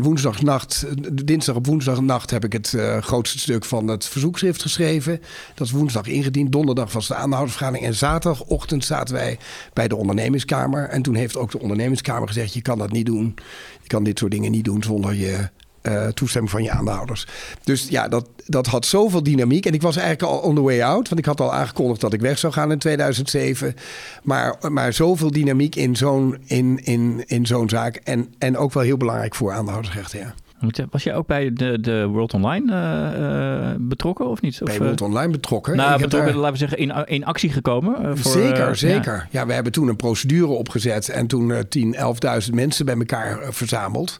Woensdagnacht, 0.00 0.86
dinsdag 1.24 1.54
op 1.54 1.66
woensdagnacht 1.66 2.30
heb 2.30 2.44
ik 2.44 2.52
het 2.52 2.76
grootste 3.00 3.38
stuk 3.38 3.64
van 3.64 3.88
het 3.88 4.04
verzoekschrift 4.04 4.62
geschreven. 4.62 5.20
Dat 5.54 5.66
is 5.66 5.72
woensdag 5.72 6.06
ingediend. 6.06 6.52
Donderdag 6.52 6.92
was 6.92 7.08
de 7.08 7.14
aandeelhoudersvergadering. 7.14 7.86
En 7.86 7.94
zaterdagochtend 7.94 8.84
zaten 8.84 9.14
wij 9.14 9.38
bij 9.72 9.88
de 9.88 9.96
ondernemingskamer. 9.96 10.88
En 10.88 11.02
toen 11.02 11.14
heeft 11.14 11.36
ook 11.36 11.50
de 11.50 11.60
ondernemingskamer 11.60 12.28
gezegd: 12.28 12.54
je 12.54 12.62
kan 12.62 12.78
dat 12.78 12.92
niet 12.92 13.06
doen. 13.06 13.34
Je 13.82 13.88
kan 13.88 14.04
dit 14.04 14.18
soort 14.18 14.32
dingen 14.32 14.50
niet 14.50 14.64
doen 14.64 14.82
zonder 14.82 15.14
je 15.14 15.48
uh, 15.82 16.06
toestemming 16.06 16.52
van 16.52 16.62
je 16.62 16.70
aandeelhouders. 16.70 17.26
Dus 17.64 17.88
ja, 17.88 18.08
dat, 18.08 18.28
dat 18.46 18.66
had 18.66 18.86
zoveel 18.86 19.22
dynamiek. 19.22 19.66
En 19.66 19.72
ik 19.72 19.82
was 19.82 19.96
eigenlijk 19.96 20.32
al 20.32 20.38
on 20.38 20.54
the 20.54 20.60
way 20.60 20.82
out. 20.82 21.08
Want 21.08 21.20
ik 21.20 21.26
had 21.26 21.40
al 21.40 21.52
aangekondigd 21.54 22.00
dat 22.00 22.12
ik 22.12 22.20
weg 22.20 22.38
zou 22.38 22.52
gaan 22.52 22.72
in 22.72 22.78
2007. 22.78 23.76
Maar, 24.22 24.56
maar 24.70 24.92
zoveel 24.92 25.30
dynamiek 25.30 25.76
in 25.76 25.96
zo'n 25.96 26.38
in, 26.46 26.84
in, 26.84 27.24
in 27.26 27.46
zo'n 27.46 27.68
zaak. 27.68 27.96
En, 27.96 28.34
en 28.38 28.56
ook 28.56 28.72
wel 28.72 28.82
heel 28.82 28.96
belangrijk 28.96 29.34
voor 29.34 29.52
aandeelhoudersrechten, 29.52 30.18
ja. 30.18 30.34
Was 30.90 31.02
jij 31.02 31.14
ook 31.14 31.26
bij 31.26 31.52
de, 31.52 31.80
de 31.80 32.06
World 32.06 32.34
Online 32.34 32.72
uh, 32.72 33.70
uh, 33.70 33.74
betrokken 33.78 34.28
of 34.28 34.40
niet? 34.40 34.62
Of, 34.62 34.68
bij 34.68 34.78
World 34.78 35.00
Online 35.00 35.32
betrokken? 35.32 35.76
Nou, 35.76 36.00
betrokken, 36.00 36.32
daar... 36.32 36.40
laten 36.40 36.52
we 36.52 36.58
zeggen, 36.58 36.78
in, 36.78 37.06
in 37.06 37.24
actie 37.24 37.50
gekomen? 37.50 38.02
Uh, 38.02 38.10
voor, 38.14 38.32
zeker, 38.32 38.76
zeker. 38.76 39.14
Ja. 39.30 39.40
ja. 39.40 39.46
we 39.46 39.52
hebben 39.52 39.72
toen 39.72 39.88
een 39.88 39.96
procedure 39.96 40.52
opgezet 40.52 41.08
en 41.08 41.26
toen 41.26 41.52
10, 41.68 41.96
11.000 42.48 42.54
mensen 42.54 42.84
bij 42.84 42.96
elkaar 42.96 43.38
verzameld. 43.50 44.18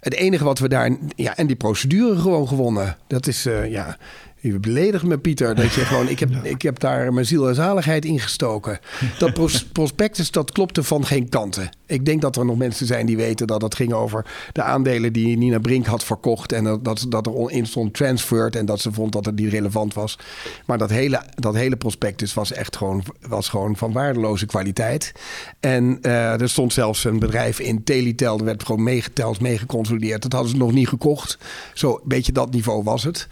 Het 0.00 0.14
enige 0.14 0.44
wat 0.44 0.58
we 0.58 0.68
daar... 0.68 0.96
Ja, 1.16 1.36
en 1.36 1.46
die 1.46 1.56
procedure 1.56 2.18
gewoon 2.18 2.48
gewonnen. 2.48 2.96
Dat 3.06 3.26
is, 3.26 3.48
ja... 3.68 3.96
Je 4.40 4.58
beledigt 4.58 5.04
me, 5.04 5.18
Pieter. 5.18 5.54
Dat 5.54 5.72
je 5.72 5.80
gewoon, 5.80 6.08
ik, 6.14 6.18
heb, 6.18 6.30
ik 6.42 6.62
heb 6.62 6.78
daar 6.78 7.12
mijn 7.12 7.26
ziel 7.26 7.48
en 7.48 7.54
zaligheid 7.54 8.04
ingestoken. 8.04 8.78
Dat 9.18 9.32
pros 9.34 9.64
prospectus, 9.72 10.30
dat 10.30 10.52
klopte 10.52 10.82
van 10.82 11.06
geen 11.06 11.28
kanten. 11.28 11.70
Ik 11.86 12.04
denk 12.04 12.20
dat 12.20 12.36
er 12.36 12.44
nog 12.44 12.56
mensen 12.56 12.86
zijn 12.86 13.06
die 13.06 13.16
weten 13.16 13.46
dat 13.46 13.62
het 13.62 13.74
ging 13.74 13.92
over 13.92 14.26
de 14.52 14.62
aandelen 14.62 15.12
die 15.12 15.36
Nina 15.36 15.58
Brink 15.58 15.86
had 15.86 16.04
verkocht. 16.04 16.52
En 16.52 16.64
dat, 16.64 16.84
dat, 16.84 17.06
dat 17.08 17.26
er 17.26 17.50
in 17.50 17.66
stond 17.66 17.94
transferred 17.94 18.56
en 18.56 18.66
dat 18.66 18.80
ze 18.80 18.92
vond 18.92 19.12
dat 19.12 19.24
het 19.24 19.34
niet 19.36 19.52
relevant 19.52 19.94
was. 19.94 20.18
Maar 20.66 20.78
dat 20.78 20.90
hele, 20.90 21.22
dat 21.34 21.54
hele 21.54 21.76
prospectus 21.76 22.34
was 22.34 22.52
echt 22.52 22.76
gewoon, 22.76 23.02
was 23.28 23.48
gewoon 23.48 23.76
van 23.76 23.92
waardeloze 23.92 24.46
kwaliteit. 24.46 25.12
En 25.60 25.98
uh, 26.02 26.40
er 26.40 26.48
stond 26.48 26.72
zelfs 26.72 27.04
een 27.04 27.18
bedrijf 27.18 27.60
in, 27.60 27.84
Telitel. 27.84 28.36
Dat 28.36 28.46
werd 28.46 28.64
gewoon 28.64 28.82
meegeteld, 28.82 29.40
meegeconsolideerd. 29.40 30.22
Dat 30.22 30.32
hadden 30.32 30.50
ze 30.50 30.56
nog 30.56 30.72
niet 30.72 30.88
gekocht. 30.88 31.38
Zo 31.74 31.92
een 31.92 32.00
beetje 32.04 32.32
dat 32.32 32.52
niveau 32.52 32.82
was 32.82 33.02
het. 33.02 33.28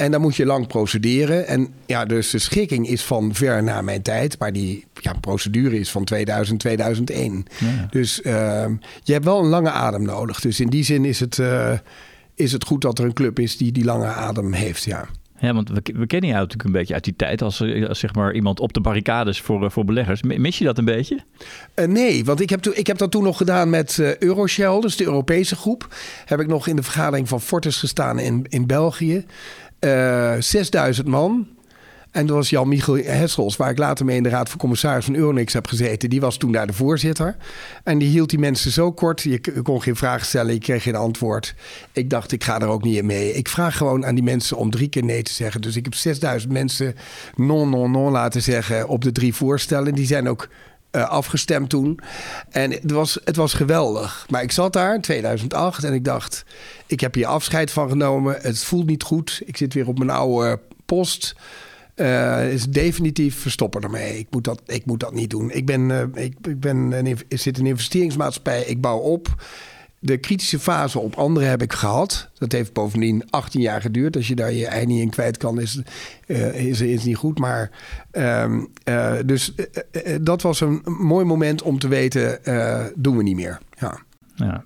En 0.00 0.10
dan 0.10 0.20
moet 0.20 0.36
je 0.36 0.46
lang 0.46 0.66
procederen. 0.66 1.46
En 1.46 1.68
ja, 1.86 2.04
dus 2.04 2.30
de 2.30 2.38
schikking 2.38 2.88
is 2.88 3.02
van 3.02 3.34
ver 3.34 3.62
na 3.62 3.82
mijn 3.82 4.02
tijd. 4.02 4.38
Maar 4.38 4.52
die 4.52 4.84
ja, 4.94 5.12
procedure 5.20 5.78
is 5.78 5.90
van 5.90 6.04
2000, 6.04 6.60
2001. 6.60 7.44
Ja. 7.58 7.86
Dus 7.90 8.20
uh, 8.20 8.32
je 9.02 9.12
hebt 9.12 9.24
wel 9.24 9.38
een 9.38 9.48
lange 9.48 9.70
adem 9.70 10.02
nodig. 10.02 10.40
Dus 10.40 10.60
in 10.60 10.68
die 10.68 10.84
zin 10.84 11.04
is 11.04 11.20
het, 11.20 11.38
uh, 11.38 11.72
is 12.34 12.52
het 12.52 12.64
goed 12.64 12.80
dat 12.80 12.98
er 12.98 13.04
een 13.04 13.12
club 13.12 13.38
is 13.38 13.56
die 13.56 13.72
die 13.72 13.84
lange 13.84 14.06
adem 14.06 14.52
heeft, 14.52 14.84
ja. 14.84 15.08
Ja, 15.38 15.54
want 15.54 15.68
we, 15.68 15.80
we 15.82 16.06
kennen 16.06 16.28
jou 16.28 16.40
natuurlijk 16.40 16.64
een 16.64 16.72
beetje 16.72 16.94
uit 16.94 17.04
die 17.04 17.16
tijd 17.16 17.42
als, 17.42 17.62
als 17.88 17.98
zeg 17.98 18.14
maar 18.14 18.34
iemand 18.34 18.60
op 18.60 18.72
de 18.72 18.80
barricades 18.80 19.40
voor, 19.40 19.70
voor 19.70 19.84
beleggers. 19.84 20.22
Mis 20.22 20.58
je 20.58 20.64
dat 20.64 20.78
een 20.78 20.84
beetje? 20.84 21.20
Uh, 21.74 21.86
nee, 21.86 22.24
want 22.24 22.40
ik 22.40 22.50
heb, 22.50 22.66
ik 22.66 22.86
heb 22.86 22.98
dat 22.98 23.10
toen 23.10 23.22
nog 23.22 23.36
gedaan 23.36 23.70
met 23.70 23.96
uh, 24.00 24.16
Euroshell, 24.16 24.80
dus 24.80 24.96
de 24.96 25.04
Europese 25.04 25.56
groep. 25.56 25.94
Heb 26.24 26.40
ik 26.40 26.46
nog 26.46 26.66
in 26.66 26.76
de 26.76 26.82
vergadering 26.82 27.28
van 27.28 27.40
Fortis 27.40 27.76
gestaan 27.76 28.18
in, 28.18 28.46
in 28.48 28.66
België. 28.66 29.24
Uh, 29.80 30.34
6000 30.38 31.06
man. 31.06 31.48
En 32.10 32.26
dat 32.26 32.36
was 32.36 32.50
Jan-Michel 32.50 32.96
Hessels, 32.96 33.56
waar 33.56 33.70
ik 33.70 33.78
later 33.78 34.04
mee 34.04 34.16
in 34.16 34.22
de 34.22 34.28
Raad 34.28 34.48
van 34.48 34.58
Commissaris 34.58 35.04
van 35.04 35.14
Euronix 35.14 35.52
heb 35.52 35.66
gezeten. 35.66 36.10
Die 36.10 36.20
was 36.20 36.36
toen 36.36 36.52
daar 36.52 36.66
de 36.66 36.72
voorzitter. 36.72 37.36
En 37.84 37.98
die 37.98 38.08
hield 38.08 38.30
die 38.30 38.38
mensen 38.38 38.70
zo 38.70 38.92
kort. 38.92 39.20
Je 39.20 39.40
kon 39.62 39.82
geen 39.82 39.96
vraag 39.96 40.24
stellen, 40.24 40.52
je 40.52 40.60
kreeg 40.60 40.82
geen 40.82 40.94
antwoord. 40.94 41.54
Ik 41.92 42.10
dacht, 42.10 42.32
ik 42.32 42.44
ga 42.44 42.60
er 42.60 42.66
ook 42.66 42.82
niet 42.82 42.96
in 42.96 43.06
mee. 43.06 43.32
Ik 43.32 43.48
vraag 43.48 43.76
gewoon 43.76 44.06
aan 44.06 44.14
die 44.14 44.24
mensen 44.24 44.56
om 44.56 44.70
drie 44.70 44.88
keer 44.88 45.04
nee 45.04 45.22
te 45.22 45.32
zeggen. 45.32 45.60
Dus 45.60 45.76
ik 45.76 45.84
heb 45.84 45.94
6000 45.94 46.52
mensen 46.52 46.94
non, 47.36 47.70
non, 47.70 47.90
non 47.90 48.12
laten 48.12 48.42
zeggen 48.42 48.88
op 48.88 49.02
de 49.02 49.12
drie 49.12 49.34
voorstellen. 49.34 49.94
Die 49.94 50.06
zijn 50.06 50.28
ook 50.28 50.48
uh, 50.92 51.08
afgestemd 51.08 51.70
toen. 51.70 52.00
En 52.50 52.70
het 52.70 52.90
was, 52.90 53.18
het 53.24 53.36
was 53.36 53.52
geweldig. 53.52 54.26
Maar 54.30 54.42
ik 54.42 54.52
zat 54.52 54.72
daar 54.72 54.94
in 54.94 55.00
2008 55.00 55.84
en 55.84 55.92
ik 55.92 56.04
dacht... 56.04 56.44
ik 56.90 57.00
heb 57.00 57.14
hier 57.14 57.26
afscheid 57.26 57.70
van 57.70 57.88
genomen. 57.88 58.38
Het 58.40 58.64
voelt 58.64 58.86
niet 58.86 59.02
goed. 59.02 59.42
Ik 59.44 59.56
zit 59.56 59.74
weer 59.74 59.88
op 59.88 59.98
mijn 59.98 60.10
oude 60.10 60.60
post. 60.84 61.34
Uh, 61.96 62.52
is 62.52 62.64
definitief 62.64 63.38
verstoppen 63.38 63.82
ermee. 63.82 64.18
Ik 64.18 64.26
moet 64.30 64.44
dat, 64.44 64.62
ik 64.66 64.86
moet 64.86 65.00
dat 65.00 65.14
niet 65.14 65.30
doen. 65.30 65.50
Ik, 65.50 65.66
ben, 65.66 65.88
uh, 65.88 66.02
ik, 66.14 66.60
ben 66.60 66.76
een, 66.92 67.18
zit 67.28 67.58
in 67.58 67.64
een 67.64 67.70
investeringsmaatschappij. 67.70 68.62
Ik 68.62 68.80
bouw 68.80 68.98
op. 68.98 69.42
De 69.98 70.18
kritische 70.18 70.58
fase 70.58 70.98
op 70.98 71.14
anderen 71.14 71.48
heb 71.48 71.62
ik 71.62 71.72
gehad. 71.72 72.28
Dat 72.38 72.52
heeft 72.52 72.72
bovendien 72.72 73.30
18 73.30 73.60
jaar 73.60 73.80
geduurd. 73.80 74.16
Als 74.16 74.28
je 74.28 74.34
daar 74.34 74.52
je 74.52 74.66
ei 74.66 74.86
niet 74.86 75.00
in 75.00 75.10
kwijt 75.10 75.36
kan, 75.36 75.60
is, 75.60 75.80
uh, 76.26 76.80
is, 76.80 77.04
niet 77.04 77.16
goed. 77.16 77.38
Maar 77.38 77.70
uh, 78.12 78.56
dus 79.26 79.52
dat 80.20 80.42
was 80.42 80.60
een 80.60 80.82
mooi 80.84 81.24
moment 81.24 81.62
om 81.62 81.78
te 81.78 81.88
weten, 81.88 82.38
doen 82.96 83.16
we 83.16 83.22
niet 83.22 83.36
meer. 83.36 83.58
Ja. 83.78 84.00
Ja, 84.44 84.64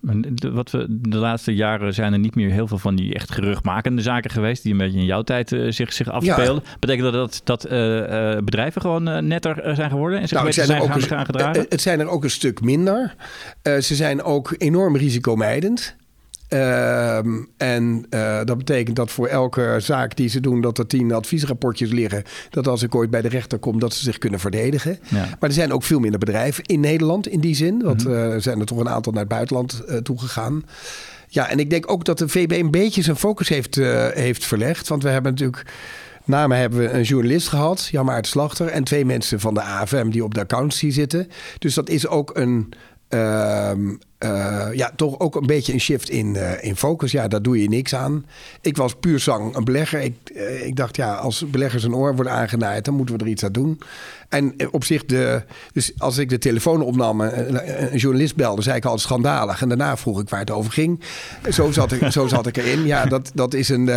wat 0.53 0.71
we 0.71 0.87
de 0.89 1.17
laatste 1.17 1.55
jaren 1.55 1.95
zijn 1.95 2.13
er 2.13 2.19
niet 2.19 2.35
meer 2.35 2.51
heel 2.51 2.67
veel 2.67 2.79
van 2.79 2.97
die 2.97 3.15
echt 3.15 3.33
geruchtmakende 3.33 4.03
zaken 4.03 4.31
geweest, 4.31 4.63
die 4.63 4.73
een 4.73 4.79
beetje 4.79 4.99
in 4.99 5.05
jouw 5.05 5.23
tijd 5.23 5.53
uh, 5.53 5.71
zich, 5.71 5.93
zich 5.93 6.09
afspelen. 6.09 6.63
Ja. 6.65 6.77
Betekent 6.81 7.13
dat 7.13 7.41
dat 7.45 7.71
uh, 7.71 7.97
uh, 7.97 8.39
bedrijven 8.39 8.81
gewoon 8.81 9.27
netter 9.27 9.77
zijn 9.77 9.91
geworden 9.91 10.21
en 10.21 10.29
zich 10.29 10.39
nou, 10.39 10.53
zijn, 10.53 10.67
zijn 10.67 10.83
ook 10.83 10.91
gaan, 10.91 11.03
gaan 11.03 11.25
gedragen? 11.25 11.67
Het 11.69 11.81
zijn 11.81 12.01
er 12.01 12.09
ook 12.09 12.25
een 12.25 12.31
stuk 12.31 12.61
minder. 12.61 13.15
ze 13.63 13.95
zijn 13.95 14.23
ook 14.23 14.55
enorm 14.59 14.97
risicomijdend. 14.97 15.97
Uh, 16.49 17.17
en 17.57 18.07
uh, 18.11 18.41
dat 18.45 18.59
betekent 18.59 18.97
dat 18.97 19.11
voor 19.11 19.27
elke 19.27 19.77
zaak 19.79 20.17
die 20.17 20.29
ze 20.29 20.41
doen, 20.41 20.61
dat 20.61 20.79
er 20.79 20.87
tien 20.87 21.13
adviesrapportjes 21.13 21.91
liggen. 21.91 22.23
Dat 22.51 22.69
als 22.69 22.83
ik 22.83 22.95
ooit 22.95 23.11
bij 23.11 23.23
de 23.23 23.29
rechter 23.29 23.59
kom, 23.59 23.79
dat 23.79 23.95
ze 23.95 24.03
zich 24.03 24.19
kunnen 24.19 24.41
verdedigen. 24.41 24.99
Ja. 25.09 25.25
Maar 25.41 25.49
er 25.49 25.53
zijn 25.53 25.73
ook 25.73 25.83
veel 25.83 25.99
minder 25.99 26.21
bedrijven 26.21 26.65
in 26.65 26.81
Nederland 26.81 27.29
in 27.29 27.41
die 27.41 27.55
zin. 27.55 27.83
Want 27.83 28.05
mm 28.05 28.13
-hmm. 28.13 28.33
uh, 28.33 28.39
zijn 28.39 28.61
er 28.61 28.67
toch 28.67 28.79
een 28.79 28.89
aantal 28.89 29.13
naar 29.13 29.21
het 29.21 29.31
buitenland 29.31 29.83
uh, 29.89 29.97
toegegaan. 29.97 30.63
Ja, 31.29 31.49
en 31.49 31.59
ik 31.59 31.71
denk 31.71 31.91
ook 31.91 32.05
dat 32.05 32.19
de 32.19 32.29
VB 32.29 32.51
een 32.51 32.71
beetje 32.71 33.03
zijn 33.03 33.17
focus 33.17 33.49
heeft, 33.49 33.75
heeft 34.15 34.45
verlegd. 34.45 34.89
Want 34.89 35.03
we 35.03 35.09
hebben 35.09 35.33
natuurlijk. 35.33 35.65
Na 36.25 36.47
me 36.47 36.55
hebben 36.55 36.79
we 36.79 36.91
een 36.91 37.03
journalist 37.03 37.49
gehad, 37.49 37.89
Jan 37.91 38.05
Maarten 38.05 38.31
Slachter, 38.31 38.67
en 38.67 38.85
twee 38.85 39.05
mensen 39.05 39.41
van 39.41 39.55
de 39.55 39.63
AFM 39.63 40.11
die 40.11 40.25
op 40.25 40.35
de 40.35 40.41
accountancy 40.41 40.91
zitten. 40.91 41.29
Dus 41.59 41.75
dat 41.75 41.89
is 41.89 42.07
ook 42.07 42.37
een, 42.37 42.73
uh, 43.15 43.71
uh, 44.25 44.67
ja, 44.73 44.91
toch 44.97 45.19
ook 45.19 45.37
een 45.37 45.47
beetje 45.47 45.73
een 45.73 45.81
shift 45.81 46.11
in, 46.11 46.35
uh, 46.35 46.65
in 46.65 46.77
focus. 46.77 47.13
Ja, 47.13 47.29
daar 47.29 47.43
doe 47.43 47.63
je 47.63 47.69
niks 47.69 47.95
aan. 47.95 48.27
Ik 48.61 48.77
was 48.77 48.95
puur 48.95 49.19
zang 49.19 49.57
een 49.57 49.65
belegger. 49.65 50.01
Ik, 50.01 50.15
uh, 50.35 50.67
ik 50.67 50.77
dacht, 50.77 50.97
ja, 50.97 51.15
als 51.15 51.51
beleggers 51.51 51.85
een 51.85 51.95
oor 51.95 52.15
worden 52.15 52.33
aangenaaid, 52.33 52.85
dan 52.85 52.95
moeten 52.95 53.17
we 53.17 53.25
er 53.25 53.31
iets 53.31 53.45
aan 53.45 53.53
doen. 53.53 53.81
En 54.29 54.55
op 54.71 54.85
zich, 54.85 55.05
de, 55.05 55.43
dus 55.73 55.93
als 55.99 56.19
ik 56.19 56.29
de 56.29 56.39
telefoon 56.39 56.83
opnam, 56.83 57.21
een, 57.21 57.93
een 57.93 57.99
journalist 57.99 58.37
belde, 58.37 58.63
zei 58.63 58.77
ik 58.77 58.85
al 58.85 58.99
schandalig. 58.99 59.63
En 59.63 59.69
daarna 59.69 59.97
vroeg 59.97 60.21
ik 60.21 60.29
waar 60.29 60.41
het 60.41 60.51
over 60.51 60.73
ging. 60.73 61.01
Zo 61.51 61.71
zat 61.71 61.93
ik, 61.93 62.11
zo 62.11 62.27
zat 62.27 62.47
ik 62.47 62.57
erin. 62.57 62.87
Ja, 62.87 63.05
dat, 63.05 63.31
dat 63.35 63.55
is 63.55 63.69
een 63.69 63.91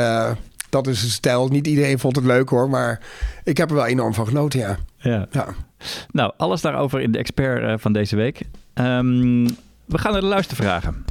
dat 0.69 0.87
is 0.87 1.03
een 1.03 1.09
stijl. 1.09 1.47
Niet 1.47 1.67
iedereen 1.67 1.99
vond 1.99 2.15
het 2.15 2.25
leuk 2.25 2.49
hoor, 2.49 2.69
maar 2.69 2.99
ik 3.43 3.57
heb 3.57 3.69
er 3.69 3.75
wel 3.75 3.85
enorm 3.85 4.13
van 4.13 4.27
genoten, 4.27 4.59
ja. 4.59 4.77
Ja. 5.07 5.27
ja. 5.31 5.47
Nou, 6.11 6.33
alles 6.37 6.61
daarover 6.61 7.01
in 7.01 7.11
de 7.11 7.17
expert 7.17 7.63
uh, 7.63 7.73
van 7.77 7.93
deze 7.93 8.15
week. 8.15 8.41
Um, 8.73 9.45
we 9.85 9.97
gaan 9.97 10.11
naar 10.11 10.21
de 10.21 10.27
luistervragen. 10.27 11.05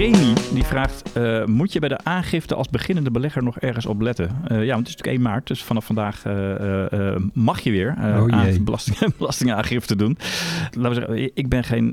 Remy 0.00 0.34
die 0.52 0.64
vraagt: 0.64 1.16
uh, 1.16 1.44
Moet 1.44 1.72
je 1.72 1.78
bij 1.78 1.88
de 1.88 1.98
aangifte 2.04 2.54
als 2.54 2.68
beginnende 2.68 3.10
belegger 3.10 3.42
nog 3.42 3.58
ergens 3.58 3.86
op 3.86 4.00
letten? 4.00 4.24
Uh, 4.24 4.64
ja, 4.64 4.72
want 4.72 4.88
het 4.88 4.88
is 4.88 4.96
natuurlijk 4.96 5.06
1 5.06 5.22
maart, 5.22 5.46
dus 5.46 5.62
vanaf 5.62 5.84
vandaag 5.84 6.24
uh, 6.26 7.16
mag 7.32 7.60
je 7.60 7.70
weer 7.70 7.94
oh, 7.98 8.54
belasting, 8.60 9.16
belastingaangifte 9.18 9.96
doen. 9.96 10.16
Laten 10.70 10.88
we 10.90 10.94
zeggen, 10.94 11.30
ik 11.34 11.48
ben 11.48 11.64
geen 11.64 11.90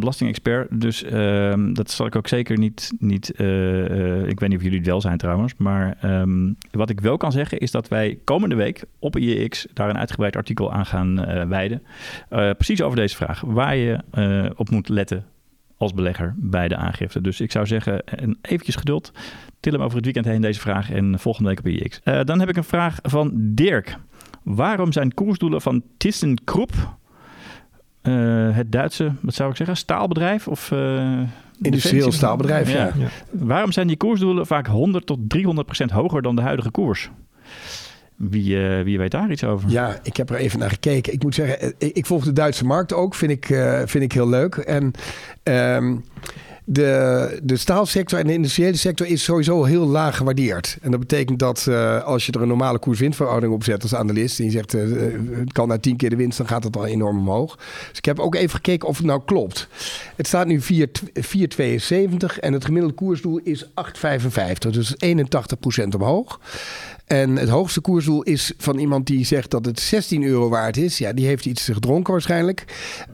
belastingexpert, 0.00 0.80
dus 0.80 1.02
ehm, 1.02 1.72
dat 1.72 1.90
zal 1.90 2.06
ik 2.06 2.16
ook 2.16 2.28
zeker 2.28 2.58
niet. 2.58 2.92
niet 2.98 3.28
ik 3.28 4.40
weet 4.40 4.48
niet 4.48 4.56
of 4.56 4.62
jullie 4.62 4.78
het 4.78 4.86
wel 4.86 5.00
zijn 5.00 5.18
trouwens, 5.18 5.54
maar 5.56 5.96
um, 6.20 6.56
wat 6.70 6.90
ik 6.90 7.00
wel 7.00 7.16
kan 7.16 7.32
zeggen 7.32 7.58
is 7.58 7.70
dat 7.70 7.88
wij 7.88 8.18
komende 8.24 8.54
week 8.54 8.84
op 8.98 9.16
IEX 9.18 9.66
daar 9.72 9.88
een 9.88 9.98
uitgebreid 9.98 10.36
artikel 10.36 10.72
aan 10.72 10.86
gaan 10.86 11.14
wijden. 11.48 11.82
precies 12.28 12.82
over 12.82 12.96
deze 12.96 13.16
vraag: 13.16 13.40
waar 13.40 13.76
je 13.76 13.98
op 14.56 14.70
moet 14.70 14.88
letten 14.88 15.24
als 15.84 15.94
belegger 15.94 16.34
bij 16.36 16.68
de 16.68 16.76
aangifte. 16.76 17.20
Dus 17.20 17.40
ik 17.40 17.50
zou 17.50 17.66
zeggen, 17.66 18.02
eventjes 18.40 18.76
geduld. 18.76 19.12
Til 19.60 19.72
hem 19.72 19.82
over 19.82 19.96
het 19.96 20.04
weekend 20.04 20.26
heen 20.26 20.40
deze 20.40 20.60
vraag 20.60 20.90
en 20.90 21.18
volgende 21.18 21.48
week 21.48 21.58
op 21.58 21.66
IX. 21.66 22.00
Uh, 22.04 22.20
dan 22.24 22.40
heb 22.40 22.48
ik 22.48 22.56
een 22.56 22.64
vraag 22.64 22.98
van 23.02 23.30
Dirk. 23.34 23.98
Waarom 24.42 24.92
zijn 24.92 25.14
koersdoelen 25.14 25.60
van 25.60 25.82
ThyssenKrupp, 25.96 26.96
uh, 28.02 28.56
het 28.56 28.72
Duitse, 28.72 29.12
wat 29.20 29.34
zou 29.34 29.50
ik 29.50 29.56
zeggen, 29.56 29.76
staalbedrijf 29.76 30.48
of... 30.48 30.70
Uh, 30.70 31.20
Industrieel 31.60 32.12
staalbedrijf, 32.12 32.72
ja. 32.72 32.90
ja. 32.96 33.08
Waarom 33.30 33.72
zijn 33.72 33.86
die 33.86 33.96
koersdoelen 33.96 34.46
vaak 34.46 34.66
100 34.66 35.06
tot 35.06 35.18
300 35.28 35.66
procent 35.66 35.90
hoger 35.90 36.22
dan 36.22 36.36
de 36.36 36.42
huidige 36.42 36.70
koers? 36.70 37.10
Wie, 38.16 38.56
uh, 38.56 38.82
wie 38.82 38.98
weet 38.98 39.10
daar 39.10 39.30
iets 39.30 39.44
over? 39.44 39.70
Ja, 39.70 39.98
ik 40.02 40.16
heb 40.16 40.30
er 40.30 40.36
even 40.36 40.58
naar 40.58 40.70
gekeken. 40.70 41.12
Ik 41.12 41.22
moet 41.22 41.34
zeggen, 41.34 41.74
ik, 41.78 41.96
ik 41.96 42.06
volg 42.06 42.24
de 42.24 42.32
Duitse 42.32 42.64
markt 42.64 42.92
ook. 42.92 43.14
Vind 43.14 43.30
ik, 43.30 43.48
uh, 43.48 43.80
vind 43.84 44.04
ik 44.04 44.12
heel 44.12 44.28
leuk. 44.28 44.54
En 44.54 44.92
um, 45.42 46.04
de, 46.64 47.40
de 47.42 47.56
staalsector 47.56 48.18
en 48.18 48.26
de 48.26 48.32
industriële 48.32 48.76
sector 48.76 49.06
is 49.06 49.24
sowieso 49.24 49.64
heel 49.64 49.86
laag 49.86 50.16
gewaardeerd. 50.16 50.76
En 50.82 50.90
dat 50.90 51.00
betekent 51.00 51.38
dat 51.38 51.66
uh, 51.68 52.02
als 52.02 52.26
je 52.26 52.32
er 52.32 52.42
een 52.42 52.48
normale 52.48 52.78
koers-winstverhouding 52.78 53.52
op 53.52 53.64
zet 53.64 53.82
als 53.82 53.94
analist... 53.94 54.38
en 54.38 54.44
je 54.44 54.50
zegt 54.50 54.74
uh, 54.74 54.82
het 55.38 55.52
kan 55.52 55.68
naar 55.68 55.80
tien 55.80 55.96
keer 55.96 56.10
de 56.10 56.16
winst, 56.16 56.38
dan 56.38 56.46
gaat 56.46 56.64
het 56.64 56.76
al 56.76 56.86
enorm 56.86 57.18
omhoog. 57.18 57.56
Dus 57.88 57.98
ik 57.98 58.04
heb 58.04 58.18
ook 58.18 58.34
even 58.34 58.54
gekeken 58.54 58.88
of 58.88 58.96
het 58.96 59.06
nou 59.06 59.20
klopt. 59.24 59.68
Het 60.16 60.26
staat 60.26 60.46
nu 60.46 60.60
4,72 60.60 60.66
en 62.40 62.52
het 62.52 62.64
gemiddelde 62.64 62.94
koersdoel 62.94 63.40
is 63.42 63.64
8,55. 63.64 63.72
Dus 64.70 64.94
81% 65.04 65.88
omhoog. 65.96 66.40
En 67.06 67.36
het 67.36 67.48
hoogste 67.48 67.80
koersdoel 67.80 68.22
is 68.22 68.52
van 68.58 68.78
iemand 68.78 69.06
die 69.06 69.24
zegt 69.24 69.50
dat 69.50 69.64
het 69.64 69.80
16 69.80 70.22
euro 70.22 70.48
waard 70.48 70.76
is. 70.76 70.98
Ja, 70.98 71.12
die 71.12 71.26
heeft 71.26 71.46
iets 71.46 71.64
gedronken 71.72 72.12
waarschijnlijk. 72.12 72.64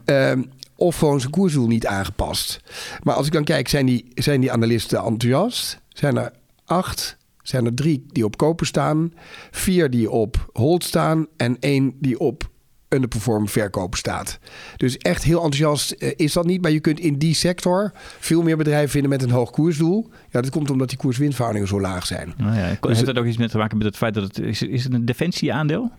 Uh, 0.07 0.33
of 0.81 0.97
gewoon 0.97 1.21
zijn 1.21 1.33
koersdoel 1.33 1.67
niet 1.67 1.87
aangepast. 1.87 2.61
Maar 3.03 3.15
als 3.15 3.27
ik 3.27 3.33
dan 3.33 3.45
kijk, 3.45 3.69
zijn 3.69 3.87
die, 3.87 4.11
zijn 4.15 4.41
die 4.41 4.53
analisten 4.53 4.99
enthousiast? 4.99 5.81
Zijn 5.89 6.17
er 6.17 6.33
acht? 6.65 7.17
Zijn 7.43 7.67
er 7.67 7.75
drie 7.75 8.05
die 8.07 8.25
op 8.25 8.37
kopen 8.37 8.67
staan? 8.67 9.13
Vier 9.51 9.91
die 9.91 10.11
op 10.11 10.51
hold 10.53 10.85
staan? 10.85 11.27
En 11.37 11.57
één 11.61 11.95
die 11.99 12.19
op 12.19 12.51
underperform 12.89 13.49
verkopen 13.49 13.99
staat. 13.99 14.39
Dus 14.77 14.97
echt 14.97 15.23
heel 15.23 15.43
enthousiast 15.43 15.91
eh, 15.91 16.13
is 16.17 16.33
dat 16.33 16.47
niet. 16.47 16.63
Maar 16.63 16.71
je 16.71 16.81
kunt 16.81 17.01
in 17.01 17.19
die 17.19 17.35
sector 17.35 17.93
veel 18.19 18.43
meer 18.43 18.57
bedrijven 18.57 18.91
vinden 18.91 19.11
met 19.11 19.23
een 19.23 19.31
hoog 19.31 19.51
koersdoel. 19.51 20.11
Ja, 20.31 20.41
dat 20.41 20.51
komt 20.51 20.71
omdat 20.71 20.89
die 20.89 20.99
koers-winstverhoudingen 20.99 21.69
zo 21.69 21.81
laag 21.81 22.07
zijn. 22.07 22.35
Nou 22.37 22.57
ja, 22.57 22.77
dus 22.81 22.97
heeft 22.97 23.07
het 23.07 23.19
ook 23.19 23.25
iets 23.25 23.37
met 23.37 23.51
te 23.51 23.59
maken 23.59 23.77
met 23.77 23.87
het 23.87 23.97
feit 23.97 24.15
dat 24.15 24.23
het... 24.23 24.39
Is, 24.39 24.63
is 24.63 24.85
het 24.85 24.93
een 24.93 25.05
defensieaandeel? 25.05 25.91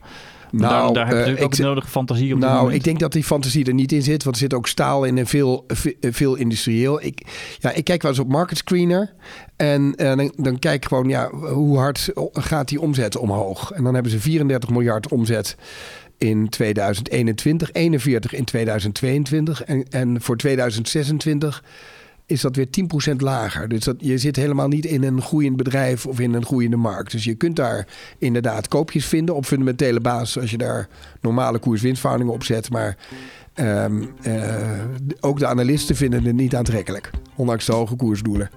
Nou, 0.51 0.93
daar, 0.93 0.93
daar 0.93 1.17
heb 1.17 1.27
je 1.27 1.37
uh, 1.37 1.43
ook 1.43 1.53
ik, 1.53 1.59
nodige 1.59 1.87
fantasie 1.87 2.33
op. 2.33 2.39
Nou, 2.39 2.73
ik 2.73 2.83
denk 2.83 2.99
dat 2.99 3.11
die 3.11 3.23
fantasie 3.23 3.65
er 3.65 3.73
niet 3.73 3.91
in 3.91 4.01
zit. 4.01 4.23
Want 4.23 4.35
er 4.35 4.41
zit 4.41 4.53
ook 4.53 4.67
staal 4.67 5.03
in 5.03 5.17
en 5.17 5.27
veel, 5.27 5.65
veel 6.01 6.35
industrieel. 6.35 7.03
Ik, 7.03 7.21
ja, 7.59 7.71
ik 7.71 7.83
kijk 7.83 8.01
wel 8.01 8.11
eens 8.11 8.19
op 8.19 8.27
Market 8.27 8.57
Screener. 8.57 9.13
En 9.55 9.93
uh, 9.97 10.15
dan, 10.15 10.33
dan 10.35 10.59
kijk 10.59 10.75
ik 10.75 10.87
gewoon, 10.87 11.09
ja, 11.09 11.29
hoe 11.29 11.77
hard 11.77 12.11
gaat 12.33 12.67
die 12.67 12.81
omzet 12.81 13.17
omhoog? 13.17 13.71
En 13.71 13.83
dan 13.83 13.93
hebben 13.93 14.11
ze 14.11 14.19
34 14.19 14.69
miljard 14.69 15.07
omzet 15.07 15.55
in 16.17 16.49
2021, 16.49 17.71
41 17.71 18.33
in 18.33 18.45
2022 18.45 19.63
en, 19.63 19.85
en 19.89 20.21
voor 20.21 20.37
2026 20.37 21.63
is 22.31 22.41
dat 22.41 22.55
weer 22.55 22.67
10% 23.11 23.15
lager. 23.17 23.67
Dus 23.67 23.83
dat, 23.83 23.95
je 23.99 24.17
zit 24.17 24.35
helemaal 24.35 24.67
niet 24.67 24.85
in 24.85 25.03
een 25.03 25.21
groeiend 25.21 25.57
bedrijf 25.57 26.05
of 26.05 26.19
in 26.19 26.33
een 26.33 26.45
groeiende 26.45 26.77
markt. 26.77 27.11
Dus 27.11 27.23
je 27.23 27.35
kunt 27.35 27.55
daar 27.55 27.87
inderdaad 28.17 28.67
koopjes 28.67 29.05
vinden 29.05 29.35
op 29.35 29.45
fundamentele 29.45 29.99
basis 29.99 30.41
als 30.41 30.51
je 30.51 30.57
daar 30.57 30.87
normale 31.21 31.59
koers-winstverhoudingen 31.59 32.33
op 32.33 32.43
zet. 32.43 32.69
Maar 32.69 32.97
um, 33.55 34.09
uh, 34.27 34.55
ook 35.19 35.39
de 35.39 35.47
analisten 35.47 35.95
vinden 35.95 36.23
het 36.23 36.35
niet 36.35 36.55
aantrekkelijk, 36.55 37.09
ondanks 37.35 37.65
de 37.65 37.73
hoge 37.73 37.95
koersdoelen. 37.95 38.49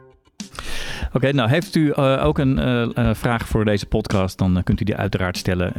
Oké, 1.14 1.32
nou 1.32 1.48
heeft 1.48 1.74
u 1.74 1.92
ook 1.98 2.38
een 2.38 3.14
vraag 3.14 3.48
voor 3.48 3.64
deze 3.64 3.86
podcast, 3.86 4.38
dan 4.38 4.60
kunt 4.64 4.80
u 4.80 4.84
die 4.84 4.96
uiteraard 4.96 5.36
stellen 5.36 5.74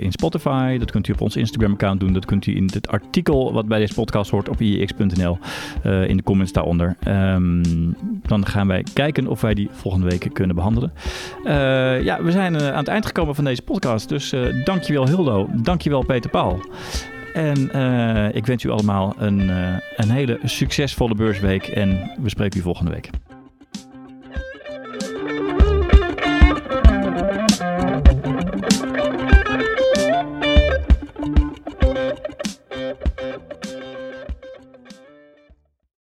in 0.00 0.12
Spotify. 0.12 0.78
Dat 0.78 0.90
kunt 0.90 1.08
u 1.08 1.12
op 1.12 1.20
ons 1.20 1.36
Instagram-account 1.36 2.00
doen. 2.00 2.12
Dat 2.12 2.24
kunt 2.24 2.46
u 2.46 2.56
in 2.56 2.70
het 2.72 2.88
artikel 2.88 3.52
wat 3.52 3.66
bij 3.66 3.78
deze 3.78 3.94
podcast 3.94 4.30
hoort 4.30 4.48
op 4.48 4.60
ix.nl 4.60 5.38
in 5.82 6.16
de 6.16 6.22
comments 6.22 6.52
daaronder. 6.52 6.96
Ehm, 7.02 7.62
dan 8.22 8.46
gaan 8.46 8.66
wij 8.66 8.84
kijken 8.92 9.26
of 9.26 9.40
wij 9.40 9.54
die 9.54 9.68
volgende 9.70 10.08
week 10.08 10.30
kunnen 10.32 10.56
behandelen. 10.56 10.92
ja, 12.04 12.22
we 12.22 12.30
zijn 12.30 12.60
aan 12.60 12.76
het 12.76 12.88
eind 12.88 13.06
gekomen 13.06 13.34
van 13.34 13.44
deze 13.44 13.62
podcast. 13.62 14.08
Dus 14.08 14.34
dankjewel 14.64 15.06
Hildo, 15.06 15.48
dankjewel 15.52 16.04
Peter 16.04 16.30
Paul. 16.30 16.60
En 17.34 17.58
ik 18.34 18.46
wens 18.46 18.64
u 18.64 18.70
allemaal 18.70 19.14
een, 19.18 19.50
een 19.96 20.10
hele 20.10 20.38
succesvolle 20.44 21.14
beursweek 21.14 21.66
en 21.66 22.10
we 22.22 22.28
spreken 22.28 22.60
u 22.60 22.62
volgende 22.62 22.90
week. 22.90 23.10